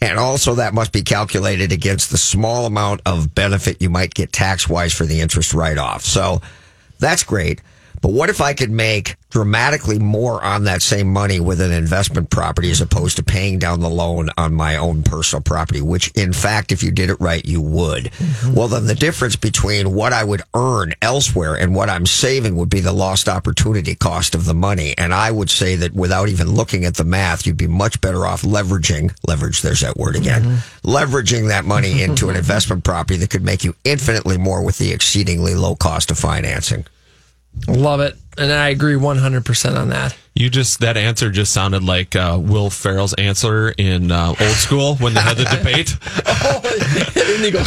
And 0.00 0.18
also 0.18 0.54
that 0.54 0.72
must 0.72 0.90
be 0.90 1.02
calculated 1.02 1.70
against 1.70 2.10
the 2.10 2.16
small 2.16 2.64
amount 2.64 3.02
of 3.04 3.34
benefit 3.34 3.82
you 3.82 3.90
might 3.90 4.14
get 4.14 4.32
tax 4.32 4.68
wise 4.68 4.94
for 4.94 5.04
the 5.04 5.20
interest 5.20 5.52
write 5.52 5.78
off. 5.78 6.02
So 6.02 6.40
that's 6.98 7.22
great. 7.22 7.60
But 8.02 8.12
what 8.12 8.30
if 8.30 8.40
I 8.40 8.52
could 8.52 8.70
make 8.70 9.16
dramatically 9.30 9.98
more 9.98 10.44
on 10.44 10.64
that 10.64 10.82
same 10.82 11.10
money 11.10 11.40
with 11.40 11.60
an 11.60 11.70
investment 11.70 12.28
property 12.28 12.70
as 12.70 12.80
opposed 12.80 13.16
to 13.16 13.22
paying 13.22 13.58
down 13.58 13.80
the 13.80 13.88
loan 13.88 14.28
on 14.36 14.52
my 14.52 14.76
own 14.76 15.02
personal 15.04 15.40
property, 15.40 15.80
which 15.80 16.08
in 16.08 16.32
fact, 16.32 16.72
if 16.72 16.82
you 16.82 16.90
did 16.90 17.08
it 17.08 17.20
right, 17.20 17.44
you 17.46 17.60
would. 17.60 18.04
Mm-hmm. 18.04 18.54
Well, 18.54 18.68
then 18.68 18.86
the 18.86 18.94
difference 18.94 19.36
between 19.36 19.94
what 19.94 20.12
I 20.12 20.24
would 20.24 20.42
earn 20.52 20.92
elsewhere 21.00 21.54
and 21.54 21.74
what 21.74 21.88
I'm 21.88 22.04
saving 22.04 22.56
would 22.56 22.68
be 22.68 22.80
the 22.80 22.92
lost 22.92 23.28
opportunity 23.28 23.94
cost 23.94 24.34
of 24.34 24.44
the 24.44 24.54
money. 24.54 24.94
And 24.98 25.14
I 25.14 25.30
would 25.30 25.48
say 25.48 25.76
that 25.76 25.94
without 25.94 26.28
even 26.28 26.52
looking 26.52 26.84
at 26.84 26.96
the 26.96 27.04
math, 27.04 27.46
you'd 27.46 27.56
be 27.56 27.68
much 27.68 28.00
better 28.00 28.26
off 28.26 28.42
leveraging, 28.42 29.16
leverage, 29.26 29.62
there's 29.62 29.80
that 29.80 29.96
word 29.96 30.16
again, 30.16 30.42
mm-hmm. 30.42 30.90
leveraging 30.90 31.48
that 31.48 31.64
money 31.64 32.02
into 32.02 32.28
an 32.28 32.36
investment 32.42 32.82
property 32.82 33.16
that 33.18 33.30
could 33.30 33.44
make 33.44 33.62
you 33.62 33.76
infinitely 33.84 34.38
more 34.38 34.62
with 34.62 34.78
the 34.78 34.92
exceedingly 34.92 35.54
low 35.54 35.76
cost 35.76 36.10
of 36.10 36.18
financing. 36.18 36.84
Love 37.68 38.00
it. 38.00 38.16
And 38.38 38.50
I 38.50 38.70
agree 38.70 38.94
100% 38.94 39.78
on 39.78 39.90
that. 39.90 40.16
You 40.34 40.48
just 40.48 40.80
that 40.80 40.96
answer 40.96 41.30
just 41.30 41.52
sounded 41.52 41.84
like 41.84 42.16
uh, 42.16 42.38
Will 42.40 42.70
Ferrell's 42.70 43.12
answer 43.14 43.68
in 43.76 44.10
uh, 44.10 44.28
Old 44.28 44.56
School 44.56 44.96
when 44.96 45.12
they 45.12 45.20
had 45.20 45.36
the 45.36 45.44
debate. 45.44 45.92
and 47.32 47.44
they 47.44 47.50
go, 47.50 47.58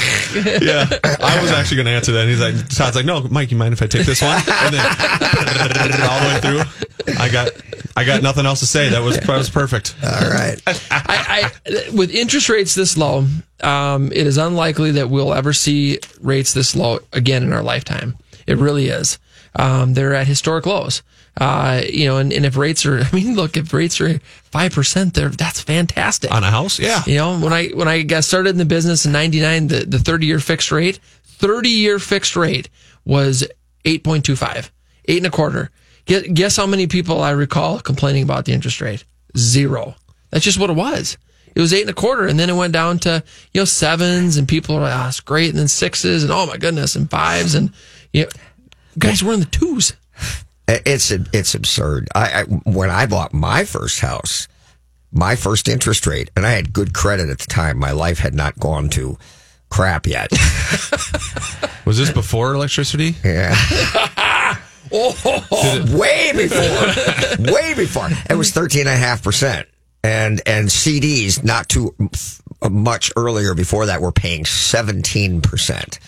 yeah, 0.65 0.87
I 1.23 1.39
was 1.41 1.51
actually 1.51 1.77
going 1.77 1.85
to 1.85 1.91
answer 1.91 2.11
that. 2.13 2.21
And 2.21 2.29
he's 2.29 2.41
like, 2.41 2.55
Todd's 2.69 2.95
like, 2.95 3.05
no, 3.05 3.21
Mike, 3.29 3.51
you 3.51 3.57
mind 3.57 3.73
if 3.73 3.83
I 3.83 3.85
take 3.85 4.07
this 4.07 4.23
one? 4.23 4.41
And 4.47 4.73
then 4.73 4.81
all 6.09 6.19
the 6.19 6.27
way 6.27 6.39
through, 6.41 7.13
I 7.19 7.29
got, 7.31 7.51
I 7.95 8.03
got 8.03 8.23
nothing 8.23 8.47
else 8.47 8.61
to 8.61 8.65
say. 8.65 8.89
That 8.89 9.03
was 9.03 9.19
that 9.19 9.37
was 9.37 9.51
perfect. 9.51 9.95
All 10.03 10.29
right. 10.29 10.59
I, 10.65 11.51
I, 11.67 11.89
with 11.95 12.09
interest 12.09 12.49
rates 12.49 12.73
this 12.73 12.97
low, 12.97 13.27
um, 13.61 14.11
it 14.11 14.25
is 14.25 14.37
unlikely 14.37 14.91
that 14.93 15.11
we'll 15.11 15.35
ever 15.35 15.53
see 15.53 15.99
rates 16.19 16.53
this 16.53 16.75
low 16.75 16.99
again 17.13 17.43
in 17.43 17.53
our 17.53 17.63
lifetime. 17.63 18.17
It 18.47 18.57
really 18.57 18.87
is. 18.87 19.19
Um, 19.55 19.93
they're 19.93 20.13
at 20.13 20.27
historic 20.27 20.65
lows. 20.65 21.01
Uh, 21.37 21.81
you 21.89 22.05
know, 22.05 22.17
and, 22.17 22.31
and 22.31 22.45
if 22.45 22.55
rates 22.57 22.85
are, 22.85 22.99
I 23.11 23.15
mean, 23.15 23.35
look, 23.35 23.57
if 23.57 23.73
rates 23.73 23.99
are 24.01 24.19
five 24.43 24.73
percent, 24.73 25.13
there, 25.13 25.29
that's 25.29 25.61
fantastic 25.61 26.31
On 26.31 26.43
a 26.43 26.51
house, 26.51 26.79
yeah. 26.79 27.03
You 27.05 27.15
know, 27.15 27.39
when 27.39 27.53
I 27.53 27.67
when 27.69 27.87
I 27.87 28.03
got 28.03 28.23
started 28.23 28.51
in 28.51 28.57
the 28.57 28.65
business 28.65 29.05
in 29.05 29.11
'99, 29.11 29.67
the 29.67 29.85
the 29.85 29.99
30 29.99 30.25
year 30.25 30.39
fixed 30.39 30.71
rate, 30.71 30.99
30 31.23 31.69
year 31.69 31.99
fixed 31.99 32.35
rate 32.35 32.69
was 33.05 33.47
8.25, 33.83 34.69
eight 35.07 35.17
and 35.17 35.27
a 35.27 35.29
quarter. 35.29 35.71
Guess, 36.05 36.23
guess 36.33 36.55
how 36.57 36.65
many 36.67 36.87
people 36.87 37.21
I 37.21 37.31
recall 37.31 37.79
complaining 37.79 38.23
about 38.23 38.45
the 38.45 38.53
interest 38.53 38.81
rate? 38.81 39.03
Zero. 39.37 39.95
That's 40.31 40.45
just 40.45 40.59
what 40.59 40.69
it 40.69 40.75
was. 40.75 41.17
It 41.55 41.61
was 41.61 41.73
eight 41.73 41.81
and 41.81 41.89
a 41.89 41.93
quarter, 41.93 42.27
and 42.27 42.37
then 42.37 42.49
it 42.49 42.55
went 42.55 42.73
down 42.73 42.99
to 42.99 43.23
you 43.53 43.61
know 43.61 43.65
sevens, 43.65 44.35
and 44.35 44.45
people 44.47 44.75
are 44.75 44.81
like, 44.81 44.93
"Oh, 44.93 45.07
it's 45.07 45.21
great," 45.21 45.49
and 45.51 45.57
then 45.57 45.69
sixes, 45.69 46.23
and 46.23 46.31
oh 46.31 46.45
my 46.45 46.57
goodness, 46.57 46.97
and 46.97 47.09
fives, 47.09 47.55
and 47.55 47.71
you 48.11 48.23
know, 48.23 48.29
guys 48.97 49.23
were 49.23 49.33
in 49.33 49.39
the 49.39 49.45
twos. 49.45 49.93
It's 50.67 51.11
it's 51.11 51.53
absurd. 51.53 52.07
I, 52.15 52.41
I, 52.41 52.43
when 52.43 52.89
I 52.89 53.05
bought 53.05 53.33
my 53.33 53.65
first 53.65 53.99
house, 53.99 54.47
my 55.11 55.35
first 55.35 55.67
interest 55.67 56.07
rate, 56.07 56.31
and 56.35 56.45
I 56.45 56.51
had 56.51 56.73
good 56.73 56.93
credit 56.93 57.29
at 57.29 57.39
the 57.39 57.47
time. 57.47 57.77
My 57.77 57.91
life 57.91 58.19
had 58.19 58.33
not 58.33 58.59
gone 58.59 58.89
to 58.89 59.17
crap 59.69 60.07
yet. 60.07 60.31
Was 61.85 61.97
this 61.97 62.11
before 62.11 62.53
electricity? 62.53 63.15
Yeah. 63.23 63.53
oh, 64.91 65.97
way 65.97 66.31
before. 66.33 67.53
way 67.53 67.73
before. 67.75 68.09
It 68.29 68.35
was 68.35 68.51
13.5%. 68.51 69.65
And, 70.03 70.41
and 70.45 70.67
CDs 70.67 71.43
not 71.43 71.67
too 71.67 71.95
uh, 72.61 72.69
much 72.69 73.11
earlier 73.15 73.53
before 73.53 73.87
that 73.87 74.01
were 74.01 74.11
paying 74.11 74.43
17%. 74.43 75.99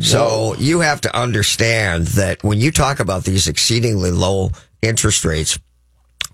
So 0.00 0.54
you 0.58 0.80
have 0.80 1.00
to 1.02 1.16
understand 1.16 2.06
that 2.08 2.42
when 2.42 2.58
you 2.58 2.70
talk 2.70 3.00
about 3.00 3.24
these 3.24 3.48
exceedingly 3.48 4.10
low 4.10 4.50
interest 4.82 5.24
rates, 5.24 5.58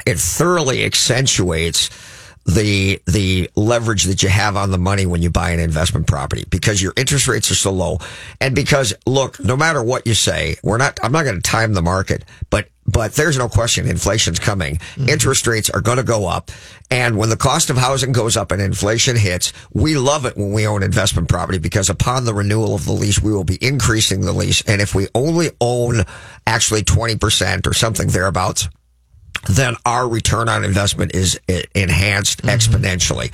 it 0.07 0.19
thoroughly 0.19 0.85
accentuates 0.85 1.91
the 2.47 3.01
the 3.07 3.51
leverage 3.55 4.05
that 4.05 4.23
you 4.23 4.29
have 4.29 4.57
on 4.57 4.71
the 4.71 4.79
money 4.79 5.05
when 5.07 5.21
you 5.23 5.31
buy 5.31 5.51
an 5.51 5.61
investment 5.61 6.07
property 6.07 6.45
because 6.49 6.81
your 6.81 6.93
interest 6.97 7.29
rates 7.29 7.51
are 7.51 7.55
so 7.55 7.71
low. 7.71 7.99
And 8.41 8.55
because 8.55 8.95
look 9.07 9.39
no 9.41 9.57
matter 9.57 9.83
what 9.83 10.07
you 10.07 10.15
say 10.15 10.57
we're 10.63 10.79
not 10.79 10.99
I'm 11.03 11.13
not 11.13 11.25
going 11.25 11.37
to 11.37 11.43
time 11.43 11.75
the 11.75 11.83
market 11.83 12.25
but 12.49 12.69
but 12.91 13.13
there's 13.15 13.39
no 13.39 13.49
question 13.49 13.87
inflation's 13.87 14.39
coming. 14.39 14.79
Interest 15.09 15.47
rates 15.47 15.71
are 15.71 15.81
going 15.81 15.99
to 15.99 16.03
go 16.03 16.27
up. 16.27 16.51
And 16.91 17.17
when 17.17 17.29
the 17.29 17.37
cost 17.37 17.71
of 17.71 17.77
housing 17.77 18.13
goes 18.13 18.37
up 18.37 18.51
and 18.51 18.61
inflation 18.61 19.17
hits 19.17 19.53
we 19.73 19.97
love 19.97 20.27
it 20.27 20.37
when 20.37 20.53
we 20.53 20.67
own 20.67 20.83
investment 20.83 21.29
property 21.29 21.59
because 21.59 21.89
upon 21.89 22.25
the 22.25 22.35
renewal 22.35 22.75
of 22.75 22.85
the 22.85 22.93
lease 22.93 23.21
we 23.21 23.33
will 23.33 23.45
be 23.45 23.59
increasing 23.61 24.23
the 24.23 24.33
lease. 24.33 24.63
And 24.63 24.81
if 24.81 24.95
we 24.95 25.09
only 25.15 25.51
own 25.61 26.03
actually 26.47 26.83
20% 26.83 27.67
or 27.67 27.73
something 27.73 28.09
thereabouts 28.09 28.69
then 29.49 29.77
our 29.87 30.09
return 30.09 30.49
on 30.49 30.65
investment 30.65 31.15
is 31.15 31.41
eh, 31.49 31.63
enhanced 31.75 32.43
exponentially. 32.43 33.33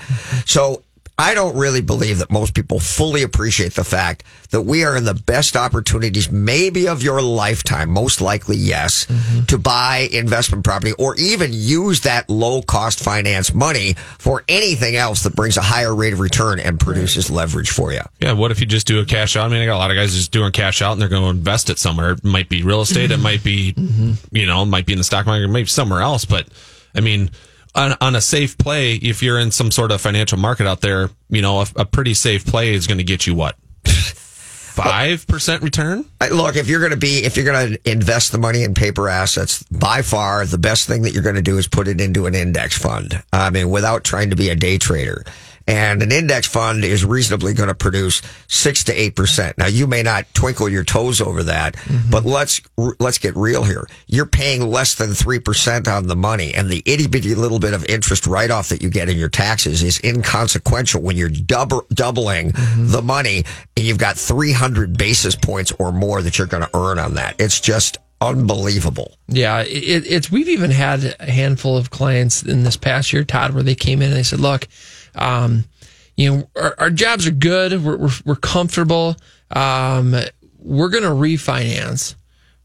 So 0.48 0.82
I 1.18 1.32
don't 1.32 1.56
really 1.56 1.80
believe 1.80 2.18
that 2.18 2.30
most 2.30 2.54
people 2.54 2.78
fully 2.78 3.22
appreciate 3.22 3.72
the 3.72 3.84
fact 3.84 4.22
that 4.50 4.62
we 4.62 4.84
are 4.84 4.94
in 4.94 5.04
the 5.04 5.14
best 5.14 5.56
opportunities, 5.56 6.30
maybe 6.30 6.86
of 6.88 7.02
your 7.02 7.22
lifetime, 7.22 7.88
most 7.88 8.20
likely, 8.20 8.56
yes, 8.56 9.06
mm-hmm. 9.06 9.46
to 9.46 9.56
buy 9.56 10.08
investment 10.12 10.62
property 10.62 10.92
or 10.98 11.16
even 11.16 11.50
use 11.52 12.02
that 12.02 12.28
low 12.28 12.60
cost 12.60 13.00
finance 13.02 13.54
money 13.54 13.94
for 14.18 14.44
anything 14.46 14.94
else 14.94 15.22
that 15.22 15.34
brings 15.34 15.56
a 15.56 15.62
higher 15.62 15.94
rate 15.94 16.12
of 16.12 16.20
return 16.20 16.60
and 16.60 16.78
produces 16.78 17.30
leverage 17.30 17.70
for 17.70 17.92
you. 17.92 18.02
Yeah, 18.20 18.32
what 18.32 18.50
if 18.50 18.60
you 18.60 18.66
just 18.66 18.86
do 18.86 19.00
a 19.00 19.06
cash 19.06 19.36
out? 19.36 19.46
I 19.46 19.48
mean, 19.48 19.62
I 19.62 19.66
got 19.66 19.76
a 19.76 19.78
lot 19.78 19.90
of 19.90 19.96
guys 19.96 20.14
just 20.14 20.32
doing 20.32 20.52
cash 20.52 20.82
out 20.82 20.92
and 20.92 21.00
they're 21.00 21.08
going 21.08 21.22
to 21.22 21.30
invest 21.30 21.70
it 21.70 21.78
somewhere. 21.78 22.10
It 22.12 22.24
might 22.24 22.50
be 22.50 22.62
real 22.62 22.82
estate, 22.82 23.10
it 23.10 23.14
mm-hmm. 23.14 23.22
might 23.22 23.42
be, 23.42 23.72
mm-hmm. 23.72 24.36
you 24.36 24.46
know, 24.46 24.64
it 24.64 24.66
might 24.66 24.84
be 24.84 24.92
in 24.92 24.98
the 24.98 25.04
stock 25.04 25.24
market, 25.24 25.48
maybe 25.48 25.68
somewhere 25.68 26.02
else. 26.02 26.26
But 26.26 26.46
I 26.94 27.00
mean, 27.00 27.30
on, 27.76 27.96
on 28.00 28.16
a 28.16 28.20
safe 28.20 28.58
play, 28.58 28.94
if 28.94 29.22
you're 29.22 29.38
in 29.38 29.50
some 29.50 29.70
sort 29.70 29.92
of 29.92 30.00
financial 30.00 30.38
market 30.38 30.66
out 30.66 30.80
there, 30.80 31.10
you 31.28 31.42
know, 31.42 31.60
a, 31.60 31.66
a 31.76 31.84
pretty 31.84 32.14
safe 32.14 32.44
play 32.46 32.74
is 32.74 32.86
going 32.86 32.98
to 32.98 33.04
get 33.04 33.26
you 33.26 33.34
what? 33.34 33.56
5% 33.84 35.62
return? 35.62 36.04
Look, 36.30 36.56
if 36.56 36.68
you're 36.68 36.80
going 36.80 36.90
to 36.90 36.98
be, 36.98 37.24
if 37.24 37.36
you're 37.36 37.46
going 37.46 37.72
to 37.72 37.90
invest 37.90 38.32
the 38.32 38.38
money 38.38 38.62
in 38.62 38.74
paper 38.74 39.08
assets, 39.08 39.62
by 39.64 40.02
far 40.02 40.44
the 40.44 40.58
best 40.58 40.86
thing 40.86 41.02
that 41.02 41.12
you're 41.12 41.22
going 41.22 41.36
to 41.36 41.42
do 41.42 41.56
is 41.56 41.66
put 41.66 41.88
it 41.88 42.00
into 42.00 42.26
an 42.26 42.34
index 42.34 42.76
fund. 42.76 43.22
I 43.32 43.48
mean, 43.50 43.70
without 43.70 44.04
trying 44.04 44.30
to 44.30 44.36
be 44.36 44.50
a 44.50 44.56
day 44.56 44.76
trader. 44.76 45.24
And 45.66 46.00
an 46.02 46.12
index 46.12 46.46
fund 46.46 46.84
is 46.84 47.04
reasonably 47.04 47.52
going 47.52 47.68
to 47.68 47.74
produce 47.74 48.22
six 48.46 48.84
to 48.84 48.92
eight 48.92 49.16
percent. 49.16 49.58
Now, 49.58 49.66
you 49.66 49.86
may 49.86 50.02
not 50.02 50.32
twinkle 50.32 50.68
your 50.68 50.84
toes 50.84 51.20
over 51.20 51.42
that, 51.42 51.74
mm-hmm. 51.74 52.10
but 52.10 52.24
let's 52.24 52.60
let's 52.76 53.18
get 53.18 53.34
real 53.36 53.64
here. 53.64 53.86
You're 54.06 54.26
paying 54.26 54.62
less 54.62 54.94
than 54.94 55.12
three 55.12 55.40
percent 55.40 55.88
on 55.88 56.06
the 56.06 56.14
money, 56.14 56.54
and 56.54 56.68
the 56.68 56.82
itty 56.86 57.08
bitty 57.08 57.34
little 57.34 57.58
bit 57.58 57.74
of 57.74 57.84
interest 57.86 58.26
write 58.26 58.50
off 58.52 58.68
that 58.68 58.80
you 58.80 58.90
get 58.90 59.08
in 59.08 59.16
your 59.16 59.28
taxes 59.28 59.82
is 59.82 60.00
inconsequential 60.04 61.02
when 61.02 61.16
you're 61.16 61.28
double, 61.28 61.84
doubling 61.92 62.52
mm-hmm. 62.52 62.88
the 62.88 63.02
money, 63.02 63.44
and 63.76 63.86
you've 63.86 63.98
got 63.98 64.16
three 64.16 64.52
hundred 64.52 64.96
basis 64.96 65.34
points 65.34 65.72
or 65.80 65.90
more 65.90 66.22
that 66.22 66.38
you're 66.38 66.46
going 66.46 66.62
to 66.62 66.70
earn 66.76 66.98
on 66.98 67.14
that. 67.14 67.34
It's 67.40 67.60
just 67.60 67.98
unbelievable. 68.20 69.16
Yeah, 69.28 69.62
it, 69.62 70.06
it's 70.06 70.30
we've 70.30 70.48
even 70.48 70.70
had 70.70 71.16
a 71.18 71.30
handful 71.30 71.76
of 71.76 71.90
clients 71.90 72.42
in 72.42 72.62
this 72.62 72.76
past 72.76 73.12
year, 73.12 73.24
Todd, 73.24 73.52
where 73.52 73.62
they 73.62 73.74
came 73.74 74.00
in 74.00 74.08
and 74.08 74.16
they 74.16 74.22
said, 74.22 74.40
"Look, 74.40 74.68
um, 75.16 75.64
you 76.16 76.30
know, 76.30 76.50
our, 76.56 76.74
our 76.78 76.90
jobs 76.90 77.26
are 77.26 77.32
good, 77.32 77.84
we're 77.84 77.96
we're, 77.96 78.10
we're 78.24 78.36
comfortable. 78.36 79.16
Um, 79.50 80.14
we're 80.58 80.88
going 80.88 81.04
to 81.04 81.10
refinance. 81.10 82.14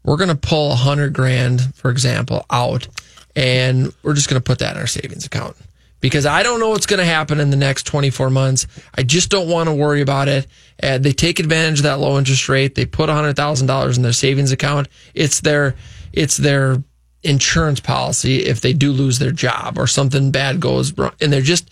We're 0.04 0.16
going 0.16 0.30
to 0.30 0.34
pull 0.36 0.72
a 0.72 0.76
hundred 0.76 1.12
grand, 1.12 1.74
for 1.74 1.90
example, 1.90 2.44
out, 2.50 2.88
and 3.36 3.92
we're 4.02 4.14
just 4.14 4.28
going 4.28 4.40
to 4.40 4.44
put 4.44 4.58
that 4.60 4.74
in 4.74 4.80
our 4.80 4.86
savings 4.86 5.26
account." 5.26 5.56
Because 6.00 6.26
I 6.26 6.42
don't 6.42 6.58
know 6.58 6.70
what's 6.70 6.86
going 6.86 6.98
to 6.98 7.04
happen 7.04 7.38
in 7.38 7.50
the 7.50 7.56
next 7.56 7.84
24 7.84 8.28
months. 8.28 8.66
I 8.92 9.04
just 9.04 9.30
don't 9.30 9.48
want 9.48 9.68
to 9.68 9.74
worry 9.74 10.00
about 10.00 10.26
it. 10.26 10.48
And 10.80 11.04
they 11.04 11.12
take 11.12 11.38
advantage 11.38 11.78
of 11.78 11.84
that 11.84 12.00
low 12.00 12.18
interest 12.18 12.48
rate. 12.48 12.74
They 12.74 12.86
put 12.86 13.08
a 13.08 13.12
$100,000 13.12 13.96
in 13.96 14.02
their 14.02 14.12
savings 14.12 14.50
account. 14.50 14.88
It's 15.14 15.42
their, 15.42 15.76
it's 16.12 16.36
their 16.36 16.82
insurance 17.24 17.80
policy 17.80 18.44
if 18.44 18.60
they 18.60 18.72
do 18.72 18.92
lose 18.92 19.18
their 19.18 19.30
job 19.30 19.78
or 19.78 19.86
something 19.86 20.30
bad 20.30 20.60
goes 20.60 20.96
wrong. 20.98 21.12
And 21.20 21.32
they're 21.32 21.40
just, 21.40 21.70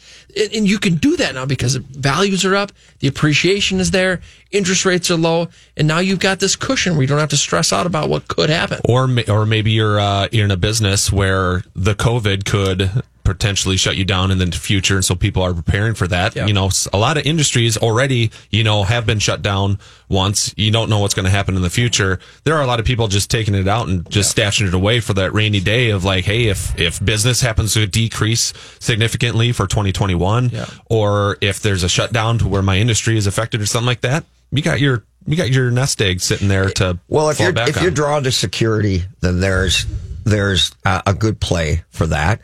and 0.54 0.68
you 0.68 0.78
can 0.78 0.94
do 0.96 1.16
that 1.16 1.34
now 1.34 1.44
because 1.44 1.74
values 1.76 2.44
are 2.44 2.54
up, 2.54 2.72
the 3.00 3.08
appreciation 3.08 3.80
is 3.80 3.90
there, 3.90 4.20
interest 4.52 4.84
rates 4.84 5.10
are 5.10 5.16
low, 5.16 5.48
and 5.76 5.88
now 5.88 5.98
you've 5.98 6.20
got 6.20 6.38
this 6.38 6.54
cushion 6.56 6.94
where 6.94 7.02
you 7.02 7.08
don't 7.08 7.18
have 7.18 7.30
to 7.30 7.36
stress 7.36 7.72
out 7.72 7.86
about 7.86 8.08
what 8.08 8.28
could 8.28 8.50
happen. 8.50 8.80
Or 8.84 9.08
or 9.28 9.46
maybe 9.46 9.72
you're 9.72 9.98
uh, 9.98 10.28
you're 10.30 10.44
in 10.44 10.50
a 10.50 10.56
business 10.56 11.12
where 11.12 11.64
the 11.74 11.94
COVID 11.94 12.44
could 12.44 13.02
potentially 13.24 13.76
shut 13.76 13.96
you 13.96 14.04
down 14.04 14.30
in 14.30 14.38
the 14.38 14.46
future, 14.52 14.94
and 14.96 15.04
so 15.04 15.14
people 15.14 15.42
are 15.42 15.54
preparing 15.54 15.94
for 15.94 16.06
that. 16.08 16.34
You 16.36 16.52
know, 16.52 16.70
a 16.92 16.98
lot 16.98 17.16
of 17.16 17.26
industries 17.26 17.76
already 17.76 18.30
you 18.50 18.64
know 18.64 18.82
have 18.84 19.06
been 19.06 19.18
shut 19.18 19.42
down 19.42 19.78
once. 20.08 20.52
You 20.56 20.70
don't 20.70 20.88
know 20.90 20.98
what's 20.98 21.14
going 21.14 21.24
to 21.24 21.30
happen 21.30 21.56
in 21.56 21.62
the 21.62 21.70
future. 21.70 22.18
There 22.44 22.54
are 22.56 22.62
a 22.62 22.66
lot 22.66 22.80
of 22.80 22.86
people 22.86 23.08
just 23.08 23.30
taking 23.30 23.54
it 23.54 23.68
out 23.68 23.88
and 23.88 24.08
just 24.10 24.36
stashing 24.36 24.66
it 24.68 24.74
away 24.74 25.00
for 25.00 25.14
that 25.14 25.32
rainy 25.32 25.60
day 25.60 25.90
of 25.90 26.04
like, 26.04 26.24
hey, 26.24 26.46
if 26.46 26.78
if 26.78 27.04
business 27.04 27.40
happens 27.40 27.74
to 27.74 27.86
decrease 27.86 28.52
significantly 28.78 29.52
for 29.52 29.66
2021, 29.66 30.50
or 30.86 31.36
if 31.40 31.60
there's 31.60 31.82
a 31.84 31.88
shutdown 31.88 32.38
to 32.38 32.48
where 32.48 32.62
my 32.62 32.76
industry 32.78 33.16
is 33.16 33.26
affected 33.26 33.60
or 33.60 33.66
something 33.66 33.86
like 33.86 34.00
that, 34.02 34.24
you 34.50 34.62
got 34.62 34.80
your 34.80 35.04
you 35.26 35.36
got 35.36 35.50
your 35.50 35.70
nest 35.70 36.00
egg 36.00 36.20
sitting 36.20 36.48
there 36.48 36.70
to 36.70 36.98
Well, 37.08 37.28
if 37.30 37.38
you're 37.38 37.50
if 37.56 37.76
on. 37.76 37.82
you're 37.82 37.92
drawn 37.92 38.22
to 38.24 38.32
security, 38.32 39.04
then 39.20 39.40
there's 39.40 39.86
there's 40.24 40.72
a, 40.84 41.02
a 41.06 41.14
good 41.14 41.40
play 41.40 41.84
for 41.90 42.06
that. 42.06 42.40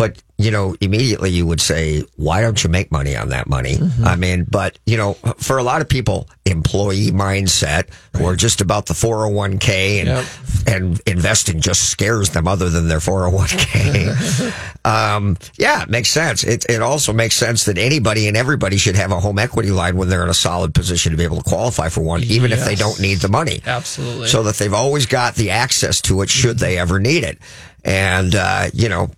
But 0.00 0.22
you 0.38 0.50
know, 0.50 0.74
immediately 0.80 1.28
you 1.28 1.44
would 1.44 1.60
say, 1.60 2.02
why 2.16 2.40
don't 2.40 2.64
you 2.64 2.70
make 2.70 2.90
money 2.90 3.14
on 3.14 3.28
that 3.28 3.46
money? 3.46 3.76
Mm-hmm. 3.76 4.04
I 4.06 4.16
mean, 4.16 4.46
but 4.50 4.78
you 4.86 4.96
know, 4.96 5.12
for 5.36 5.58
a 5.58 5.62
lot 5.62 5.82
of 5.82 5.90
people, 5.90 6.26
employee 6.46 7.08
mindset 7.08 7.90
or 8.18 8.34
just 8.34 8.62
about 8.62 8.86
the 8.86 8.94
401k 8.94 9.98
and 10.00 10.08
Yep. 10.08 10.26
and 10.66 11.00
investing 11.06 11.60
just 11.60 11.90
scares 11.90 12.30
them 12.30 12.48
other 12.48 12.70
than 12.70 12.88
their 12.88 13.00
401k. 13.00 14.84
um, 14.86 15.36
yeah, 15.58 15.82
it 15.82 15.90
makes 15.90 16.08
sense. 16.08 16.44
It, 16.44 16.64
it 16.70 16.80
also 16.80 17.12
makes 17.12 17.36
sense 17.36 17.66
that 17.66 17.76
anybody 17.76 18.26
and 18.26 18.38
everybody 18.38 18.78
should 18.78 18.96
have 18.96 19.12
a 19.12 19.20
home 19.20 19.38
equity 19.38 19.70
line 19.70 19.98
when 19.98 20.08
they're 20.08 20.22
in 20.22 20.30
a 20.30 20.34
solid 20.34 20.72
position 20.72 21.12
to 21.12 21.18
be 21.18 21.24
able 21.24 21.42
to 21.42 21.42
qualify 21.42 21.90
for 21.90 22.00
one, 22.00 22.22
even 22.22 22.52
if 22.52 22.64
they 22.64 22.74
don't 22.74 22.98
need 22.98 23.18
the 23.18 23.28
money 23.28 23.60
Absolutely. 23.66 24.28
so 24.28 24.44
that 24.44 24.54
they've 24.54 24.72
always 24.72 25.04
got 25.04 25.34
the 25.34 25.50
access 25.50 26.00
to 26.00 26.22
it 26.22 26.30
should 26.30 26.58
they 26.58 26.78
ever 26.78 26.98
need 26.98 27.22
it. 27.24 27.36
And, 27.84 28.34
uh, 28.34 28.70
you 28.72 28.88
know, 28.88 29.10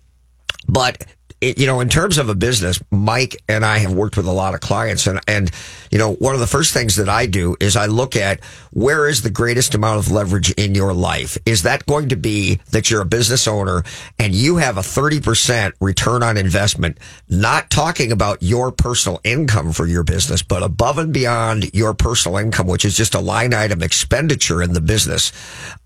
but 0.67 1.05
it, 1.43 1.59
you 1.59 1.67
know, 1.67 1.81
in 1.81 1.89
terms 1.89 2.17
of 2.17 2.29
a 2.29 2.35
business, 2.35 2.81
Mike 2.89 3.35
and 3.49 3.65
I 3.65 3.79
have 3.79 3.93
worked 3.93 4.15
with 4.15 4.27
a 4.27 4.31
lot 4.31 4.53
of 4.53 4.61
clients 4.61 5.07
and, 5.07 5.19
and, 5.27 5.51
you 5.91 5.97
know, 5.97 6.13
one 6.13 6.33
of 6.33 6.39
the 6.39 6.47
first 6.47 6.73
things 6.73 6.95
that 6.95 7.09
I 7.09 7.25
do 7.25 7.57
is 7.59 7.75
I 7.75 7.87
look 7.87 8.15
at 8.15 8.41
where 8.71 9.07
is 9.07 9.21
the 9.21 9.29
greatest 9.29 9.75
amount 9.75 9.99
of 9.99 10.11
leverage 10.11 10.51
in 10.51 10.73
your 10.73 10.93
life? 10.93 11.37
Is 11.45 11.63
that 11.63 11.85
going 11.85 12.09
to 12.09 12.15
be 12.15 12.61
that 12.71 12.89
you're 12.89 13.01
a 13.01 13.05
business 13.05 13.47
owner 13.47 13.83
and 14.17 14.33
you 14.33 14.55
have 14.57 14.77
a 14.77 14.81
30% 14.81 15.73
return 15.81 16.23
on 16.23 16.37
investment, 16.37 16.97
not 17.27 17.69
talking 17.69 18.11
about 18.13 18.41
your 18.41 18.71
personal 18.71 19.19
income 19.25 19.73
for 19.73 19.85
your 19.85 20.03
business, 20.03 20.41
but 20.41 20.63
above 20.63 20.97
and 20.97 21.13
beyond 21.13 21.73
your 21.73 21.93
personal 21.93 22.37
income, 22.37 22.67
which 22.67 22.85
is 22.85 22.95
just 22.95 23.15
a 23.15 23.19
line 23.19 23.53
item 23.53 23.83
expenditure 23.83 24.61
in 24.61 24.73
the 24.73 24.81
business. 24.81 25.33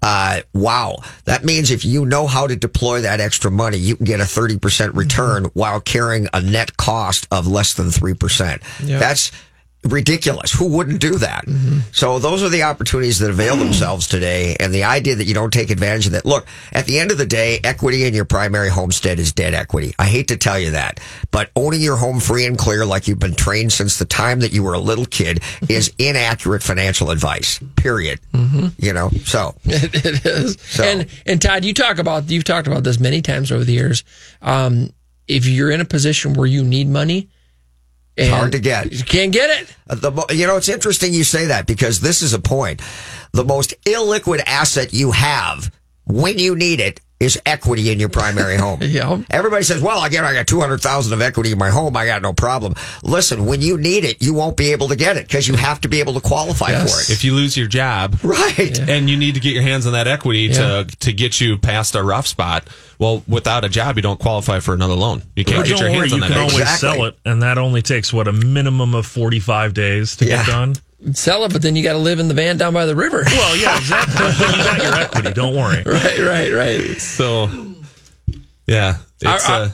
Uh, 0.04 0.42
wow. 0.54 0.98
That 1.26 1.44
means 1.44 1.72
if 1.72 1.84
you 1.84 2.06
know 2.06 2.28
how 2.28 2.46
to 2.46 2.56
deploy 2.56 3.02
that 3.02 3.20
extra 3.20 3.50
money, 3.50 3.78
you 3.78 3.96
can 3.96 4.06
get 4.06 4.20
a 4.20 4.24
30% 4.24 4.96
return 4.96 5.47
while 5.54 5.82
carrying 5.82 6.28
a 6.34 6.42
net 6.42 6.78
cost 6.78 7.28
of 7.32 7.48
less 7.48 7.74
than 7.74 7.88
3%. 7.88 8.88
Yep. 8.88 9.00
That's 9.00 9.32
ridiculous. 9.84 10.52
Who 10.52 10.68
wouldn't 10.68 11.00
do 11.00 11.18
that? 11.20 11.46
Mm-hmm. 11.46 11.80
So 11.92 12.20
those 12.20 12.44
are 12.44 12.50
the 12.50 12.64
opportunities 12.64 13.20
that 13.20 13.30
avail 13.30 13.56
themselves 13.56 14.08
today. 14.08 14.56
And 14.60 14.74
the 14.74 14.84
idea 14.84 15.16
that 15.16 15.26
you 15.26 15.34
don't 15.34 15.52
take 15.52 15.70
advantage 15.70 16.08
of 16.08 16.12
that. 16.14 16.26
Look, 16.26 16.46
at 16.74 16.86
the 16.86 17.00
end 17.00 17.12
of 17.12 17.18
the 17.18 17.26
day, 17.26 17.60
equity 17.64 18.04
in 18.06 18.14
your 18.14 18.26
primary 18.26 18.70
homestead 18.70 19.20
is 19.20 19.32
dead 19.32 19.54
equity. 19.54 19.94
I 19.98 20.06
hate 20.06 20.28
to 20.30 20.38
tell 20.38 20.60
you 20.60 20.72
that, 20.72 21.00
but 21.32 21.52
owning 21.56 21.82
your 21.82 21.98
home 21.98 22.20
free 22.20 22.46
and 22.46 22.58
clear 22.58 22.86
like 22.86 23.08
you've 23.08 23.20
been 23.20 23.36
trained 23.36 23.72
since 23.72 23.98
the 24.00 24.06
time 24.06 24.40
that 24.42 24.52
you 24.52 24.64
were 24.64 24.74
a 24.74 24.80
little 24.80 25.06
kid 25.06 25.38
mm-hmm. 25.38 25.72
is 25.72 25.94
inaccurate 25.98 26.64
financial 26.64 27.12
advice. 27.12 27.60
Period. 27.76 28.20
Mm-hmm. 28.34 28.68
You 28.78 28.94
know, 28.94 29.10
so 29.24 29.56
it, 29.66 30.06
it 30.06 30.26
is. 30.26 30.58
So- 30.62 30.84
And 30.84 31.08
and 31.26 31.42
Todd, 31.42 31.64
you 31.64 31.74
talk 31.74 32.00
about 32.00 32.30
you've 32.30 32.44
talked 32.44 32.68
about 32.68 32.84
this 32.84 33.00
many 33.00 33.22
times 33.22 33.52
over 33.52 33.64
the 33.64 33.74
years. 33.74 34.04
Um, 34.42 34.92
if 35.28 35.46
you're 35.46 35.72
in 35.72 35.82
a 35.82 35.86
position 35.86 36.34
where 36.34 36.48
you 36.48 36.64
need 36.64 36.88
money, 36.90 37.30
it's 38.16 38.28
and 38.30 38.36
hard 38.36 38.52
to 38.54 38.60
get. 38.60 38.92
You 38.92 39.04
can't 39.04 39.32
get 39.32 39.62
it. 39.62 39.76
Uh, 39.90 39.96
The, 39.96 40.34
you 40.34 40.48
know, 40.48 40.58
it's 40.58 40.70
interesting 40.70 41.14
you 41.14 41.24
say 41.24 41.46
that 41.48 41.68
because 41.68 42.00
this 42.00 42.22
is 42.22 42.34
a 42.34 42.40
point. 42.40 42.82
The 43.34 43.44
most 43.44 43.76
illiquid 43.84 44.42
asset 44.48 44.94
you 44.94 45.12
have 45.12 45.72
when 46.06 46.40
you 46.40 46.56
need 46.56 46.80
it 46.80 47.00
is 47.20 47.40
equity 47.46 47.92
in 47.92 48.00
your 48.00 48.10
primary 48.10 48.58
home. 48.58 48.80
Yeah. 48.88 49.22
Everybody 49.30 49.64
says, 49.64 49.82
well, 49.82 50.04
again, 50.04 50.24
I 50.24 50.34
got 50.34 50.48
200,000 50.48 51.14
of 51.14 51.22
equity 51.22 51.52
in 51.52 51.58
my 51.58 51.70
home. 51.70 51.98
I 51.98 52.06
got 52.06 52.22
no 52.22 52.32
problem. 52.32 52.76
Listen, 53.04 53.46
when 53.46 53.62
you 53.62 53.78
need 53.78 54.06
it, 54.06 54.22
you 54.22 54.34
won't 54.34 54.56
be 54.56 54.72
able 54.72 54.88
to 54.90 54.96
get 54.96 55.18
it 55.18 55.28
because 55.28 55.48
you 55.48 55.56
have 55.56 55.82
to 55.82 55.88
be 55.90 56.00
able 56.00 56.14
to 56.14 56.22
qualify 56.22 56.70
Yes. 56.70 56.94
for 56.94 57.02
it. 57.02 57.16
if 57.16 57.24
you 57.24 57.34
lose 57.34 57.58
your 57.58 57.68
job, 57.68 58.18
right. 58.24 58.80
and 58.88 59.10
you 59.10 59.18
need 59.18 59.34
to 59.36 59.40
get 59.42 59.54
your 59.54 59.64
hands 59.64 59.86
on 59.88 59.94
that 59.94 60.08
equity 60.08 60.42
Yeah. 60.52 60.84
to 60.84 60.98
to 61.00 61.14
get 61.14 61.42
you 61.42 61.58
past 61.58 61.96
a 61.96 62.04
rough 62.04 62.28
spot. 62.28 62.68
Well, 63.00 63.24
without 63.28 63.64
a 63.66 63.70
job, 63.70 63.96
you 63.98 64.02
don't 64.02 64.20
qualify 64.20 64.60
for 64.60 64.74
another 64.74 64.96
loan. 64.96 65.22
You 65.36 65.44
can't 65.44 65.58
But 65.60 65.68
get 65.68 65.78
don't 65.78 65.92
your 65.92 66.00
worry, 66.00 66.10
hands 66.10 66.14
on 66.14 66.18
you 66.20 66.22
that. 66.22 66.28
can 66.34 66.38
equity. 66.38 66.54
always 66.56 66.74
Exactly. 66.76 66.98
sell 66.98 67.06
it, 67.08 67.20
and 67.26 67.42
that 67.44 67.58
only 67.58 67.82
takes 67.82 68.12
what 68.14 68.28
a 68.28 68.32
minimum 68.34 68.96
of 68.96 69.06
forty-five 69.06 69.74
days 69.74 70.16
to 70.18 70.26
Yeah. 70.26 70.38
get 70.38 70.48
done. 70.48 70.76
Sell 71.14 71.44
it, 71.46 71.54
but 71.54 71.62
then 71.62 71.76
you 71.76 71.84
got 71.84 71.94
to 71.94 72.00
live 72.00 72.20
in 72.20 72.28
the 72.28 72.34
van 72.34 72.58
down 72.58 72.74
by 72.74 72.86
the 72.86 72.96
river. 72.96 73.24
Well, 73.28 73.56
yeah, 73.56 73.78
exactly. 73.78 74.26
You 74.26 74.64
got 74.64 74.84
your 74.84 74.94
equity. 75.02 75.34
Don't 75.34 75.56
worry. 75.56 75.84
right, 75.86 76.20
right, 76.20 76.52
right. 76.54 76.98
So, 77.00 77.50
yeah, 78.66 78.98
it's 79.22 79.48
I- 79.48 79.60
I- 79.60 79.62
uh, 79.62 79.70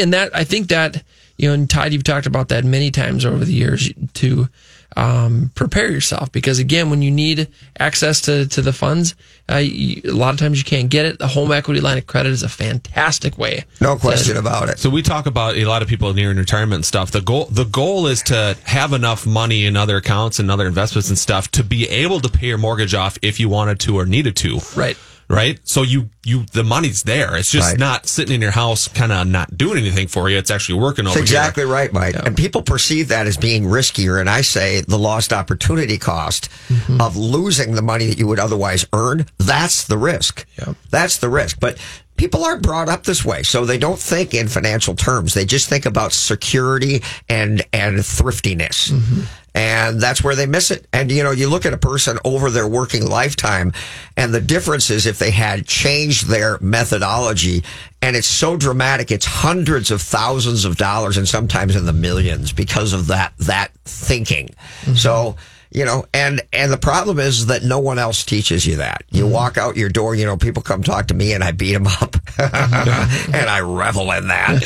and 0.00 0.12
that 0.14 0.30
I 0.34 0.44
think 0.44 0.68
that 0.68 1.02
you 1.38 1.48
know, 1.48 1.54
and 1.54 1.68
Todd, 1.68 1.92
you've 1.92 2.04
talked 2.04 2.26
about 2.26 2.48
that 2.50 2.64
many 2.64 2.90
times 2.90 3.24
over 3.24 3.44
the 3.44 3.52
years 3.52 3.90
to 4.14 4.48
um, 4.96 5.50
prepare 5.54 5.90
yourself 5.90 6.32
because 6.32 6.58
again, 6.58 6.90
when 6.90 7.02
you 7.02 7.10
need 7.10 7.48
access 7.78 8.20
to 8.22 8.46
to 8.48 8.62
the 8.62 8.72
funds, 8.72 9.14
uh, 9.50 9.56
you, 9.56 10.02
a 10.04 10.12
lot 10.12 10.34
of 10.34 10.40
times 10.40 10.58
you 10.58 10.64
can't 10.64 10.88
get 10.88 11.06
it. 11.06 11.18
The 11.18 11.28
home 11.28 11.52
equity 11.52 11.80
line 11.80 11.98
of 11.98 12.06
credit 12.06 12.30
is 12.30 12.42
a 12.42 12.48
fantastic 12.48 13.38
way. 13.38 13.64
No 13.80 13.96
question 13.96 14.36
about 14.36 14.68
it. 14.68 14.78
So 14.78 14.90
we 14.90 15.02
talk 15.02 15.26
about 15.26 15.56
a 15.56 15.64
lot 15.64 15.82
of 15.82 15.88
people 15.88 16.12
nearing 16.12 16.36
retirement 16.36 16.76
and 16.76 16.84
stuff. 16.84 17.10
The 17.10 17.20
goal, 17.20 17.46
the 17.46 17.64
goal 17.64 18.06
is 18.06 18.22
to 18.24 18.56
have 18.64 18.92
enough 18.92 19.26
money 19.26 19.66
in 19.66 19.76
other 19.76 19.96
accounts 19.96 20.38
and 20.38 20.50
other 20.50 20.66
investments 20.66 21.08
and 21.08 21.18
stuff 21.18 21.50
to 21.52 21.64
be 21.64 21.88
able 21.88 22.20
to 22.20 22.28
pay 22.28 22.48
your 22.48 22.58
mortgage 22.58 22.94
off 22.94 23.18
if 23.22 23.38
you 23.40 23.48
wanted 23.48 23.80
to 23.80 23.98
or 23.98 24.06
needed 24.06 24.36
to. 24.36 24.60
Right. 24.76 24.96
Right. 25.30 25.60
So 25.62 25.82
you, 25.82 26.10
you, 26.24 26.44
the 26.52 26.64
money's 26.64 27.04
there. 27.04 27.36
It's 27.36 27.50
just 27.50 27.70
Right. 27.70 27.78
not 27.78 28.08
sitting 28.08 28.34
in 28.34 28.40
your 28.40 28.50
house, 28.50 28.88
kind 28.88 29.12
of 29.12 29.28
not 29.28 29.56
doing 29.56 29.78
anything 29.78 30.08
for 30.08 30.28
you. 30.28 30.36
It's 30.36 30.50
actually 30.50 30.80
working 30.80 31.06
over 31.06 31.14
That's 31.14 31.30
exactly 31.30 31.62
here. 31.62 31.72
right, 31.72 31.92
Mike. 31.92 32.16
And 32.16 32.36
people 32.36 32.62
perceive 32.62 33.08
that 33.08 33.28
as 33.28 33.36
being 33.36 33.62
riskier. 33.64 34.20
And 34.20 34.28
I 34.28 34.40
say 34.40 34.80
the 34.80 34.98
lost 34.98 35.32
opportunity 35.32 35.98
cost 35.98 36.50
mm-hmm. 36.68 37.00
of 37.00 37.16
losing 37.16 37.76
the 37.76 37.82
money 37.82 38.06
that 38.06 38.18
you 38.18 38.26
would 38.26 38.40
otherwise 38.40 38.84
earn, 38.92 39.26
that's 39.38 39.84
the 39.86 39.96
risk. 39.96 40.46
Yep. 40.58 40.76
That's 40.90 41.18
the 41.18 41.28
risk. 41.28 41.60
But 41.60 41.78
people 42.16 42.44
aren't 42.44 42.62
brought 42.62 42.88
up 42.88 43.04
this 43.04 43.24
way. 43.24 43.42
So 43.42 43.64
they 43.64 43.78
don't 43.78 43.98
think 43.98 44.34
in 44.34 44.48
financial 44.48 44.94
terms. 44.94 45.32
They 45.32 45.46
just 45.46 45.68
think 45.68 45.86
about 45.86 46.12
security 46.12 47.02
and, 47.28 47.62
and 47.72 48.04
thriftiness. 48.04 48.90
Mm-hmm. 48.90 49.22
And 49.54 50.00
that's 50.00 50.22
where 50.22 50.34
they 50.34 50.46
miss 50.46 50.70
it. 50.70 50.86
And, 50.92 51.10
you 51.10 51.22
know, 51.22 51.32
you 51.32 51.48
look 51.48 51.66
at 51.66 51.72
a 51.72 51.78
person 51.78 52.18
over 52.24 52.50
their 52.50 52.68
working 52.68 53.06
lifetime 53.06 53.72
and 54.16 54.32
the 54.32 54.40
difference 54.40 54.90
is 54.90 55.06
if 55.06 55.18
they 55.18 55.30
had 55.32 55.66
changed 55.66 56.28
their 56.28 56.58
methodology 56.60 57.64
and 58.00 58.14
it's 58.14 58.28
so 58.28 58.56
dramatic, 58.56 59.10
it's 59.10 59.26
hundreds 59.26 59.90
of 59.90 60.02
thousands 60.02 60.64
of 60.64 60.76
dollars 60.76 61.16
and 61.16 61.28
sometimes 61.28 61.74
in 61.74 61.84
the 61.84 61.92
millions 61.92 62.52
because 62.52 62.92
of 62.92 63.08
that, 63.08 63.32
that 63.38 63.72
thinking. 63.84 64.48
Mm-hmm. 64.82 64.94
So, 64.94 65.36
you 65.70 65.84
know, 65.84 66.04
and, 66.12 66.40
and 66.52 66.72
the 66.72 66.78
problem 66.78 67.18
is 67.18 67.46
that 67.46 67.62
no 67.62 67.78
one 67.78 67.98
else 67.98 68.24
teaches 68.24 68.66
you 68.66 68.76
that. 68.76 69.04
You 69.10 69.24
mm-hmm. 69.24 69.32
walk 69.32 69.58
out 69.58 69.76
your 69.76 69.88
door, 69.88 70.14
you 70.14 70.26
know, 70.26 70.36
people 70.36 70.62
come 70.62 70.82
talk 70.82 71.06
to 71.08 71.14
me 71.14 71.32
and 71.32 71.44
I 71.44 71.52
beat 71.52 71.72
them 71.74 71.86
up 71.86 72.12
mm-hmm. 72.12 73.34
and 73.34 73.48
I 73.48 73.60
revel 73.60 74.10
in 74.12 74.28
that. 74.28 74.62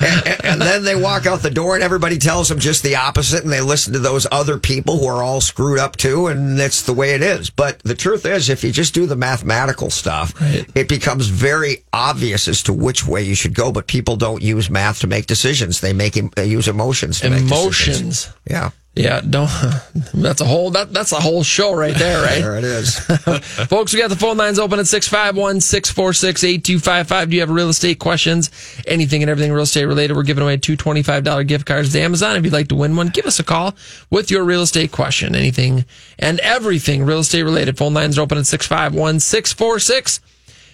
and, 0.00 0.44
and 0.44 0.60
then 0.60 0.84
they 0.84 0.96
walk 1.00 1.26
out 1.26 1.40
the 1.40 1.50
door 1.50 1.74
and 1.74 1.84
everybody 1.84 2.18
tells 2.18 2.48
them 2.48 2.58
just 2.58 2.82
the 2.82 2.96
opposite 2.96 3.44
and 3.44 3.52
they 3.52 3.60
listen 3.60 3.92
to 3.92 3.98
those 3.98 4.26
other 4.32 4.58
people 4.58 4.98
who 4.98 5.06
are 5.06 5.22
all 5.22 5.40
screwed 5.40 5.78
up 5.78 5.96
too 5.96 6.26
and 6.26 6.58
that's 6.58 6.82
the 6.82 6.92
way 6.92 7.14
it 7.14 7.22
is 7.22 7.50
but 7.50 7.78
the 7.80 7.94
truth 7.94 8.26
is 8.26 8.48
if 8.48 8.64
you 8.64 8.72
just 8.72 8.94
do 8.94 9.06
the 9.06 9.16
mathematical 9.16 9.90
stuff 9.90 10.34
it 10.76 10.88
becomes 10.88 11.28
very 11.28 11.84
obvious 11.92 12.48
as 12.48 12.62
to 12.62 12.72
which 12.72 13.06
way 13.06 13.22
you 13.22 13.34
should 13.34 13.54
go 13.54 13.72
but 13.72 13.86
people 13.86 14.16
don't 14.16 14.42
use 14.42 14.70
math 14.70 15.00
to 15.00 15.06
make 15.06 15.26
decisions 15.26 15.80
they 15.80 15.92
make 15.92 16.16
em- 16.16 16.30
they 16.36 16.46
use 16.46 16.68
emotions 16.68 17.20
to 17.20 17.30
make 17.30 17.46
decisions. 17.46 18.26
Emotions. 18.26 18.36
yeah 18.48 18.70
Yeah, 18.98 19.20
don't. 19.20 19.48
That's 20.14 20.40
a 20.40 20.44
whole. 20.44 20.70
That 20.70 20.92
that's 20.92 21.12
a 21.12 21.20
whole 21.20 21.44
show 21.44 21.72
right 21.72 21.94
there, 21.94 22.20
right? 22.20 22.40
there 22.40 22.58
it 22.58 22.64
is 22.64 22.98
Folks, 23.68 23.94
we 23.94 24.00
got 24.00 24.10
the 24.10 24.16
phone 24.16 24.36
lines 24.36 24.58
open 24.58 24.80
at 24.80 24.88
651 24.88 25.60
646 25.60 26.42
8255. 26.42 27.30
Do 27.30 27.36
you 27.36 27.40
have 27.42 27.50
real 27.50 27.68
estate 27.68 28.00
questions? 28.00 28.50
Anything 28.88 29.22
and 29.22 29.30
everything 29.30 29.52
real 29.52 29.62
estate 29.62 29.84
related? 29.84 30.16
We're 30.16 30.24
giving 30.24 30.42
away 30.42 30.56
two 30.56 30.76
$25 30.76 31.46
gift 31.46 31.64
cards 31.64 31.92
to 31.92 32.00
Amazon. 32.00 32.36
If 32.36 32.44
you'd 32.44 32.52
like 32.52 32.68
to 32.68 32.74
win 32.74 32.96
one, 32.96 33.08
give 33.08 33.26
us 33.26 33.38
a 33.38 33.44
call 33.44 33.76
with 34.10 34.32
your 34.32 34.42
real 34.42 34.62
estate 34.62 34.90
question. 34.90 35.36
Anything 35.36 35.84
and 36.18 36.40
everything 36.40 37.04
real 37.04 37.20
estate 37.20 37.44
related. 37.44 37.78
Phone 37.78 37.94
lines 37.94 38.18
are 38.18 38.22
open 38.22 38.38
at 38.38 38.46
651 38.46 39.20
646 39.20 40.20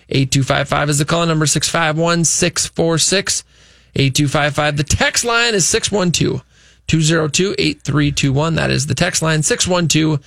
8255 0.08 0.90
is 0.90 0.98
the 0.98 1.04
call 1.04 1.26
number 1.26 1.46
651 1.46 2.24
646 2.24 3.44
8255. 3.96 4.76
The 4.78 4.84
text 4.84 5.24
line 5.26 5.54
is 5.54 5.66
612 5.66 6.42
202 6.86 7.54
8321. 7.58 8.54
That 8.56 8.70
is 8.70 8.86
the 8.86 8.94
text 8.94 9.22
line 9.22 9.42
612 9.42 10.20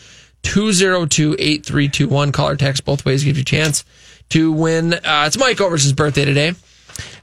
202 0.44 1.36
8321. 1.40 2.32
Call 2.32 2.50
or 2.50 2.56
text 2.56 2.86
both 2.86 3.06
ways, 3.06 3.24
give 3.24 3.38
you 3.38 3.42
a 3.42 3.46
chance 3.46 3.84
to 4.30 4.52
win. 4.52 4.94
Uh, 4.94 5.26
it's 5.28 5.38
Mike 5.38 5.62
Overson's 5.62 5.94
birthday 5.94 6.26
today. 6.26 6.54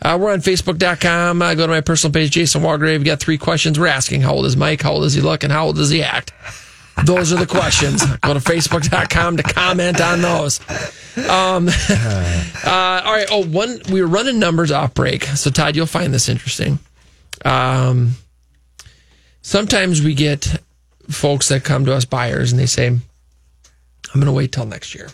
Uh, 0.02 0.18
we're 0.20 0.32
on 0.32 0.40
Facebook.com. 0.40 1.42
Uh, 1.42 1.54
go 1.54 1.66
to 1.66 1.72
my 1.72 1.80
personal 1.80 2.12
page, 2.12 2.30
Jason 2.30 2.62
Walgrave. 2.62 2.98
We 2.98 3.04
got 3.04 3.20
three 3.20 3.38
questions. 3.38 3.78
We're 3.78 3.86
asking 3.88 4.20
how 4.20 4.34
old 4.34 4.46
is 4.46 4.56
Mike? 4.56 4.82
How 4.82 4.92
old 4.92 5.02
does 5.02 5.14
he 5.14 5.20
look? 5.20 5.42
And 5.42 5.52
how 5.52 5.66
old 5.66 5.76
does 5.76 5.90
he 5.90 6.02
act? 6.02 6.32
Those 7.04 7.32
are 7.32 7.36
the 7.36 7.46
questions. 7.46 8.04
Go 8.20 8.34
to 8.34 8.40
Facebook.com 8.40 9.36
to 9.38 9.42
comment 9.42 10.00
on 10.00 10.22
those. 10.22 10.60
Um, 11.28 11.68
uh, 11.90 13.02
all 13.04 13.12
right. 13.12 13.26
Oh, 13.30 13.44
one, 13.44 13.80
we 13.90 14.00
were 14.00 14.06
running 14.08 14.38
numbers 14.38 14.70
off 14.70 14.94
break. 14.94 15.24
So, 15.24 15.50
Todd, 15.50 15.74
you'll 15.74 15.86
find 15.86 16.14
this 16.14 16.28
interesting. 16.28 16.78
Um, 17.44 18.12
sometimes 19.44 20.02
we 20.02 20.14
get 20.14 20.56
folks 21.08 21.48
that 21.50 21.62
come 21.62 21.84
to 21.84 21.94
us 21.94 22.04
buyers 22.04 22.50
and 22.50 22.58
they 22.58 22.66
say, 22.66 22.88
I'm 22.88 23.00
going 24.14 24.26
to 24.26 24.32
wait 24.32 24.50
till 24.50 24.66
next 24.66 24.94
year. 24.94 25.08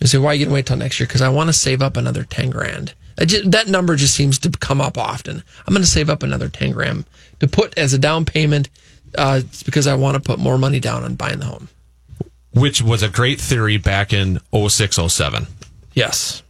They 0.00 0.06
say, 0.06 0.18
why 0.18 0.30
are 0.30 0.34
you 0.34 0.46
going 0.46 0.50
to 0.50 0.54
wait 0.54 0.66
till 0.66 0.76
next 0.76 0.98
year? 0.98 1.06
Because 1.06 1.20
I 1.22 1.28
want 1.28 1.48
to 1.48 1.52
save 1.52 1.82
up 1.82 1.96
another 1.96 2.24
10 2.24 2.50
grand. 2.50 2.94
That, 3.16 3.26
just, 3.26 3.50
that 3.50 3.68
number 3.68 3.96
just 3.96 4.14
seems 4.14 4.38
to 4.40 4.50
come 4.50 4.80
up 4.80 4.96
often. 4.96 5.42
I'm 5.66 5.74
going 5.74 5.84
to 5.84 5.90
save 5.90 6.08
up 6.08 6.22
another 6.22 6.48
10 6.48 6.72
grand 6.72 7.04
to 7.40 7.48
put 7.48 7.76
as 7.76 7.92
a 7.92 7.98
down 7.98 8.24
payment. 8.24 8.70
Uh, 9.16 9.42
because 9.64 9.86
I 9.86 9.94
want 9.94 10.16
to 10.16 10.20
put 10.20 10.40
more 10.40 10.58
money 10.58 10.80
down 10.80 11.04
on 11.04 11.14
buying 11.14 11.38
the 11.38 11.44
home. 11.44 11.68
Which 12.52 12.82
was 12.82 13.04
a 13.04 13.08
great 13.08 13.40
theory 13.40 13.76
back 13.76 14.12
in 14.12 14.40
06, 14.52 14.96
07. 14.96 15.46
Yes. 15.92 16.42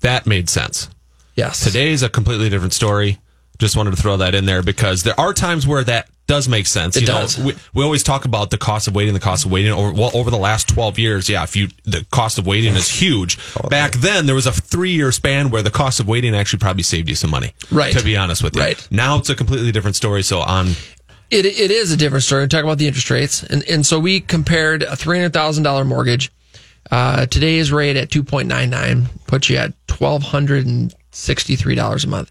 That 0.00 0.26
made 0.26 0.50
sense. 0.50 0.88
Yes. 1.36 1.62
Today's 1.62 2.02
a 2.02 2.08
completely 2.08 2.48
different 2.48 2.72
story. 2.72 3.18
Just 3.58 3.76
wanted 3.76 3.90
to 3.90 4.00
throw 4.00 4.18
that 4.18 4.34
in 4.34 4.46
there 4.46 4.62
because 4.62 5.02
there 5.02 5.18
are 5.18 5.32
times 5.32 5.66
where 5.66 5.82
that 5.84 6.08
does 6.28 6.48
make 6.48 6.66
sense. 6.66 6.96
It 6.96 7.00
you 7.00 7.06
does. 7.06 7.38
Know, 7.38 7.46
we, 7.46 7.54
we 7.74 7.82
always 7.82 8.02
talk 8.02 8.24
about 8.24 8.50
the 8.50 8.58
cost 8.58 8.86
of 8.86 8.94
waiting, 8.94 9.14
the 9.14 9.20
cost 9.20 9.46
of 9.46 9.50
waiting. 9.50 9.72
Over, 9.72 9.92
well, 9.92 10.10
over 10.14 10.30
the 10.30 10.38
last 10.38 10.68
12 10.68 10.98
years, 10.98 11.28
yeah, 11.28 11.42
if 11.42 11.56
you, 11.56 11.68
the 11.84 12.06
cost 12.12 12.38
of 12.38 12.46
waiting 12.46 12.74
is 12.74 12.88
huge. 12.88 13.38
Back 13.68 13.92
then, 13.94 14.26
there 14.26 14.34
was 14.34 14.46
a 14.46 14.52
three 14.52 14.92
year 14.92 15.10
span 15.10 15.50
where 15.50 15.62
the 15.62 15.70
cost 15.70 15.98
of 15.98 16.06
waiting 16.06 16.36
actually 16.36 16.60
probably 16.60 16.84
saved 16.84 17.08
you 17.08 17.14
some 17.14 17.30
money. 17.30 17.54
Right. 17.72 17.96
To 17.96 18.04
be 18.04 18.16
honest 18.16 18.44
with 18.44 18.54
you. 18.54 18.62
Right. 18.62 18.88
Now 18.90 19.18
it's 19.18 19.30
a 19.30 19.34
completely 19.34 19.72
different 19.72 19.96
story. 19.96 20.22
So 20.22 20.40
on, 20.40 20.68
It, 21.30 21.46
it 21.46 21.70
is 21.70 21.92
a 21.92 21.96
different 21.96 22.24
story. 22.24 22.46
Talk 22.46 22.62
about 22.62 22.76
the 22.78 22.86
interest 22.86 23.10
rates. 23.10 23.42
And, 23.42 23.66
and 23.68 23.86
so 23.86 23.98
we 23.98 24.20
compared 24.20 24.82
a 24.82 24.92
$300,000 24.92 25.86
mortgage. 25.86 26.30
Uh, 26.90 27.26
today's 27.26 27.70
rate 27.72 27.96
at 27.96 28.08
2.99 28.10 29.06
puts 29.26 29.48
you 29.50 29.56
at 29.56 29.72
$1,263 29.88 32.04
a 32.04 32.08
month. 32.08 32.30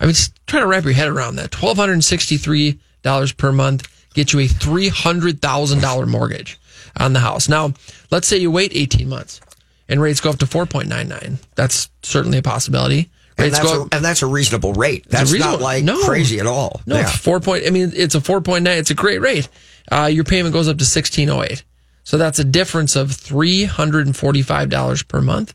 I 0.00 0.06
mean, 0.06 0.14
trying 0.46 0.62
to 0.62 0.66
wrap 0.66 0.84
your 0.84 0.92
head 0.92 1.08
around 1.08 1.36
that. 1.36 1.50
$1,263 1.52 3.36
per 3.36 3.52
month 3.52 3.88
gets 4.14 4.32
you 4.32 4.40
a 4.40 4.46
$300,000 4.46 6.08
mortgage 6.08 6.58
on 6.98 7.12
the 7.12 7.20
house. 7.20 7.48
Now, 7.48 7.72
let's 8.10 8.26
say 8.26 8.36
you 8.38 8.50
wait 8.50 8.72
18 8.74 9.08
months 9.08 9.40
and 9.88 10.00
rates 10.00 10.20
go 10.20 10.30
up 10.30 10.38
to 10.38 10.46
4.99. 10.46 11.38
That's 11.54 11.88
certainly 12.02 12.38
a 12.38 12.42
possibility. 12.42 13.10
And 13.36 13.46
Rates 13.52 13.60
go 13.60 13.82
a, 13.82 13.96
and 13.96 14.04
that's 14.04 14.22
a 14.22 14.26
reasonable 14.26 14.74
rate. 14.74 15.06
That's 15.08 15.30
not 15.32 15.34
reasonable- 15.34 15.58
like 15.64 15.82
no. 15.82 16.00
crazy 16.04 16.38
at 16.38 16.46
all. 16.46 16.80
No, 16.86 16.94
Yeah. 16.94 17.02
it's 17.02 17.16
four 17.16 17.40
point. 17.40 17.64
I 17.66 17.70
mean, 17.70 17.92
it's 17.96 18.14
a 18.14 18.20
four 18.20 18.40
point 18.40 18.62
nine. 18.62 18.78
It's 18.78 18.90
a 18.92 18.94
great 18.94 19.20
rate. 19.20 19.48
Uh, 19.90 20.08
your 20.12 20.22
payment 20.22 20.52
goes 20.52 20.68
up 20.68 20.78
to 20.78 20.84
sixteen 20.84 21.28
oh 21.30 21.42
eight. 21.42 21.64
So 22.04 22.16
that's 22.16 22.38
a 22.38 22.44
difference 22.44 22.94
of 22.94 23.10
three 23.10 23.64
hundred 23.64 24.06
and 24.06 24.16
forty 24.16 24.40
five 24.40 24.68
dollars 24.70 25.02
per 25.02 25.20
month, 25.20 25.52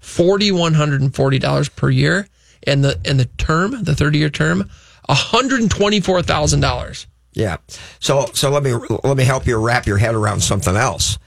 forty 0.00 0.52
one 0.52 0.74
hundred 0.74 1.00
and 1.00 1.14
forty 1.14 1.38
dollars 1.38 1.70
per 1.70 1.88
year, 1.88 2.28
and 2.66 2.84
the 2.84 3.00
and 3.04 3.18
the 3.18 3.26
term, 3.38 3.82
the 3.84 3.94
thirty 3.94 4.18
year 4.18 4.30
term, 4.30 4.58
one 4.58 4.68
hundred 5.08 5.70
twenty 5.70 6.00
four 6.00 6.22
thousand 6.22 6.60
dollars. 6.60 7.06
Yeah. 7.32 7.56
So 8.00 8.26
so 8.34 8.50
let 8.50 8.62
me 8.62 8.74
let 9.02 9.16
me 9.16 9.24
help 9.24 9.46
you 9.46 9.56
wrap 9.56 9.86
your 9.86 9.98
head 9.98 10.14
around 10.14 10.40
something 10.40 10.76
else. 10.76 11.18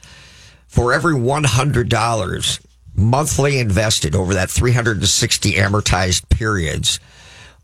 For 0.68 0.94
every 0.94 1.16
one 1.16 1.44
hundred 1.44 1.90
dollars 1.90 2.60
monthly 2.96 3.60
invested 3.60 4.16
over 4.16 4.34
that 4.34 4.50
three 4.50 4.72
hundred 4.72 4.98
and 4.98 5.08
sixty 5.08 5.54
amortized 5.54 6.30
periods, 6.30 7.00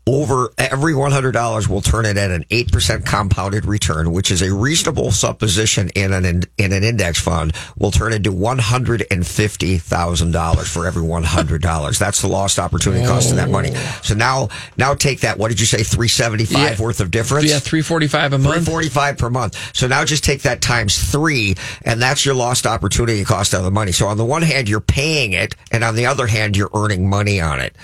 over 0.06 0.50
every 0.58 0.94
one 0.94 1.12
hundred 1.12 1.32
dollars 1.32 1.66
will 1.68 1.80
turn 1.80 2.04
it 2.04 2.16
at 2.18 2.30
an 2.30 2.44
eight 2.50 2.70
percent 2.70 3.06
compounded 3.06 3.64
return, 3.64 4.12
which 4.12 4.30
is 4.30 4.42
a 4.42 4.52
reasonable 4.52 5.10
supposition 5.10 5.88
in 5.94 6.12
an 6.12 6.24
in, 6.26 6.42
in 6.58 6.72
an 6.72 6.84
index 6.84 7.18
fund. 7.20 7.52
Will 7.78 7.90
turn 7.90 8.12
into 8.12 8.30
one 8.30 8.58
hundred 8.58 9.06
and 9.10 9.26
fifty 9.26 9.78
thousand 9.78 10.32
dollars 10.32 10.68
for 10.70 10.86
every 10.86 11.02
one 11.02 11.22
hundred 11.22 11.62
dollars. 11.62 11.98
That's 11.98 12.20
the 12.20 12.28
lost 12.28 12.58
opportunity 12.58 13.04
cost 13.06 13.30
of 13.30 13.36
that 13.36 13.48
money. 13.48 13.70
Oh. 13.74 14.00
So 14.02 14.14
now 14.14 14.50
now 14.76 14.94
take 14.94 15.20
that. 15.20 15.38
What 15.38 15.48
did 15.48 15.58
you 15.58 15.66
say? 15.66 15.82
Three 15.82 16.08
seventy 16.08 16.44
five 16.44 16.78
Yeah. 16.78 16.84
worth 16.84 17.00
of 17.00 17.10
difference. 17.10 17.48
Yeah, 17.48 17.58
three 17.58 17.82
forty 17.82 18.06
five 18.06 18.32
a 18.34 18.38
month. 18.38 18.64
345 18.64 19.18
per 19.18 19.30
month. 19.30 19.74
So 19.74 19.86
now 19.86 20.04
just 20.04 20.22
take 20.24 20.42
that 20.42 20.60
times 20.60 21.10
three, 21.10 21.54
and 21.82 22.00
that's 22.00 22.26
your 22.26 22.34
lost 22.34 22.66
opportunity 22.66 23.24
cost 23.24 23.54
of 23.54 23.64
the 23.64 23.70
money. 23.70 23.92
So 23.92 24.06
on 24.06 24.16
the 24.18 24.24
one 24.24 24.42
hand, 24.42 24.68
you're 24.68 24.80
paying 24.80 25.32
it, 25.32 25.54
and 25.72 25.82
on 25.82 25.94
the 25.94 26.06
other 26.06 26.26
hand, 26.26 26.56
you're 26.56 26.70
earning 26.74 27.08
money 27.08 27.40
on 27.40 27.58
it. 27.60 27.74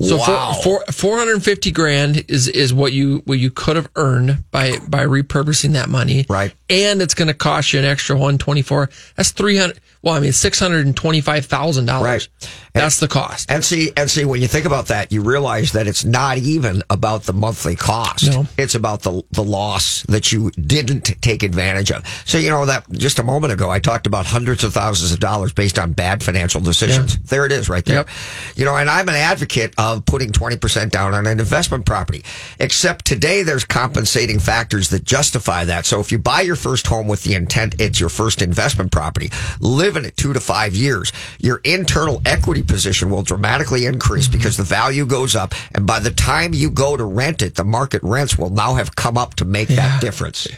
So 0.00 0.18
wow. 0.18 0.52
four, 0.62 0.84
four, 0.92 1.16
450 1.16 1.70
grand 1.70 2.24
is, 2.28 2.48
is 2.48 2.74
what 2.74 2.92
you 2.92 3.22
what 3.24 3.38
you 3.38 3.50
could 3.50 3.76
have 3.76 3.88
earned 3.96 4.44
by 4.50 4.78
by 4.88 5.04
repurposing 5.06 5.72
that 5.72 5.88
money. 5.88 6.26
Right. 6.28 6.52
And 6.68 7.00
it's 7.00 7.14
going 7.14 7.28
to 7.28 7.34
cost 7.34 7.72
you 7.72 7.78
an 7.78 7.84
extra 7.84 8.16
124. 8.16 8.90
That's 9.16 9.30
300 9.30 9.80
well, 10.06 10.14
I 10.14 10.20
mean 10.20 10.30
$625,000. 10.30 12.00
Right. 12.00 12.28
That's 12.72 13.00
the 13.00 13.08
cost. 13.08 13.50
And 13.50 13.64
see, 13.64 13.90
and 13.96 14.08
see, 14.08 14.24
when 14.24 14.40
you 14.40 14.46
think 14.46 14.64
about 14.66 14.86
that, 14.86 15.10
you 15.10 15.22
realize 15.22 15.72
that 15.72 15.88
it's 15.88 16.04
not 16.04 16.38
even 16.38 16.82
about 16.90 17.24
the 17.24 17.32
monthly 17.32 17.74
cost. 17.74 18.30
No. 18.30 18.46
It's 18.56 18.74
about 18.74 19.02
the 19.02 19.22
the 19.32 19.42
loss 19.42 20.02
that 20.04 20.30
you 20.30 20.50
didn't 20.52 21.20
take 21.22 21.42
advantage 21.42 21.90
of. 21.90 22.06
So 22.24 22.38
you 22.38 22.50
know 22.50 22.66
that 22.66 22.88
just 22.92 23.18
a 23.18 23.22
moment 23.24 23.52
ago, 23.52 23.70
I 23.70 23.78
talked 23.80 24.06
about 24.06 24.26
hundreds 24.26 24.62
of 24.62 24.74
thousands 24.74 25.12
of 25.12 25.20
dollars 25.20 25.52
based 25.52 25.78
on 25.78 25.92
bad 25.92 26.22
financial 26.22 26.60
decisions. 26.60 27.18
There 27.22 27.46
it 27.46 27.52
is, 27.52 27.68
right 27.68 27.84
there. 27.84 27.96
Yep. 27.96 28.08
You 28.56 28.64
know, 28.66 28.76
and 28.76 28.88
I'm 28.90 29.08
an 29.08 29.16
advocate 29.16 29.74
of 29.78 30.04
putting 30.04 30.30
twenty 30.30 30.56
percent 30.56 30.92
down 30.92 31.14
on 31.14 31.26
an 31.26 31.40
investment 31.40 31.86
property. 31.86 32.24
Except 32.60 33.04
today, 33.04 33.42
there's 33.42 33.64
compensating 33.64 34.38
factors 34.38 34.90
that 34.90 35.02
justify 35.02 35.64
that. 35.64 35.86
So 35.86 35.98
if 35.98 36.12
you 36.12 36.18
buy 36.18 36.42
your 36.42 36.56
first 36.56 36.86
home 36.86 37.08
with 37.08 37.24
the 37.24 37.34
intent 37.34 37.80
it's 37.80 37.98
your 37.98 38.10
first 38.10 38.42
investment 38.42 38.92
property, 38.92 39.30
live 39.60 39.95
in 39.96 40.04
it 40.04 40.16
two 40.16 40.32
to 40.32 40.40
five 40.40 40.74
years, 40.74 41.12
your 41.38 41.60
internal 41.64 42.22
equity 42.24 42.62
position 42.62 43.10
will 43.10 43.22
dramatically 43.22 43.86
increase 43.86 44.28
because 44.28 44.56
the 44.56 44.62
value 44.62 45.06
goes 45.06 45.34
up. 45.34 45.54
And 45.74 45.86
by 45.86 46.00
the 46.00 46.10
time 46.10 46.54
you 46.54 46.70
go 46.70 46.96
to 46.96 47.04
rent 47.04 47.42
it, 47.42 47.54
the 47.54 47.64
market 47.64 48.02
rents 48.02 48.38
will 48.38 48.50
now 48.50 48.74
have 48.74 48.94
come 48.96 49.18
up 49.18 49.34
to 49.36 49.44
make 49.44 49.68
that 49.68 50.00
difference. 50.00 50.46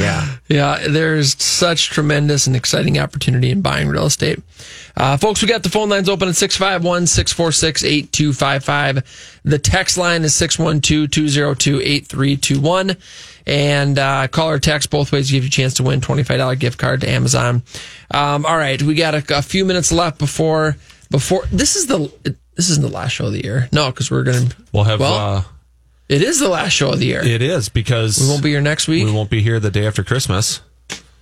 Yeah. 0.00 0.36
Yeah, 0.48 0.88
there's 0.88 1.40
such 1.42 1.90
tremendous 1.90 2.46
and 2.46 2.56
exciting 2.56 2.98
opportunity 2.98 3.50
in 3.50 3.60
buying 3.60 3.88
real 3.88 4.06
estate. 4.06 4.40
Uh, 4.96 5.16
folks, 5.16 5.42
we 5.42 5.48
got 5.48 5.62
the 5.62 5.68
phone 5.68 5.88
lines 5.88 6.08
open 6.08 6.28
at 6.28 6.36
651 6.36 7.06
646 7.06 7.84
8255. 7.84 9.40
The 9.44 9.58
text 9.58 9.98
line 9.98 10.22
is 10.22 10.34
612 10.34 11.10
202 11.10 11.80
8321. 11.80 12.96
And 13.46 13.98
uh, 13.98 14.28
call 14.28 14.50
or 14.50 14.58
text 14.58 14.90
both 14.90 15.10
ways 15.12 15.26
to 15.28 15.32
give 15.32 15.42
you 15.44 15.48
a 15.48 15.50
chance 15.50 15.74
to 15.74 15.82
win 15.82 16.00
$25 16.00 16.58
gift 16.58 16.78
card 16.78 17.00
to 17.00 17.08
Amazon. 17.10 17.62
Um, 18.10 18.46
all 18.46 18.56
right, 18.56 18.80
we 18.80 18.94
got 18.94 19.14
a, 19.14 19.38
a 19.38 19.42
few 19.42 19.64
minutes 19.64 19.90
left 19.90 20.18
before 20.18 20.76
before 21.10 21.44
this 21.52 21.76
is 21.76 21.86
the 21.86 22.10
this 22.54 22.70
isn't 22.70 22.82
the 22.82 22.92
last 22.92 23.12
show 23.12 23.26
of 23.26 23.32
the 23.32 23.42
year. 23.42 23.68
No, 23.72 23.90
because 23.90 24.10
we're 24.10 24.22
gonna 24.24 24.48
we'll 24.72 24.84
have, 24.84 25.00
well, 25.00 25.36
uh, 25.38 25.42
it 26.08 26.22
is 26.22 26.38
the 26.38 26.48
last 26.48 26.72
show 26.72 26.92
of 26.92 26.98
the 26.98 27.06
year. 27.06 27.22
it 27.24 27.42
is 27.42 27.68
because 27.68 28.20
we 28.20 28.28
won't 28.28 28.42
be 28.42 28.50
here 28.50 28.60
next 28.60 28.86
week. 28.88 29.04
we 29.06 29.12
won't 29.12 29.30
be 29.30 29.42
here 29.42 29.58
the 29.58 29.70
day 29.70 29.86
after 29.86 30.04
Christmas. 30.04 30.60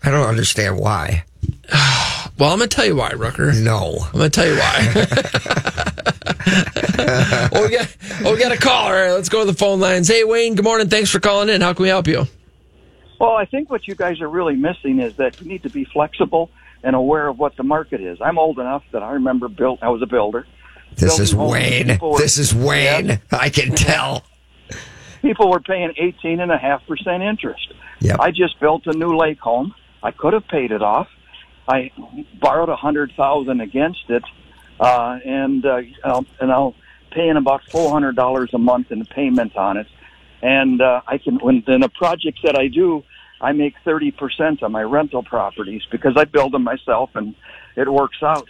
I 0.03 0.11
don't 0.11 0.27
understand 0.29 0.79
why. 0.79 1.25
Well, 2.39 2.51
I'm 2.53 2.59
gonna 2.59 2.69
tell 2.69 2.87
you 2.87 2.97
why, 2.97 3.11
Rooker. 3.11 3.55
No. 3.63 3.99
I'm 4.03 4.13
gonna 4.13 4.31
tell 4.31 4.47
you 4.47 4.57
why. 4.57 4.95
oh, 6.53 7.49
we 7.69 7.77
got, 7.77 7.97
oh, 8.25 8.33
we 8.35 8.39
got 8.41 8.53
a 8.53 8.57
caller. 8.57 9.13
Let's 9.13 9.29
go 9.29 9.41
to 9.45 9.51
the 9.51 9.57
phone 9.57 9.81
lines. 9.81 10.09
Hey, 10.09 10.25
Wayne. 10.25 10.55
Good 10.55 10.65
morning. 10.65 10.89
Thanks 10.89 11.11
for 11.11 11.21
calling 11.21 11.49
in. 11.49 11.61
How 11.61 11.73
can 11.73 11.83
we 11.83 11.89
help 11.89 12.07
you? 12.07 12.27
Well, 13.19 13.33
I 13.37 13.45
think 13.45 13.71
what 13.71 13.87
you 13.87 13.95
guys 13.95 14.21
are 14.21 14.29
really 14.29 14.57
missing 14.57 14.99
is 15.01 15.17
that 15.17 15.41
you 15.41 15.47
need 15.49 15.63
to 15.65 15.71
be 15.71 15.85
flexible 15.85 16.51
and 16.83 16.97
aware 16.97 17.29
of 17.29 17.39
what 17.39 17.57
the 17.57 17.63
market 17.63 18.01
is. 18.01 18.19
I'm 18.21 18.39
old 18.39 18.59
enough 18.59 18.83
that 18.93 19.03
I 19.03 19.13
remember 19.13 19.49
built. 19.49 19.83
I 19.83 19.89
was 19.91 20.01
a 20.03 20.07
builder. 20.07 20.47
This 20.97 21.19
is 21.19 21.35
Wayne. 21.35 21.99
were- 22.01 22.19
This 22.19 22.39
is 22.39 22.55
Wayne. 22.55 23.07
Yes. 23.09 23.21
I 23.31 23.49
can 23.51 23.75
tell. 23.75 24.25
people 25.23 25.51
were 25.51 25.61
paying 25.61 25.93
eighteen 25.99 26.41
and 26.41 26.51
a 26.51 26.57
half 26.59 26.85
percent 26.87 27.23
interest. 27.23 27.73
Yep. 28.01 28.19
I 28.21 28.31
just 28.31 28.59
built 28.61 28.87
a 28.87 28.93
new 28.97 29.15
lake 29.17 29.39
home. 29.39 29.75
I 30.03 30.11
could 30.13 30.33
have 30.33 30.49
paid 30.49 30.73
it 30.73 30.83
off. 30.83 31.07
I 31.69 31.91
borrowed 32.41 32.71
a 32.71 32.77
hundred 32.77 33.13
thousand 33.17 33.61
against 33.61 34.09
it, 34.09 34.23
uh, 34.81 35.19
and 35.25 35.65
uh, 35.65 35.83
I'll, 36.03 36.27
and 36.41 36.51
I'll 36.51 36.75
paying 37.11 37.37
about 37.37 37.63
four 37.65 37.91
hundred 37.91 38.17
dollars 38.17 38.51
a 38.55 38.59
month 38.59 38.91
in 38.91 39.05
payment 39.05 39.57
on 39.57 39.77
it. 39.77 39.87
And 40.43 40.81
uh, 40.81 41.03
I 41.07 41.19
can 41.19 41.37
when 41.37 41.63
in 41.69 41.83
the 41.83 41.91
projects 41.91 42.41
that 42.45 42.59
I 42.59 42.69
do, 42.69 43.05
I 43.41 43.53
make 43.53 43.75
thirty 43.85 44.11
percent 44.11 44.63
on 44.63 44.73
my 44.73 44.83
rental 44.83 45.23
properties 45.23 45.83
because 45.91 46.17
I 46.17 46.25
build 46.25 46.53
them 46.53 46.65
myself, 46.65 47.11
and 47.15 47.35
it 47.77 47.93
works 47.93 48.23
out. 48.23 48.49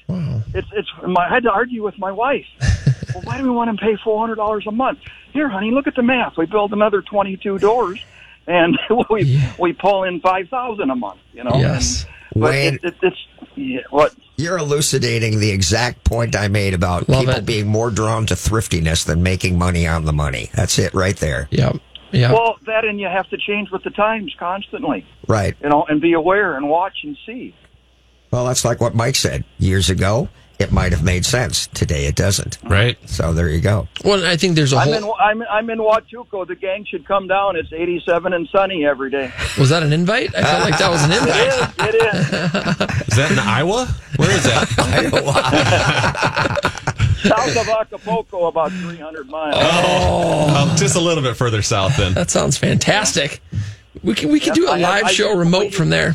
It's 0.54 0.68
it's. 0.72 0.88
My, 1.04 1.26
I 1.26 1.34
had 1.34 1.42
to 1.42 1.50
argue 1.50 1.82
with 1.82 1.98
my 1.98 2.12
wife. 2.12 2.46
well, 3.14 3.24
why 3.24 3.38
do 3.38 3.44
we 3.44 3.50
want 3.50 3.76
to 3.76 3.84
pay 3.84 3.96
four 4.02 4.20
hundred 4.20 4.36
dollars 4.36 4.66
a 4.68 4.72
month? 4.72 5.00
Here, 5.32 5.48
honey, 5.48 5.72
look 5.72 5.88
at 5.88 5.96
the 5.96 6.02
math. 6.02 6.36
We 6.36 6.46
build 6.46 6.72
another 6.72 7.02
twenty-two 7.02 7.58
doors, 7.58 8.00
and 8.46 8.78
we 9.10 9.40
we 9.58 9.72
pull 9.72 10.04
in 10.04 10.20
five 10.20 10.48
thousand 10.48 10.90
a 10.90 10.96
month. 10.96 11.20
You 11.32 11.44
know. 11.44 11.54
Yes. 11.54 12.04
And, 12.04 12.14
but 12.42 12.50
Wayne. 12.50 12.74
it, 12.74 12.84
it, 12.84 12.94
it's 13.02 13.16
yeah, 13.56 13.80
what 13.90 14.14
You're 14.36 14.58
elucidating 14.58 15.40
the 15.40 15.50
exact 15.50 16.04
point 16.04 16.36
I 16.36 16.46
made 16.48 16.74
about 16.74 17.08
Love 17.08 17.20
people 17.20 17.38
it. 17.40 17.46
being 17.46 17.66
more 17.66 17.90
drawn 17.90 18.24
to 18.26 18.36
thriftiness 18.36 19.04
than 19.04 19.22
making 19.22 19.58
money 19.58 19.86
on 19.86 20.04
the 20.04 20.12
money. 20.12 20.48
That's 20.54 20.78
it 20.78 20.94
right 20.94 21.16
there. 21.16 21.48
Yep. 21.50 21.76
Yeah. 22.12 22.32
well 22.32 22.56
that, 22.66 22.84
and 22.84 22.98
you 23.00 23.06
have 23.06 23.28
to 23.30 23.36
change 23.36 23.70
with 23.70 23.82
the 23.84 23.90
times 23.90 24.34
constantly. 24.38 25.04
Right. 25.26 25.56
You 25.62 25.68
know, 25.70 25.84
and 25.88 26.00
be 26.00 26.12
aware 26.12 26.56
and 26.56 26.68
watch 26.68 26.98
and 27.02 27.16
see. 27.26 27.54
Well, 28.30 28.46
that's 28.46 28.64
like 28.64 28.80
what 28.80 28.94
Mike 28.94 29.16
said 29.16 29.44
years 29.58 29.90
ago. 29.90 30.28
It 30.60 30.70
might 30.72 30.92
have 30.92 31.02
made 31.02 31.24
sense. 31.24 31.66
Today 31.68 32.04
it 32.04 32.14
doesn't. 32.16 32.58
Right. 32.62 32.98
So 33.08 33.32
there 33.32 33.48
you 33.48 33.60
go. 33.60 33.88
Well, 34.04 34.26
I 34.26 34.36
think 34.36 34.56
there's 34.56 34.74
a 34.74 34.76
I'm 34.76 34.88
whole. 34.88 34.96
in 34.96 35.10
I'm 35.18 35.42
I'm 35.50 35.70
in 35.70 35.78
Huatulco. 35.78 36.46
The 36.46 36.54
gang 36.54 36.84
should 36.84 37.06
come 37.06 37.26
down. 37.26 37.56
It's 37.56 37.72
87 37.72 38.32
and 38.34 38.46
sunny 38.52 38.84
every 38.84 39.10
day. 39.10 39.32
Was 39.58 39.70
that 39.70 39.82
an 39.82 39.92
invite? 39.94 40.34
I 40.36 40.42
felt 40.42 40.60
like 40.70 40.78
that 40.78 40.90
was 40.90 41.02
an 41.04 41.12
invite. 41.78 41.94
It 41.94 41.94
is. 41.94 42.30
Is 43.10 43.16
that 43.16 43.32
in 43.32 43.38
Iowa? 43.38 43.86
Where 44.16 44.30
is 44.30 44.42
that? 44.44 44.68
Iowa. 44.78 46.70
south 47.22 47.56
of 47.56 47.68
Acapulco, 47.68 48.46
about 48.46 48.70
300 48.72 49.28
miles. 49.28 49.54
Oh. 49.58 50.46
oh, 50.72 50.76
just 50.78 50.94
a 50.96 51.00
little 51.00 51.22
bit 51.22 51.36
further 51.36 51.62
south 51.62 51.96
then. 51.96 52.14
That 52.14 52.30
sounds 52.30 52.56
fantastic. 52.58 53.40
We 54.04 54.14
can 54.14 54.30
we 54.30 54.40
can 54.40 54.54
do 54.54 54.66
a 54.68 54.72
I 54.72 54.78
have- 54.78 54.88
live 54.88 55.04
I- 55.06 55.12
show 55.12 55.36
remote 55.36 55.74
from 55.74 55.90
there. 55.90 56.14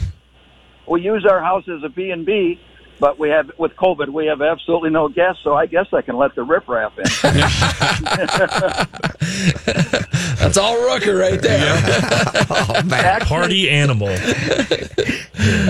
We 0.88 1.02
use 1.02 1.26
our 1.30 1.42
house 1.42 1.64
as 1.68 1.84
a 1.84 1.90
B 1.90 2.12
and 2.12 2.26
B, 2.28 2.60
but 3.00 3.20
we 3.20 3.30
have 3.30 3.52
with 3.58 3.76
COVID 3.76 4.10
we 4.10 4.26
have 4.28 4.42
absolutely 4.42 4.90
no 4.90 5.08
guests. 5.10 5.44
So 5.44 5.56
I 5.56 5.66
guess 5.66 5.88
I 5.94 6.02
can 6.02 6.16
let 6.18 6.36
the 6.36 6.46
riprap 6.46 6.98
in. 6.98 7.06
That's 10.40 10.58
all 10.58 10.76
Rooker 10.76 11.20
right 11.20 11.42
there. 11.42 11.76
Oh 12.58 12.84
man. 12.84 13.22
Party 13.22 13.70
animal. 13.70 14.10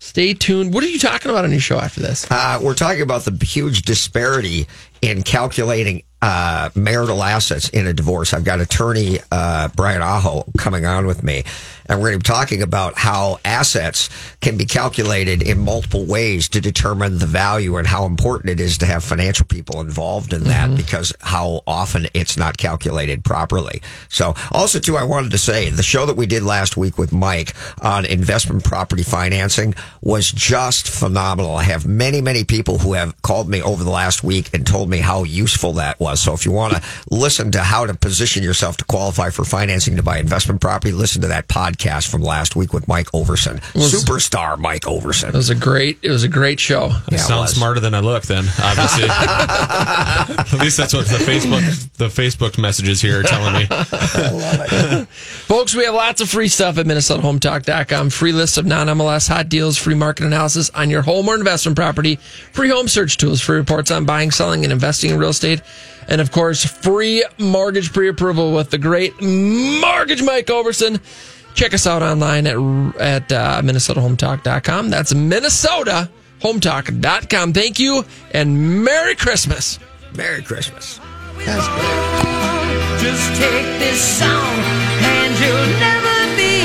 Stay 0.07 0.33
tuned. 0.33 0.73
What 0.73 0.85
are 0.85 0.87
you 0.87 0.99
talking 0.99 1.29
about 1.29 1.43
on 1.43 1.51
your 1.51 1.59
show 1.59 1.77
after 1.77 1.99
this? 1.99 2.25
Uh, 2.31 2.61
we're 2.63 2.75
talking 2.75 3.01
about 3.01 3.25
the 3.25 3.45
huge 3.45 3.81
disparity 3.81 4.65
in 5.01 5.21
calculating 5.21 6.03
uh, 6.21 6.69
marital 6.75 7.21
assets 7.21 7.67
in 7.69 7.85
a 7.85 7.93
divorce. 7.93 8.33
I've 8.33 8.45
got 8.45 8.61
attorney 8.61 9.19
uh, 9.33 9.67
Brian 9.75 10.01
Aho 10.01 10.45
coming 10.57 10.85
on 10.85 11.07
with 11.07 11.23
me, 11.23 11.43
and 11.89 11.99
we're 11.99 12.09
going 12.09 12.19
to 12.19 12.31
be 12.31 12.33
talking 12.33 12.61
about 12.61 12.97
how 12.97 13.39
assets 13.45 14.09
can 14.41 14.57
be 14.57 14.65
calculated 14.65 15.41
in 15.41 15.59
multiple 15.59 16.05
ways 16.05 16.49
to 16.49 16.61
determine 16.61 17.19
the 17.19 17.25
value 17.25 17.77
and 17.77 17.87
how 17.87 18.05
important 18.05 18.49
it 18.49 18.59
is 18.59 18.77
to 18.79 18.85
have 18.85 19.03
financial 19.03 19.45
people 19.45 19.81
involved 19.81 20.33
in 20.33 20.43
that 20.45 20.67
mm-hmm. 20.67 20.77
because 20.77 21.13
how 21.21 21.61
often 21.65 22.07
it's 22.13 22.37
not 22.37 22.57
calculated 22.57 23.23
properly. 23.23 23.81
So, 24.09 24.35
also, 24.51 24.79
too, 24.79 24.97
I 24.97 25.03
wanted 25.03 25.31
to 25.31 25.37
say 25.37 25.69
the 25.69 25.83
show 25.83 26.05
that 26.05 26.17
we 26.17 26.25
did 26.25 26.43
last 26.43 26.77
week 26.77 26.97
with 26.97 27.13
Mike 27.13 27.53
on 27.81 28.05
investment 28.05 28.63
property 28.63 29.03
financing 29.03 29.75
was 30.01 30.31
just 30.31 30.89
phenomenal. 30.89 31.55
I 31.55 31.63
have 31.63 31.85
many, 31.85 32.21
many 32.21 32.43
people 32.43 32.79
who 32.79 32.93
have 32.93 33.19
called 33.21 33.49
me 33.49 33.61
over 33.61 33.83
the 33.83 33.89
last 33.89 34.23
week 34.23 34.53
and 34.53 34.65
told 34.65 34.89
me 34.89 34.99
how 34.99 35.23
useful 35.23 35.73
that 35.73 35.99
was. 35.99 36.21
So 36.21 36.33
if 36.33 36.45
you 36.45 36.51
want 36.51 36.73
to 36.73 36.83
listen 37.09 37.51
to 37.51 37.61
how 37.61 37.85
to 37.85 37.93
position 37.93 38.43
yourself 38.43 38.77
to 38.77 38.85
qualify 38.85 39.29
for 39.29 39.43
financing 39.45 39.95
to 39.95 40.03
buy 40.03 40.19
investment 40.19 40.61
property, 40.61 40.91
listen 40.91 41.21
to 41.21 41.27
that 41.27 41.47
podcast 41.47 41.76
from 41.77 42.21
last 42.21 42.55
week 42.55 42.73
with 42.73 42.87
Mike 42.87 43.07
Overson, 43.11 43.59
superstar 43.73 44.57
Mike 44.57 44.83
Overson. 44.83 45.29
It 45.29 45.33
was 45.33 45.49
a 45.49 45.55
great. 45.55 45.99
It 46.01 46.09
was 46.09 46.23
a 46.23 46.27
great 46.27 46.59
show. 46.59 46.85
I 46.85 47.01
Yeah, 47.11 47.15
it 47.15 47.19
sound 47.19 47.49
smarter 47.49 47.79
than 47.79 47.93
I 47.93 47.99
look. 47.99 48.23
Then 48.23 48.45
obviously, 48.61 49.07
at 49.09 50.53
least 50.59 50.77
that's 50.77 50.93
what 50.93 51.05
the 51.07 51.17
Facebook 51.17 51.93
the 51.97 52.07
Facebook 52.07 52.57
messages 52.57 53.01
here 53.01 53.19
are 53.19 53.23
telling 53.23 53.53
me. 53.53 53.65
Folks, 55.07 55.75
we 55.75 55.85
have 55.85 55.93
lots 55.93 56.21
of 56.21 56.29
free 56.29 56.47
stuff 56.47 56.77
at 56.77 56.85
MinnesotaHometalk.com. 56.85 58.09
Free 58.09 58.31
lists 58.31 58.57
of 58.57 58.65
non-MLS 58.65 59.27
hot 59.27 59.49
deals, 59.49 59.77
free 59.77 59.95
market 59.95 60.25
analysis 60.25 60.69
on 60.71 60.89
your 60.89 61.01
home 61.01 61.27
or 61.27 61.35
investment 61.35 61.75
property, 61.77 62.17
free 62.51 62.69
home 62.69 62.87
search 62.87 63.17
tools, 63.17 63.41
free 63.41 63.57
reports 63.57 63.91
on 63.91 64.05
buying, 64.05 64.31
selling, 64.31 64.63
and 64.63 64.73
investing 64.73 65.11
in 65.11 65.19
real 65.19 65.29
estate, 65.29 65.61
and 66.07 66.21
of 66.21 66.31
course, 66.31 66.63
free 66.63 67.23
mortgage 67.37 67.91
pre-approval 67.93 68.53
with 68.53 68.69
the 68.69 68.77
great 68.77 69.13
Mortgage 69.21 70.23
Mike 70.23 70.47
Overson. 70.47 71.01
Check 71.57 71.73
us 71.73 71.87
out 71.87 72.03
online 72.03 72.45
at 72.45 72.53
at 73.01 73.31
uh, 73.31 73.61
MinnesotaHometalk.com. 73.63 74.91
That's 74.91 75.11
MinnesotaHometalk.com. 75.11 77.53
Thank 77.53 77.79
you, 77.79 78.05
and 78.31 78.83
Merry 78.85 79.15
Christmas. 79.15 79.79
Merry 80.15 80.43
Christmas. 80.43 80.99
That's 81.45 81.67
good. 81.67 81.81
Just 83.01 83.41
take 83.41 83.65
this 83.81 83.99
song 84.19 84.53
and 85.01 85.33
you'll 85.41 85.71
never 85.81 86.17
be 86.37 86.61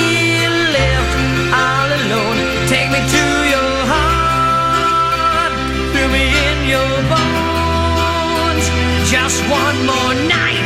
left 0.76 1.16
all 1.56 1.88
alone. 1.88 2.36
Take 2.68 2.90
me 2.92 3.00
to 3.00 3.24
your 3.48 3.72
heart, 3.88 5.56
feel 5.96 6.08
me 6.12 6.20
in 6.20 6.68
your 6.68 6.92
bones. 7.08 8.68
Just 9.10 9.40
one 9.48 9.86
more 9.88 10.12
night 10.28 10.61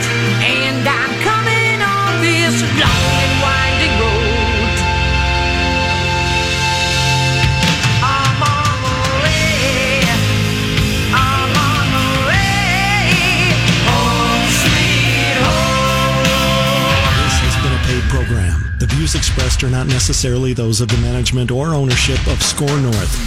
views 19.06 19.14
expressed 19.14 19.62
are 19.62 19.70
not 19.70 19.86
necessarily 19.86 20.52
those 20.52 20.80
of 20.80 20.88
the 20.88 20.96
management 20.96 21.52
or 21.52 21.74
ownership 21.74 22.18
of 22.26 22.42
SKOR 22.42 22.76
North. 22.80 23.26